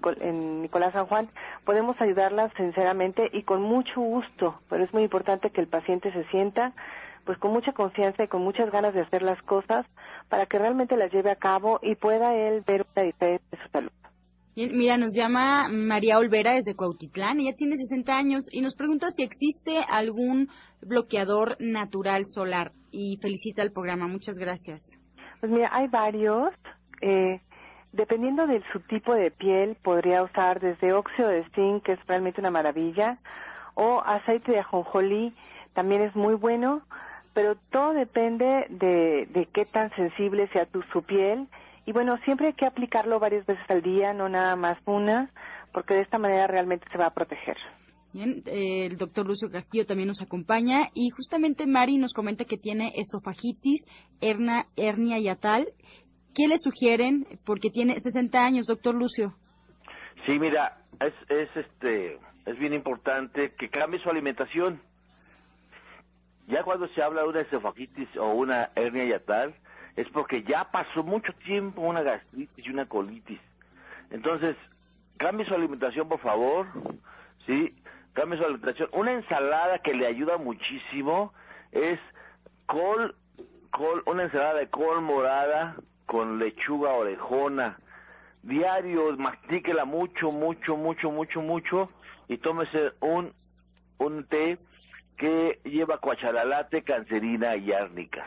Nicolás 0.62 0.94
San 0.94 1.08
Juan 1.08 1.30
podemos 1.66 2.00
ayudarlas 2.00 2.52
sinceramente 2.56 3.30
y 3.34 3.44
con 3.44 3.62
mucho 3.62 4.00
gusto, 4.00 4.60
pero 4.70 4.84
es 4.84 4.94
muy 4.94 5.04
importante 5.04 5.50
que 5.50 5.62
el 5.62 5.68
paciente 5.68 6.12
se 6.14 6.24
sienta 6.26 6.74
pues 7.26 7.38
con 7.38 7.52
mucha 7.52 7.74
confianza 7.74 8.24
y 8.24 8.28
con 8.28 8.42
muchas 8.42 8.72
ganas 8.72 8.94
de 8.94 9.02
hacer 9.02 9.22
las 9.22 9.40
cosas 9.44 9.86
para 10.30 10.46
que 10.46 10.58
realmente 10.58 10.96
las 10.96 11.12
lleve 11.12 11.32
a 11.32 11.36
cabo 11.36 11.80
y 11.84 11.96
pueda 11.96 12.34
él 12.34 12.64
ver 12.66 12.88
la 12.96 13.04
diferencia 13.04 13.48
de 13.52 13.58
su 13.58 13.70
salud. 13.70 13.92
mira, 14.56 14.98
nos 14.98 15.14
llama 15.16 15.68
María 15.70 16.18
Olvera 16.18 16.54
desde 16.54 16.76
Cuautitlán, 16.76 17.40
ella 17.42 17.56
tiene 17.56 17.76
60 17.76 18.18
años 18.18 18.46
y 18.52 18.62
nos 18.62 18.74
pregunta 18.74 19.10
si 19.16 19.24
existe 19.24 19.80
algún 19.90 20.48
bloqueador 20.82 21.58
natural 21.60 22.24
solar 22.26 22.72
y 22.90 23.18
felicita 23.22 23.62
el 23.62 23.74
programa. 23.74 24.08
Muchas 24.08 24.36
gracias. 24.36 24.82
Pues 25.40 25.52
mira, 25.52 25.70
hay 25.72 25.88
varios. 25.88 26.54
Eh, 27.02 27.40
dependiendo 27.92 28.46
de 28.48 28.62
su 28.72 28.80
tipo 28.82 29.14
de 29.14 29.32
piel, 29.32 29.76
podría 29.82 30.24
usar 30.24 30.60
desde 30.60 30.94
óxido 30.94 31.30
de 31.30 31.46
zinc, 31.56 31.84
que 31.84 31.94
es 31.94 32.08
realmente 32.08 32.42
una 32.42 32.52
maravilla, 32.52 33.18
o 33.74 34.02
aceite 34.06 34.52
de 34.52 34.60
ajonjolí, 34.60 35.34
también 35.74 36.02
es 36.02 36.16
muy 36.16 36.36
bueno, 36.36 36.82
pero 37.34 37.56
todo 37.72 37.94
depende 37.94 38.68
de, 38.70 39.28
de 39.30 39.46
qué 39.54 39.66
tan 39.66 39.90
sensible 39.96 40.48
sea 40.50 40.66
tu, 40.66 40.82
su 40.92 41.04
piel. 41.04 41.48
Y 41.86 41.94
bueno, 41.94 42.18
siempre 42.26 42.48
hay 42.48 42.54
que 42.54 42.66
aplicarlo 42.66 43.20
varias 43.20 43.46
veces 43.46 43.64
al 43.70 43.82
día, 43.82 44.14
no 44.14 44.30
nada 44.30 44.56
más 44.56 44.78
una, 44.86 45.30
porque 45.72 45.94
de 45.94 46.02
esta 46.02 46.18
manera 46.18 46.48
realmente 46.48 46.88
se 46.92 46.98
va 46.98 47.08
a 47.08 47.14
proteger. 47.14 47.58
Bien, 48.12 48.42
eh, 48.48 48.88
el 48.88 48.98
doctor 48.98 49.28
Lucio 49.28 49.50
Castillo 49.50 49.86
también 49.86 50.08
nos 50.08 50.22
acompaña 50.22 50.90
y 50.96 51.10
justamente 51.10 51.68
Mari 51.68 51.98
nos 51.98 52.14
comenta 52.14 52.44
que 52.44 52.58
tiene 52.58 52.92
esofagitis, 52.96 53.84
hernia, 54.20 54.66
hernia 54.76 55.20
yatal. 55.20 55.68
¿Qué 56.36 56.48
le 56.48 56.58
sugieren? 56.58 57.28
Porque 57.46 57.70
tiene 57.70 58.00
60 58.00 58.40
años, 58.40 58.66
doctor 58.66 58.96
Lucio. 58.96 59.36
Sí, 60.26 60.40
mira, 60.40 60.80
es, 61.00 61.14
es, 61.30 61.50
este, 61.56 62.20
es 62.46 62.58
bien 62.58 62.74
importante 62.74 63.54
que 63.58 63.70
cambie 63.70 64.02
su 64.02 64.10
alimentación. 64.10 64.82
Ya 66.48 66.64
cuando 66.64 66.88
se 66.90 67.04
habla 67.04 67.22
de 67.22 67.28
una 67.28 67.42
esofagitis 67.42 68.10
o 68.18 68.34
una 68.34 68.72
hernia 68.76 69.06
yatal, 69.06 69.54
es 69.96 70.08
porque 70.10 70.44
ya 70.44 70.70
pasó 70.72 71.04
mucho 71.04 71.32
tiempo 71.46 71.82
una 71.82 72.02
gastritis 72.02 72.66
y 72.66 72.70
una 72.72 72.88
colitis. 72.88 73.40
Entonces, 74.10 74.56
cambie 75.18 75.46
su 75.46 75.54
alimentación, 75.54 76.08
por 76.08 76.20
favor, 76.20 76.68
¿sí? 77.46 77.76
Cambie 78.20 78.38
su 78.38 78.44
alimentación. 78.44 78.90
Una 78.92 79.14
ensalada 79.14 79.80
que 79.80 79.94
le 79.94 80.06
ayuda 80.06 80.38
muchísimo 80.38 81.34
es 81.72 82.00
col, 82.66 83.16
col, 83.72 84.04
una 84.08 84.24
ensalada 84.24 84.56
de 84.56 84.68
col 84.68 85.02
morada 85.02 85.78
con 86.06 86.38
lechuga 86.38 86.92
orejona. 86.92 87.80
Diario, 88.44 89.16
mastíquela 89.18 89.86
mucho, 89.86 90.32
mucho, 90.32 90.76
mucho, 90.76 91.12
mucho, 91.12 91.42
mucho 91.42 91.90
y 92.28 92.38
tómese 92.38 92.92
un, 93.00 93.34
un 94.00 94.26
té 94.26 94.58
que 95.18 95.60
lleva 95.64 96.00
cuachalalate, 96.00 96.84
cancerina 96.84 97.56
y 97.56 97.72
árnica. 97.72 98.24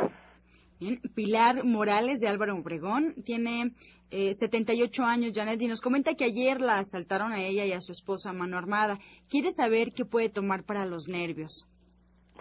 Pilar 1.15 1.65
Morales 1.65 2.21
de 2.21 2.29
Álvaro 2.29 2.57
Obregón 2.57 3.15
tiene 3.25 3.73
eh, 4.11 4.35
78 4.39 5.05
años, 5.05 5.33
Janet, 5.35 5.61
y 5.61 5.69
nos 5.69 5.81
comenta 5.81 6.15
que 6.15 6.25
ayer 6.25 6.61
la 6.61 6.79
asaltaron 6.79 7.33
a 7.33 7.41
ella 7.41 7.65
y 7.65 7.73
a 7.73 7.81
su 7.81 7.93
esposa 7.93 8.31
a 8.31 8.33
mano 8.33 8.59
armada. 8.59 8.99
Quiere 9.31 9.51
saber 9.51 9.89
qué 9.95 10.05
puede 10.05 10.29
tomar 10.29 10.65
para 10.65 10.85
los 10.85 11.09
nervios. 11.09 11.67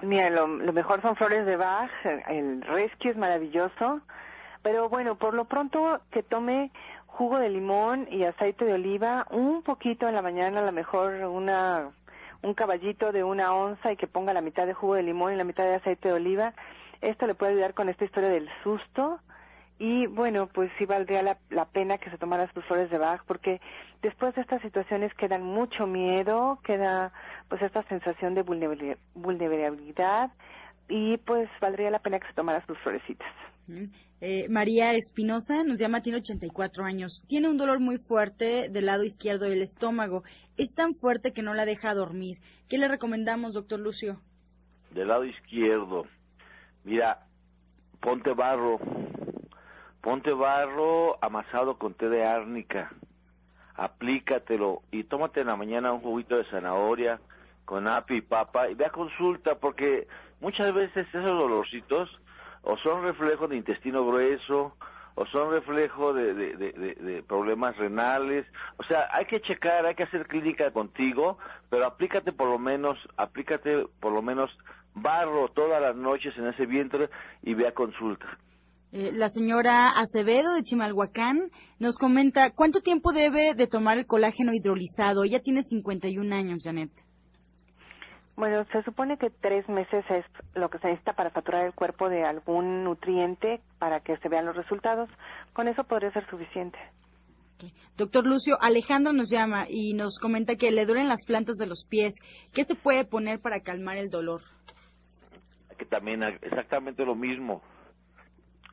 Mira, 0.02 0.30
lo, 0.30 0.48
mejor 0.48 1.02
son 1.02 1.16
flores 1.16 1.46
de 1.46 1.56
Bach, 1.56 1.92
el 2.28 2.62
rescue 2.64 3.12
es 3.12 3.18
maravilloso, 3.18 4.02
pero 4.64 4.90
bueno, 4.90 5.16
por 5.16 5.36
lo 5.36 5.46
pronto 5.46 6.00
que 6.12 6.24
tome 6.24 6.72
jugo 7.06 7.38
de 7.38 7.50
limón 7.50 8.08
y 8.10 8.24
aceite 8.24 8.66
de 8.66 8.74
oliva, 8.74 9.28
un 9.30 9.62
poquito 9.62 10.08
en 10.08 10.16
la 10.16 10.24
mañana, 10.24 10.62
a 10.62 10.66
lo 10.66 10.72
mejor 10.72 11.14
una 11.26 11.92
un 12.44 12.56
caballito 12.56 13.12
de 13.12 13.24
una 13.24 13.54
onza 13.54 13.92
y 13.92 13.98
que 13.98 14.08
ponga 14.08 14.34
la 14.34 14.42
mitad 14.42 14.66
de 14.66 14.74
jugo 14.74 14.96
de 14.96 15.04
limón 15.04 15.34
y 15.34 15.36
la 15.36 15.44
mitad 15.44 15.64
de 15.64 15.76
aceite 15.76 16.08
de 16.08 16.16
oliva 16.16 16.54
esto 17.02 17.28
le 17.28 17.36
puede 17.36 17.54
ayudar 17.54 17.74
con 17.74 17.90
esta 17.90 18.06
historia 18.06 18.30
del 18.30 18.50
susto 18.64 19.20
y 19.80 20.06
bueno, 20.06 20.48
pues 20.48 20.72
sí 20.78 20.86
valdría 20.86 21.24
la, 21.24 21.38
la, 21.50 21.66
pena 21.66 21.98
que 21.98 22.12
se 22.12 22.20
tomara 22.20 22.52
sus 22.54 22.64
flores 22.66 22.92
de 22.92 23.00
Bach, 23.00 23.24
porque 23.26 23.60
después 24.04 24.36
de 24.36 24.42
estas 24.42 24.62
situaciones 24.62 25.12
quedan 25.16 25.42
mucho 25.42 25.88
miedo, 25.88 26.60
queda 26.64 27.12
pues 27.50 27.64
esta 27.64 27.82
sensación 27.88 28.36
de 28.36 28.44
vulnerabilidad 28.44 30.32
y 30.88 31.18
pues 31.18 31.50
valdría 31.60 31.90
la 31.90 31.98
pena 31.98 32.20
que 32.20 32.28
se 32.28 32.34
tomara 32.34 32.64
sus 32.68 32.78
florecitas. 32.80 33.28
Eh, 34.20 34.48
María 34.50 34.94
Espinosa 34.94 35.64
nos 35.64 35.80
llama, 35.80 36.02
tiene 36.02 36.20
84 36.20 36.84
años. 36.84 37.24
Tiene 37.28 37.50
un 37.50 37.58
dolor 37.58 37.80
muy 37.80 37.98
fuerte 37.98 38.70
del 38.70 38.86
lado 38.86 39.04
izquierdo 39.04 39.46
del 39.46 39.64
estómago. 39.64 40.24
Es 40.58 40.76
tan 40.76 40.94
fuerte 40.94 41.34
que 41.34 41.42
no 41.42 41.56
la 41.56 41.66
deja 41.66 41.96
dormir. 41.96 42.38
¿Qué 42.70 42.78
le 42.78 42.88
recomendamos, 42.88 43.54
doctor 43.54 43.80
Lucio? 43.80 44.20
Del 44.92 45.08
lado 45.08 45.26
izquierdo. 45.26 46.06
Mira, 46.84 47.20
ponte 48.00 48.34
barro. 48.34 48.80
Ponte 50.02 50.32
barro 50.32 51.18
amasado 51.24 51.78
con 51.78 51.94
té 51.94 52.10
de 52.10 52.26
árnica. 52.26 52.92
Aplícatelo 53.76 54.82
y 54.92 55.04
tómate 55.04 55.42
en 55.42 55.48
la 55.48 55.56
mañana 55.56 55.94
un 55.94 56.02
juguito 56.02 56.38
de 56.38 56.46
zanahoria 56.46 57.20
con 57.66 57.88
api 57.88 58.16
y 58.16 58.22
papa 58.22 58.70
y 58.70 58.74
ve 58.74 58.86
a 58.86 58.90
consulta 58.90 59.56
porque 59.56 60.08
muchas 60.40 60.74
veces 60.74 61.08
esos 61.08 61.24
dolorcitos 61.24 62.10
o 62.64 62.78
son 62.78 63.04
reflejo 63.04 63.48
de 63.48 63.58
intestino 63.58 64.06
grueso, 64.06 64.76
o 65.16 65.26
son 65.26 65.52
reflejo 65.52 66.14
de, 66.14 66.34
de, 66.34 67.24
problemas 67.28 67.76
renales. 67.78 68.46
O 68.78 68.84
sea, 68.84 69.10
hay 69.12 69.26
que 69.26 69.42
checar, 69.42 69.86
hay 69.86 69.96
que 69.96 70.04
hacer 70.04 70.28
clínica 70.28 70.72
contigo, 70.72 71.38
pero 71.70 71.86
aplícate 71.86 72.32
por 72.32 72.48
lo 72.48 72.58
menos, 72.58 72.98
aplícate 73.18 73.86
por 74.00 74.14
lo 74.14 74.22
menos 74.22 74.58
barro 74.96 75.50
todas 75.50 75.82
las 75.82 75.96
noches 75.96 76.34
en 76.38 76.48
ese 76.48 76.66
vientre 76.66 77.10
y 77.42 77.54
ve 77.54 77.68
a 77.68 77.74
consulta. 77.74 78.26
Eh, 78.92 79.12
la 79.14 79.30
señora 79.30 79.92
Acevedo 79.92 80.54
de 80.54 80.64
Chimalhuacán 80.64 81.50
nos 81.80 81.98
comenta 81.98 82.52
cuánto 82.52 82.82
tiempo 82.82 83.14
debe 83.14 83.54
de 83.56 83.68
tomar 83.68 83.98
el 83.98 84.06
colágeno 84.06 84.54
hidrolizado. 84.54 85.24
Ella 85.24 85.42
tiene 85.42 85.62
51 85.62 86.36
años, 86.36 86.64
Janet. 86.64 86.92
Bueno, 88.36 88.66
se 88.72 88.82
supone 88.84 89.18
que 89.18 89.30
tres 89.30 89.68
meses 89.70 90.04
es 90.10 90.26
lo 90.56 90.70
que 90.70 90.80
se 90.80 90.88
necesita 90.88 91.14
para 91.14 91.32
saturar 91.32 91.66
el 91.66 91.74
cuerpo 91.74 92.10
de 92.10 92.24
algún 92.24 92.84
nutriente 92.84 93.62
para 93.78 94.00
que 94.00 94.18
se 94.18 94.30
vean 94.30 94.46
los 94.46 94.56
resultados. 94.56 95.10
Con 95.54 95.68
eso 95.68 95.84
podría 95.84 96.12
ser 96.12 96.28
suficiente. 96.30 96.80
Doctor 97.96 98.26
Lucio, 98.26 98.58
Alejandro 98.60 99.14
nos 99.14 99.30
llama 99.30 99.66
y 99.70 99.94
nos 99.94 100.18
comenta 100.20 100.56
que 100.56 100.72
le 100.72 100.86
duelen 100.86 101.08
las 101.08 101.24
plantas 101.26 101.58
de 101.58 101.68
los 101.68 101.86
pies. 101.88 102.16
¿Qué 102.54 102.64
se 102.64 102.76
puede 102.76 103.06
poner 103.06 103.40
para 103.40 103.62
calmar 103.62 103.98
el 103.98 104.10
dolor? 104.10 104.42
Que 105.82 105.86
también 105.88 106.22
exactamente 106.22 107.04
lo 107.04 107.16
mismo. 107.16 107.64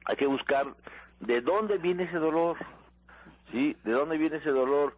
Hay 0.04 0.16
que 0.16 0.26
buscar 0.26 0.66
de 1.20 1.40
dónde 1.40 1.78
viene 1.78 2.02
ese 2.02 2.18
dolor. 2.18 2.58
¿Sí? 3.50 3.74
¿De 3.82 3.92
dónde 3.92 4.18
viene 4.18 4.36
ese 4.36 4.50
dolor? 4.50 4.94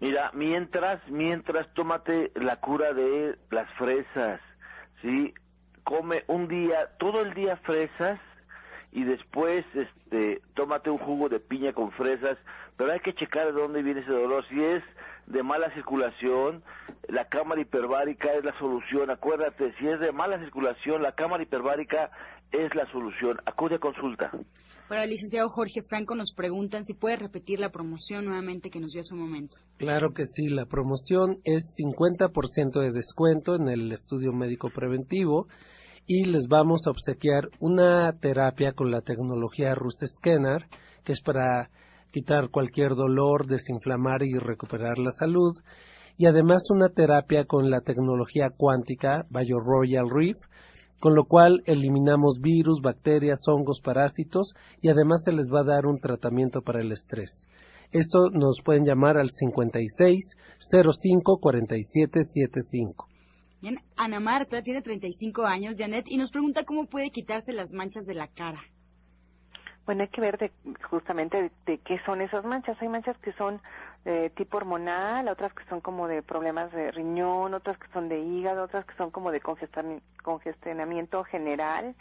Mira, 0.00 0.30
mientras, 0.32 1.06
mientras, 1.10 1.70
tómate 1.74 2.32
la 2.36 2.56
cura 2.56 2.94
de 2.94 3.36
las 3.50 3.70
fresas, 3.74 4.40
¿sí? 5.02 5.34
Come 5.84 6.24
un 6.26 6.48
día, 6.48 6.96
todo 6.98 7.20
el 7.20 7.34
día 7.34 7.58
fresas 7.58 8.18
y 8.90 9.04
después, 9.04 9.66
este, 9.74 10.40
tómate 10.54 10.88
un 10.88 10.96
jugo 10.96 11.28
de 11.28 11.38
piña 11.38 11.74
con 11.74 11.92
fresas, 11.92 12.38
pero 12.78 12.92
hay 12.92 13.00
que 13.00 13.12
checar 13.12 13.44
de 13.52 13.60
dónde 13.60 13.82
viene 13.82 14.00
ese 14.00 14.12
dolor. 14.12 14.42
Si 14.48 14.64
es 14.64 14.82
de 15.28 15.42
mala 15.42 15.72
circulación, 15.74 16.62
la 17.08 17.26
cámara 17.26 17.60
hiperbárica 17.60 18.32
es 18.34 18.44
la 18.44 18.58
solución. 18.58 19.10
Acuérdate, 19.10 19.72
si 19.78 19.86
es 19.86 20.00
de 20.00 20.12
mala 20.12 20.38
circulación, 20.38 21.02
la 21.02 21.12
cámara 21.12 21.42
hiperbárica 21.42 22.10
es 22.50 22.74
la 22.74 22.90
solución. 22.90 23.38
Acude 23.44 23.76
a 23.76 23.78
consulta. 23.78 24.30
Para 24.88 25.04
el 25.04 25.10
licenciado 25.10 25.50
Jorge 25.50 25.82
Franco 25.82 26.14
nos 26.14 26.32
preguntan 26.34 26.86
si 26.86 26.94
puede 26.94 27.16
repetir 27.16 27.60
la 27.60 27.70
promoción 27.70 28.24
nuevamente 28.24 28.70
que 28.70 28.80
nos 28.80 28.92
dio 28.92 29.02
hace 29.02 29.14
un 29.14 29.20
momento. 29.20 29.58
Claro 29.76 30.14
que 30.14 30.24
sí, 30.24 30.48
la 30.48 30.64
promoción 30.64 31.36
es 31.44 31.68
50% 31.76 32.80
de 32.80 32.92
descuento 32.92 33.54
en 33.54 33.68
el 33.68 33.92
estudio 33.92 34.32
médico 34.32 34.70
preventivo 34.70 35.46
y 36.06 36.24
les 36.24 36.48
vamos 36.48 36.86
a 36.86 36.90
obsequiar 36.90 37.50
una 37.60 38.18
terapia 38.18 38.72
con 38.72 38.90
la 38.90 39.02
tecnología 39.02 39.74
Rus 39.74 40.00
Scanner, 40.02 40.64
que 41.04 41.12
es 41.12 41.20
para 41.20 41.68
quitar 42.10 42.50
cualquier 42.50 42.94
dolor, 42.94 43.46
desinflamar 43.46 44.22
y 44.22 44.38
recuperar 44.38 44.98
la 44.98 45.10
salud, 45.10 45.56
y 46.16 46.26
además 46.26 46.62
una 46.70 46.88
terapia 46.88 47.44
con 47.44 47.70
la 47.70 47.80
tecnología 47.80 48.50
cuántica 48.56 49.26
Bio 49.30 49.60
Royal 49.60 50.10
Reef, 50.10 50.38
con 51.00 51.14
lo 51.14 51.24
cual 51.24 51.62
eliminamos 51.66 52.40
virus, 52.40 52.80
bacterias, 52.82 53.40
hongos, 53.46 53.80
parásitos 53.80 54.52
y 54.80 54.88
además 54.88 55.20
se 55.24 55.32
les 55.32 55.48
va 55.48 55.60
a 55.60 55.74
dar 55.74 55.86
un 55.86 55.98
tratamiento 56.00 56.62
para 56.62 56.80
el 56.80 56.90
estrés. 56.90 57.46
Esto 57.92 58.30
nos 58.32 58.60
pueden 58.64 58.84
llamar 58.84 59.16
al 59.16 59.30
56 59.30 60.36
05 60.58 61.38
47 61.40 62.20
75. 62.22 63.08
Bien, 63.60 63.76
Ana 63.96 64.20
Marta 64.20 64.62
tiene 64.62 64.82
35 64.82 65.44
años, 65.44 65.76
Janet, 65.78 66.06
y 66.08 66.16
nos 66.16 66.30
pregunta 66.30 66.64
cómo 66.64 66.86
puede 66.86 67.10
quitarse 67.10 67.52
las 67.52 67.72
manchas 67.72 68.04
de 68.04 68.14
la 68.14 68.28
cara. 68.28 68.60
Bueno, 69.88 70.02
hay 70.02 70.08
que 70.08 70.20
ver 70.20 70.36
de, 70.36 70.52
justamente 70.90 71.50
de, 71.64 71.78
qué 71.78 71.98
son 72.04 72.20
esas 72.20 72.44
manchas. 72.44 72.76
Hay 72.82 72.88
manchas 72.88 73.16
que 73.22 73.32
son 73.32 73.58
de 74.04 74.28
tipo 74.28 74.58
hormonal, 74.58 75.28
otras 75.28 75.50
que 75.54 75.64
son 75.64 75.80
como 75.80 76.08
de 76.08 76.20
problemas 76.20 76.70
de 76.72 76.90
riñón, 76.90 77.54
otras 77.54 77.78
que 77.78 77.88
son 77.94 78.10
de 78.10 78.20
hígado, 78.20 78.64
otras 78.64 78.84
que 78.84 78.94
son 78.96 79.10
como 79.10 79.30
de 79.30 79.40
congestionamiento 79.40 81.24
general. 81.24 81.94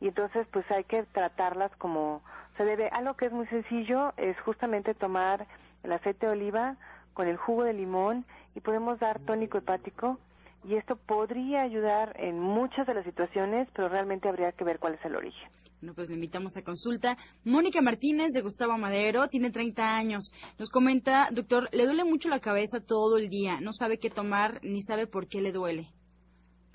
Y 0.00 0.08
entonces, 0.08 0.46
pues 0.50 0.64
hay 0.70 0.84
que 0.84 1.02
tratarlas 1.02 1.70
como 1.76 2.22
se 2.56 2.64
debe. 2.64 2.88
Algo 2.88 3.12
que 3.12 3.26
es 3.26 3.32
muy 3.32 3.46
sencillo 3.48 4.14
es 4.16 4.40
justamente 4.40 4.94
tomar 4.94 5.46
el 5.82 5.92
aceite 5.92 6.24
de 6.24 6.32
oliva 6.32 6.76
con 7.12 7.28
el 7.28 7.36
jugo 7.36 7.64
de 7.64 7.74
limón 7.74 8.24
y 8.54 8.60
podemos 8.60 9.00
dar 9.00 9.18
tónico 9.18 9.58
hepático 9.58 10.18
y 10.64 10.74
esto 10.74 10.96
podría 10.96 11.62
ayudar 11.62 12.14
en 12.18 12.38
muchas 12.38 12.86
de 12.86 12.94
las 12.94 13.04
situaciones, 13.04 13.68
pero 13.74 13.88
realmente 13.88 14.28
habría 14.28 14.52
que 14.52 14.64
ver 14.64 14.78
cuál 14.78 14.94
es 14.94 15.04
el 15.04 15.16
origen. 15.16 15.48
Bueno, 15.80 15.94
pues 15.94 16.08
le 16.08 16.16
invitamos 16.16 16.56
a 16.56 16.62
consulta. 16.62 17.16
Mónica 17.44 17.80
Martínez 17.80 18.32
de 18.32 18.42
Gustavo 18.42 18.76
Madero 18.76 19.28
tiene 19.28 19.50
30 19.50 19.82
años. 19.82 20.32
Nos 20.58 20.70
comenta, 20.70 21.28
doctor, 21.30 21.68
le 21.72 21.86
duele 21.86 22.04
mucho 22.04 22.28
la 22.28 22.40
cabeza 22.40 22.80
todo 22.80 23.16
el 23.16 23.28
día. 23.28 23.60
No 23.60 23.72
sabe 23.72 23.98
qué 23.98 24.10
tomar 24.10 24.58
ni 24.62 24.82
sabe 24.82 25.06
por 25.06 25.28
qué 25.28 25.40
le 25.40 25.52
duele. 25.52 25.88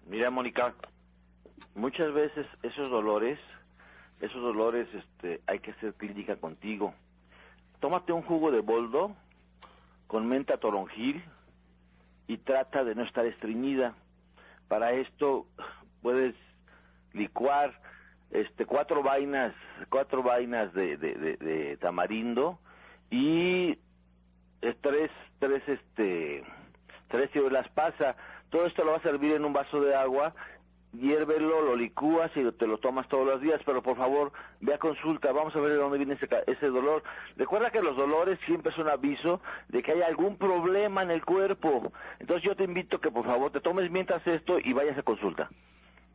Mira, 0.08 0.30
Mónica, 0.30 0.74
muchas 1.76 2.14
veces 2.14 2.48
esos 2.62 2.90
dolores, 2.90 3.38
esos 4.22 4.42
dolores, 4.42 4.88
este, 4.94 5.42
hay 5.48 5.60
que 5.60 5.72
hacer 5.72 5.94
clínica 5.96 6.38
contigo. 6.38 6.94
Tómate 7.82 8.14
un 8.14 8.22
jugo 8.22 8.52
de 8.52 8.62
boldo 8.62 9.14
con 10.08 10.26
menta 10.28 10.58
toronjil 10.58 11.22
y 12.34 12.38
trata 12.38 12.84
de 12.84 12.96
no 12.96 13.04
estar 13.04 13.26
estreñida. 13.26 13.94
Para 14.68 14.92
esto 14.94 15.46
puedes 16.02 16.36
licuar 17.14 17.80
este 18.32 18.66
cuatro 18.66 19.04
vainas 19.04 19.54
cuatro 19.90 20.24
vainas 20.24 20.74
de, 20.74 20.98
de, 20.98 21.78
tamarindo 21.80 22.58
y 23.12 23.78
tres 24.82 25.12
tres 25.38 25.62
este 25.68 26.44
tres 27.10 27.30
las 27.52 27.70
pasa 27.70 28.16
todo 28.50 28.66
esto 28.66 28.84
lo 28.84 28.92
va 28.92 28.98
a 28.98 29.02
servir 29.04 29.34
en 29.34 29.46
un 29.46 29.54
vaso 29.54 29.80
de 29.82 29.94
agua 29.94 30.34
hiérvelo, 30.94 31.62
lo 31.62 31.76
licúas 31.76 32.32
y 32.36 32.52
te 32.54 32.68
lo 32.68 32.78
tomas 32.78 33.08
todos 33.08 33.26
los 33.26 33.42
días, 33.42 33.62
pero 33.66 33.82
por 33.82 33.98
favor, 33.98 34.32
ve 34.62 34.74
a 34.74 34.78
consulta, 34.78 35.32
vamos 35.32 35.56
a 35.56 35.60
ver 35.60 35.72
de 35.72 35.78
dónde 35.78 35.98
viene 35.98 36.14
ese, 36.14 36.28
ese 36.48 36.68
dolor. 36.68 37.04
Recuerda 37.36 37.72
que 37.72 37.82
los 37.82 37.96
dolores 37.96 38.40
siempre 38.46 38.74
son 38.74 38.88
aviso 38.90 39.42
de 39.70 39.82
que 39.82 39.92
hay 39.92 40.02
algún 40.02 40.38
problema 40.38 41.04
en 41.04 41.12
el 41.12 41.26
cuerpo. 41.26 41.92
Entonces 42.20 42.44
yo 42.44 42.56
te 42.56 42.64
invito 42.64 43.00
que 43.00 43.12
por 43.12 43.26
favor 43.26 43.52
te 43.52 43.62
tomes 43.62 43.90
mientras 43.92 44.26
esto 44.28 44.60
y 44.60 44.74
vayas 44.74 44.98
a 44.98 45.04
consulta. 45.04 45.50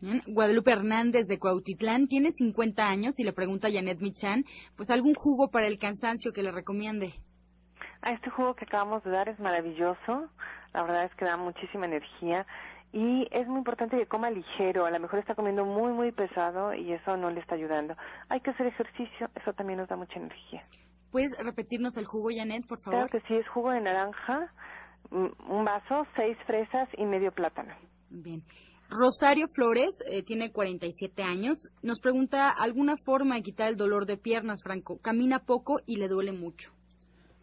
Guadalupe 0.01 0.70
Hernández 0.70 1.26
de 1.26 1.41
Cuautitlán 1.41 2.07
tiene 2.07 2.31
50 2.31 2.85
años 2.85 3.18
y 3.18 3.24
le 3.24 3.33
pregunta 3.33 3.66
a 3.66 3.72
Janet 3.72 3.99
Michan, 4.01 4.45
pues 4.76 4.91
algún 4.91 5.14
jugo 5.14 5.51
para 5.51 5.66
el 5.66 5.79
cansancio 5.79 6.33
que 6.33 6.45
le 6.45 6.53
recomiende. 6.53 7.14
Ah, 8.01 8.12
este 8.12 8.31
jugo 8.31 8.55
que 8.55 8.64
acabamos 8.64 9.03
de 9.03 9.11
dar 9.11 9.29
es 9.29 9.41
maravilloso. 9.41 10.31
La 10.72 10.83
verdad 10.83 11.05
es 11.05 11.14
que 11.16 11.24
da 11.24 11.37
muchísima 11.37 11.87
energía 11.87 12.47
y 12.93 13.26
es 13.30 13.47
muy 13.47 13.59
importante 13.59 13.97
que 13.97 14.07
coma 14.07 14.30
ligero. 14.30 14.86
A 14.86 14.91
lo 14.91 15.01
mejor 15.01 15.18
está 15.18 15.34
comiendo 15.34 15.64
muy, 15.64 15.93
muy 15.93 16.12
pesado 16.12 16.74
y 16.74 16.93
eso 16.93 17.16
no 17.16 17.30
le 17.30 17.41
está 17.41 17.55
ayudando. 17.55 17.95
Hay 18.28 18.41
que 18.41 18.51
hacer 18.51 18.66
ejercicio, 18.66 19.28
eso 19.34 19.53
también 19.53 19.78
nos 19.78 19.89
da 19.89 19.97
mucha 19.97 20.18
energía. 20.18 20.62
¿Puedes 21.11 21.32
repetirnos 21.39 21.97
el 21.97 22.05
jugo, 22.05 22.28
Janet, 22.34 22.66
por 22.66 22.80
favor? 22.80 22.99
Claro 23.01 23.09
que 23.11 23.20
sí, 23.20 23.34
es 23.34 23.49
jugo 23.49 23.70
de 23.70 23.80
naranja, 23.80 24.53
un 25.11 25.64
vaso, 25.64 26.07
seis 26.16 26.36
fresas 26.47 26.89
y 26.97 27.05
medio 27.07 27.32
plátano. 27.32 27.74
Bien. 28.11 28.43
Rosario 28.91 29.49
Flores 29.49 29.95
eh, 30.07 30.22
tiene 30.22 30.51
47 30.51 31.22
años. 31.22 31.68
Nos 31.82 32.01
pregunta 32.01 32.49
alguna 32.51 32.97
forma 32.97 33.34
de 33.36 33.43
quitar 33.43 33.68
el 33.68 33.76
dolor 33.76 34.07
de 34.07 34.16
piernas, 34.16 34.62
Franco. 34.62 34.99
Camina 35.03 35.41
poco 35.41 35.76
y 35.86 35.97
le 35.97 36.09
duele 36.09 36.32
mucho. 36.32 36.72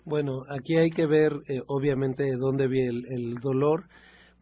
Bueno, 0.06 0.44
aquí 0.50 0.76
hay 0.76 0.90
que 0.90 1.06
ver, 1.06 1.34
eh, 1.48 1.62
obviamente, 1.68 2.24
dónde 2.38 2.68
viene 2.68 3.02
el, 3.10 3.36
dolor. 3.36 3.84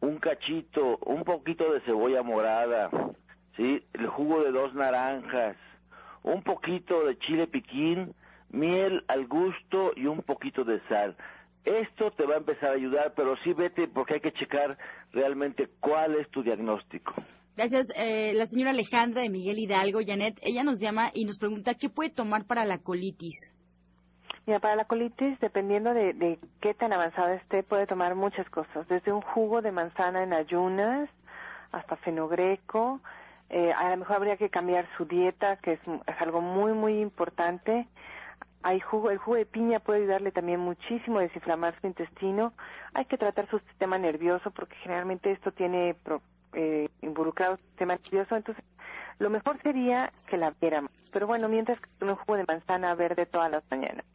un 0.00 0.18
cachito, 0.18 0.98
un 1.04 1.24
poquito 1.24 1.72
de 1.72 1.80
cebolla 1.82 2.22
morada, 2.22 2.90
¿sí? 3.56 3.84
El 3.92 4.06
jugo 4.06 4.42
de 4.42 4.52
dos 4.52 4.74
naranjas, 4.74 5.56
un 6.22 6.42
poquito 6.42 7.04
de 7.04 7.18
chile 7.18 7.46
piquín, 7.46 8.14
miel 8.52 9.04
al 9.08 9.26
gusto 9.26 9.92
y 9.96 10.06
un 10.06 10.22
poquito 10.22 10.64
de 10.64 10.80
sal. 10.88 11.16
Esto 11.64 12.10
te 12.10 12.24
va 12.24 12.34
a 12.34 12.38
empezar 12.38 12.70
a 12.70 12.74
ayudar, 12.74 13.12
pero 13.14 13.36
sí 13.44 13.52
vete 13.52 13.88
porque 13.88 14.14
hay 14.14 14.20
que 14.20 14.32
checar 14.32 14.76
realmente 15.12 15.68
cuál 15.80 16.16
es 16.16 16.28
tu 16.30 16.42
diagnóstico. 16.42 17.14
Gracias. 17.56 17.86
Eh, 17.94 18.32
la 18.34 18.46
señora 18.46 18.70
Alejandra 18.70 19.22
de 19.22 19.28
Miguel 19.28 19.58
Hidalgo, 19.58 20.00
Janet, 20.04 20.38
ella 20.42 20.64
nos 20.64 20.80
llama 20.80 21.10
y 21.14 21.24
nos 21.24 21.38
pregunta 21.38 21.74
qué 21.74 21.88
puede 21.88 22.10
tomar 22.10 22.46
para 22.46 22.64
la 22.64 22.78
colitis. 22.78 23.52
Mira, 24.46 24.58
para 24.58 24.74
la 24.74 24.86
colitis, 24.86 25.38
dependiendo 25.38 25.94
de, 25.94 26.14
de, 26.14 26.38
qué 26.60 26.74
tan 26.74 26.92
avanzada 26.92 27.34
esté, 27.34 27.62
puede 27.62 27.86
tomar 27.86 28.16
muchas 28.16 28.48
cosas, 28.50 28.88
desde 28.88 29.12
un 29.12 29.20
jugo 29.20 29.62
de 29.62 29.70
manzana 29.70 30.24
en 30.24 30.32
ayunas 30.32 31.08
hasta 31.70 31.96
fenogreco. 31.96 33.00
Eh, 33.50 33.72
a 33.72 33.90
lo 33.90 33.98
mejor 33.98 34.16
habría 34.16 34.36
que 34.36 34.48
cambiar 34.48 34.88
su 34.96 35.04
dieta, 35.04 35.56
que 35.56 35.72
es, 35.72 35.80
es, 35.80 36.20
algo 36.20 36.40
muy, 36.40 36.72
muy 36.72 37.00
importante. 37.00 37.86
Hay 38.62 38.80
jugo, 38.80 39.10
el 39.10 39.18
jugo 39.18 39.36
de 39.36 39.46
piña 39.46 39.80
puede 39.80 40.00
ayudarle 40.00 40.30
también 40.30 40.60
muchísimo 40.60 41.18
a 41.18 41.22
desinflamar 41.22 41.78
su 41.80 41.86
intestino. 41.86 42.52
Hay 42.94 43.04
que 43.06 43.18
tratar 43.18 43.48
su 43.48 43.58
sistema 43.60 43.98
nervioso, 43.98 44.50
porque 44.50 44.76
generalmente 44.76 45.32
esto 45.32 45.50
tiene 45.52 45.96
eh, 46.52 46.88
involucrado 47.00 47.56
su 47.56 47.62
sistema 47.64 47.96
nervioso. 47.96 48.36
Entonces, 48.36 48.64
lo 49.18 49.30
mejor 49.30 49.60
sería 49.62 50.12
que 50.28 50.36
la 50.36 50.54
viéramos. 50.60 50.92
Pero 51.12 51.26
bueno, 51.26 51.48
mientras 51.48 51.78
que 51.80 52.04
un 52.04 52.14
jugo 52.14 52.36
de 52.36 52.44
manzana 52.44 52.94
verde 52.94 53.26
todas 53.26 53.50
las 53.50 53.64
mañanas. 53.70 54.06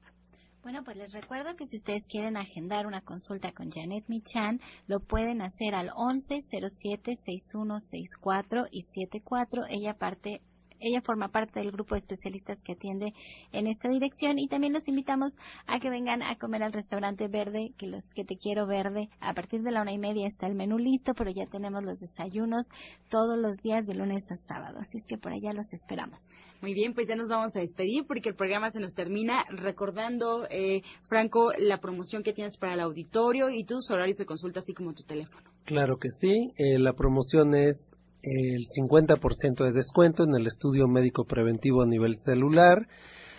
Bueno, 0.63 0.83
pues 0.83 0.97
les 0.97 1.13
recuerdo 1.13 1.55
que 1.55 1.65
si 1.65 1.77
ustedes 1.77 2.03
quieren 2.09 2.35
agendar 2.35 2.87
una 2.87 2.99
consulta 2.99 3.53
con 3.53 3.71
Janet 3.71 4.03
Michan, 4.09 4.59
lo 4.87 4.99
pueden 4.99 5.41
hacer 5.41 5.73
al 5.73 5.91
11 5.95 6.43
07 6.49 7.19
6164 7.23 8.65
y 8.69 8.83
74. 8.83 9.63
Ella 9.69 9.93
parte 9.93 10.41
ella 10.79 11.01
forma 11.01 11.29
parte 11.29 11.59
del 11.59 11.71
grupo 11.71 11.95
de 11.95 11.99
especialistas 11.99 12.59
que 12.63 12.73
atiende 12.73 13.13
en 13.51 13.67
esta 13.67 13.89
dirección 13.89 14.39
y 14.39 14.47
también 14.47 14.73
los 14.73 14.87
invitamos 14.87 15.33
a 15.65 15.79
que 15.79 15.89
vengan 15.89 16.21
a 16.21 16.35
comer 16.37 16.63
al 16.63 16.73
restaurante 16.73 17.27
verde, 17.27 17.71
que 17.77 17.87
los 17.87 18.05
que 18.07 18.23
te 18.23 18.37
quiero 18.37 18.67
verde, 18.67 19.09
a 19.19 19.33
partir 19.33 19.61
de 19.61 19.71
la 19.71 19.81
una 19.81 19.91
y 19.91 19.97
media 19.97 20.27
está 20.27 20.47
el 20.47 20.55
menú 20.55 20.77
listo, 20.77 21.13
pero 21.13 21.31
ya 21.31 21.45
tenemos 21.45 21.85
los 21.85 21.99
desayunos 21.99 22.67
todos 23.09 23.37
los 23.37 23.57
días 23.57 23.85
de 23.85 23.95
lunes 23.95 24.23
a 24.31 24.37
sábado, 24.47 24.79
así 24.79 24.99
es 24.99 25.05
que 25.05 25.17
por 25.17 25.31
allá 25.31 25.53
los 25.53 25.71
esperamos. 25.71 26.29
Muy 26.61 26.73
bien, 26.73 26.93
pues 26.93 27.07
ya 27.07 27.15
nos 27.15 27.29
vamos 27.29 27.55
a 27.55 27.59
despedir 27.59 28.05
porque 28.07 28.29
el 28.29 28.35
programa 28.35 28.69
se 28.69 28.79
nos 28.79 28.93
termina 28.93 29.45
recordando, 29.49 30.47
eh, 30.49 30.81
Franco, 31.07 31.51
la 31.57 31.79
promoción 31.79 32.23
que 32.23 32.33
tienes 32.33 32.57
para 32.57 32.73
el 32.73 32.79
auditorio 32.79 33.49
y 33.49 33.63
tus 33.63 33.89
horarios 33.91 34.17
de 34.17 34.25
consulta, 34.25 34.59
así 34.59 34.73
como 34.73 34.93
tu 34.93 35.03
teléfono. 35.03 35.47
Claro 35.65 35.97
que 35.97 36.09
sí, 36.09 36.51
eh, 36.57 36.79
la 36.79 36.93
promoción 36.93 37.53
es 37.53 37.81
el 38.29 38.65
50% 38.67 39.63
de 39.63 39.71
descuento 39.71 40.23
en 40.23 40.35
el 40.35 40.47
estudio 40.47 40.87
médico 40.87 41.23
preventivo 41.23 41.81
a 41.81 41.87
nivel 41.87 42.15
celular. 42.15 42.87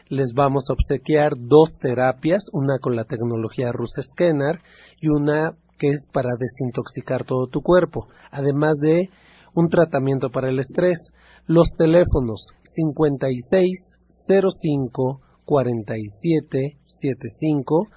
Les 0.08 0.32
vamos 0.32 0.64
a 0.68 0.72
obsequiar 0.72 1.32
dos 1.36 1.76
terapias, 1.78 2.46
una 2.52 2.78
con 2.78 2.96
la 2.96 3.04
tecnología 3.04 3.70
Rus 3.72 3.96
Scanner 4.00 4.60
y 5.00 5.08
una 5.08 5.52
que 5.78 5.88
es 5.90 6.06
para 6.10 6.30
desintoxicar 6.38 7.24
todo 7.24 7.46
tu 7.46 7.60
cuerpo, 7.60 8.08
además 8.30 8.78
de 8.80 9.10
un 9.54 9.68
tratamiento 9.68 10.30
para 10.30 10.48
el 10.48 10.58
estrés. 10.58 11.12
Los 11.46 11.70
teléfonos 11.76 12.52
56 12.62 13.98
05 14.08 15.20
47 15.44 16.76
75 16.86 17.88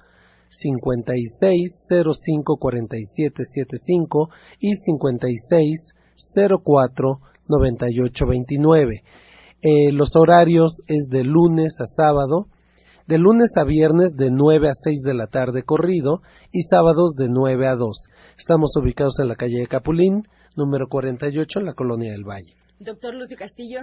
56 0.50 1.86
05 1.88 2.56
47 2.58 3.44
75 3.44 4.28
y 4.60 4.74
56 4.74 5.94
04 6.16 7.20
98 7.48 8.26
29. 8.26 9.02
Eh, 9.62 9.92
los 9.92 10.16
horarios 10.16 10.82
es 10.88 11.08
de 11.08 11.24
lunes 11.24 11.74
a 11.80 11.86
sábado, 11.86 12.46
de 13.06 13.18
lunes 13.18 13.50
a 13.56 13.64
viernes 13.64 14.16
de 14.16 14.30
9 14.30 14.68
a 14.68 14.74
6 14.74 15.02
de 15.02 15.14
la 15.14 15.26
tarde 15.26 15.62
corrido 15.62 16.22
y 16.52 16.62
sábados 16.62 17.14
de 17.16 17.28
9 17.28 17.68
a 17.68 17.76
2. 17.76 18.08
Estamos 18.36 18.70
ubicados 18.76 19.18
en 19.20 19.28
la 19.28 19.36
calle 19.36 19.60
de 19.60 19.66
Capulín, 19.66 20.22
número 20.56 20.86
48, 20.88 21.60
en 21.60 21.66
la 21.66 21.74
colonia 21.74 22.12
del 22.12 22.24
Valle. 22.24 22.54
Doctor 22.78 23.14
Lucio 23.14 23.36
Castillo. 23.36 23.80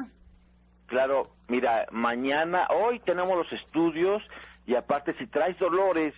Claro, 0.87 1.35
mira, 1.47 1.85
mañana, 1.91 2.67
hoy 2.83 2.99
tenemos 3.05 3.37
los 3.37 3.53
estudios 3.53 4.23
y 4.65 4.75
aparte 4.75 5.13
si 5.17 5.27
traes 5.27 5.57
dolores, 5.59 6.13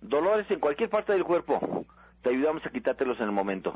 dolores 0.00 0.48
en 0.50 0.60
cualquier 0.60 0.88
parte 0.88 1.12
del 1.12 1.24
cuerpo, 1.24 1.58
te 2.22 2.30
ayudamos 2.30 2.64
a 2.64 2.70
quitártelos 2.70 3.18
en 3.18 3.24
el 3.24 3.32
momento, 3.32 3.72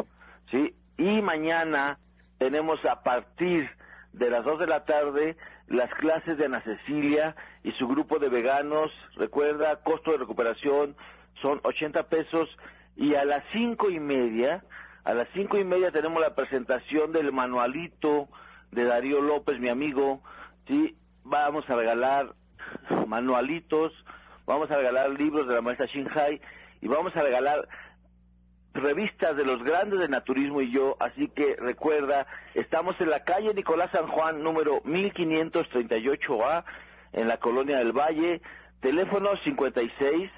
¿sí? 0.50 0.72
Y 0.98 1.20
mañana 1.22 1.98
tenemos 2.38 2.84
a 2.84 3.02
partir 3.02 3.68
de 4.12 4.30
las 4.30 4.44
2 4.44 4.60
de 4.60 4.66
la 4.66 4.84
tarde 4.84 5.36
las 5.68 5.92
clases 5.94 6.38
de 6.38 6.46
Ana 6.46 6.62
Cecilia 6.62 7.34
y 7.64 7.72
su 7.72 7.88
grupo 7.88 8.18
de 8.18 8.28
veganos. 8.28 8.92
Recuerda, 9.16 9.82
costo 9.82 10.12
de 10.12 10.18
recuperación 10.18 10.96
son 11.42 11.60
80 11.64 12.04
pesos. 12.04 12.48
Y 12.96 13.14
a 13.14 13.24
las 13.24 13.44
cinco 13.52 13.90
y 13.90 14.00
media, 14.00 14.64
a 15.04 15.12
las 15.12 15.28
cinco 15.34 15.58
y 15.58 15.64
media 15.64 15.90
tenemos 15.90 16.20
la 16.20 16.34
presentación 16.34 17.12
del 17.12 17.32
manualito 17.32 18.28
de 18.70 18.84
Darío 18.84 19.20
López, 19.20 19.58
mi 19.60 19.68
amigo. 19.68 20.22
Sí, 20.66 20.96
vamos 21.24 21.68
a 21.68 21.76
regalar 21.76 22.32
manualitos, 23.06 23.92
vamos 24.46 24.70
a 24.70 24.76
regalar 24.76 25.10
libros 25.10 25.46
de 25.46 25.54
la 25.54 25.60
maestra 25.60 25.86
Shinhai 25.86 26.40
y 26.80 26.88
vamos 26.88 27.14
a 27.16 27.22
regalar 27.22 27.68
revistas 28.76 29.36
de 29.36 29.44
los 29.44 29.62
grandes 29.62 29.98
de 29.98 30.08
naturismo 30.08 30.60
y 30.60 30.70
yo, 30.70 30.96
así 31.00 31.28
que 31.28 31.56
recuerda, 31.56 32.26
estamos 32.54 33.00
en 33.00 33.10
la 33.10 33.24
calle 33.24 33.54
Nicolás 33.54 33.90
San 33.90 34.06
Juan, 34.08 34.42
número 34.42 34.82
1538A, 34.82 36.64
en 37.12 37.28
la 37.28 37.38
colonia 37.38 37.78
del 37.78 37.92
Valle, 37.92 38.40
teléfono 38.80 39.36
56 39.44 40.30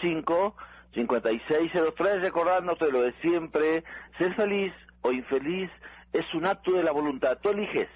05 0.00 0.56
5603, 0.94 2.22
recordándote 2.22 2.90
lo 2.90 3.02
de 3.02 3.12
siempre, 3.20 3.84
ser 4.18 4.34
feliz 4.34 4.72
o 5.02 5.12
infeliz 5.12 5.70
es 6.12 6.24
un 6.34 6.46
acto 6.46 6.72
de 6.72 6.82
la 6.82 6.92
voluntad, 6.92 7.38
tú 7.40 7.50
eliges. 7.50 7.88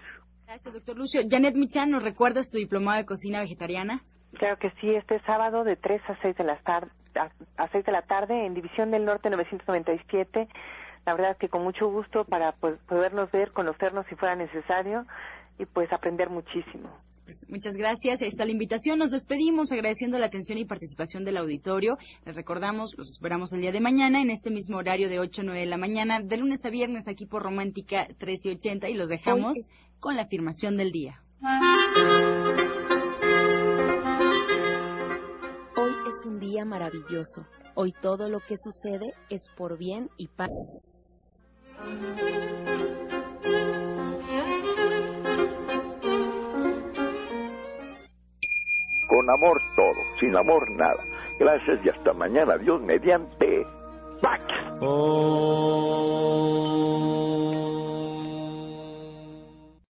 Gracias, 0.47 0.75
doctor 0.75 0.97
Lucio. 0.97 1.23
Janet 1.29 1.57
Michan, 1.57 1.91
¿nos 1.91 2.03
recuerdas 2.03 2.51
tu 2.51 2.59
diplomado 2.59 2.99
de 2.99 3.07
cocina 3.07 3.41
vegetariana? 3.41 4.03
Claro 4.39 4.59
que 4.59 4.71
sí, 4.81 4.95
este 4.95 5.21
sábado 5.21 5.65
de 5.65 5.77
3 5.77 6.03
a 6.09 6.19
6 6.21 6.37
de 6.37 6.45
la 6.45 6.57
tarde, 6.57 6.91
a 7.57 7.69
6 7.69 7.85
de 7.85 7.93
la 7.93 8.03
tarde 8.03 8.47
en 8.47 8.55
División 8.55 8.91
del 8.91 9.05
Norte 9.05 9.31
997. 9.31 10.49
La 11.07 11.15
verdad 11.15 11.33
es 11.33 11.39
que 11.39 11.49
con 11.49 11.63
mucho 11.63 11.89
gusto 11.89 12.25
para 12.25 12.53
pues, 12.53 12.79
podernos 12.89 13.31
ver, 13.31 13.53
conocernos 13.53 14.07
si 14.07 14.15
fuera 14.17 14.35
necesario 14.37 15.05
y 15.59 15.67
pues 15.67 15.93
aprender 15.93 16.31
muchísimo. 16.31 16.91
Pues, 17.25 17.39
muchas 17.49 17.75
gracias. 17.77 18.23
Ahí 18.23 18.29
está 18.29 18.45
la 18.45 18.51
invitación. 18.51 18.99
Nos 18.99 19.11
despedimos 19.11 19.73
agradeciendo 19.73 20.19
la 20.19 20.27
atención 20.27 20.59
y 20.59 20.65
participación 20.65 21.25
del 21.25 21.37
auditorio. 21.39 21.97
Les 22.25 22.37
recordamos, 22.37 22.95
los 22.97 23.11
esperamos 23.11 23.53
el 23.53 23.61
día 23.61 23.73
de 23.73 23.81
mañana 23.81 24.21
en 24.21 24.31
este 24.31 24.51
mismo 24.51 24.79
horario 24.79 25.09
de 25.09 25.21
8 25.21 25.43
a 25.43 25.45
9 25.45 25.61
de 25.61 25.67
la 25.67 25.79
mañana, 25.79 26.21
de 26.21 26.37
lunes 26.37 26.65
a 26.65 26.71
viernes 26.71 27.09
aquí 27.09 27.27
por 27.27 27.43
Romántica 27.43 28.07
1380 28.09 28.89
y 28.89 28.95
los 28.95 29.09
dejamos 29.09 29.57
con 30.01 30.17
la 30.17 30.23
afirmación 30.23 30.77
del 30.77 30.93
día. 30.93 31.21
Es 36.25 36.27
un 36.27 36.41
día 36.41 36.65
maravilloso. 36.65 37.47
Hoy 37.75 37.93
todo 38.01 38.29
lo 38.29 38.41
que 38.41 38.57
sucede 38.59 39.15
es 39.31 39.47
por 39.57 39.77
bien 39.77 40.09
y 40.17 40.29
paz. 40.29 40.51
Con 49.09 49.31
amor 49.31 49.59
todo, 49.77 50.19
sin 50.21 50.37
amor 50.37 50.71
nada. 50.73 51.03
Gracias 51.39 51.85
y 51.85 51.89
hasta 51.89 52.13
mañana. 52.13 52.57
Dios 52.59 52.81
mediante. 52.81 53.67
Pax. 54.21 54.43
Oh. 54.81 56.64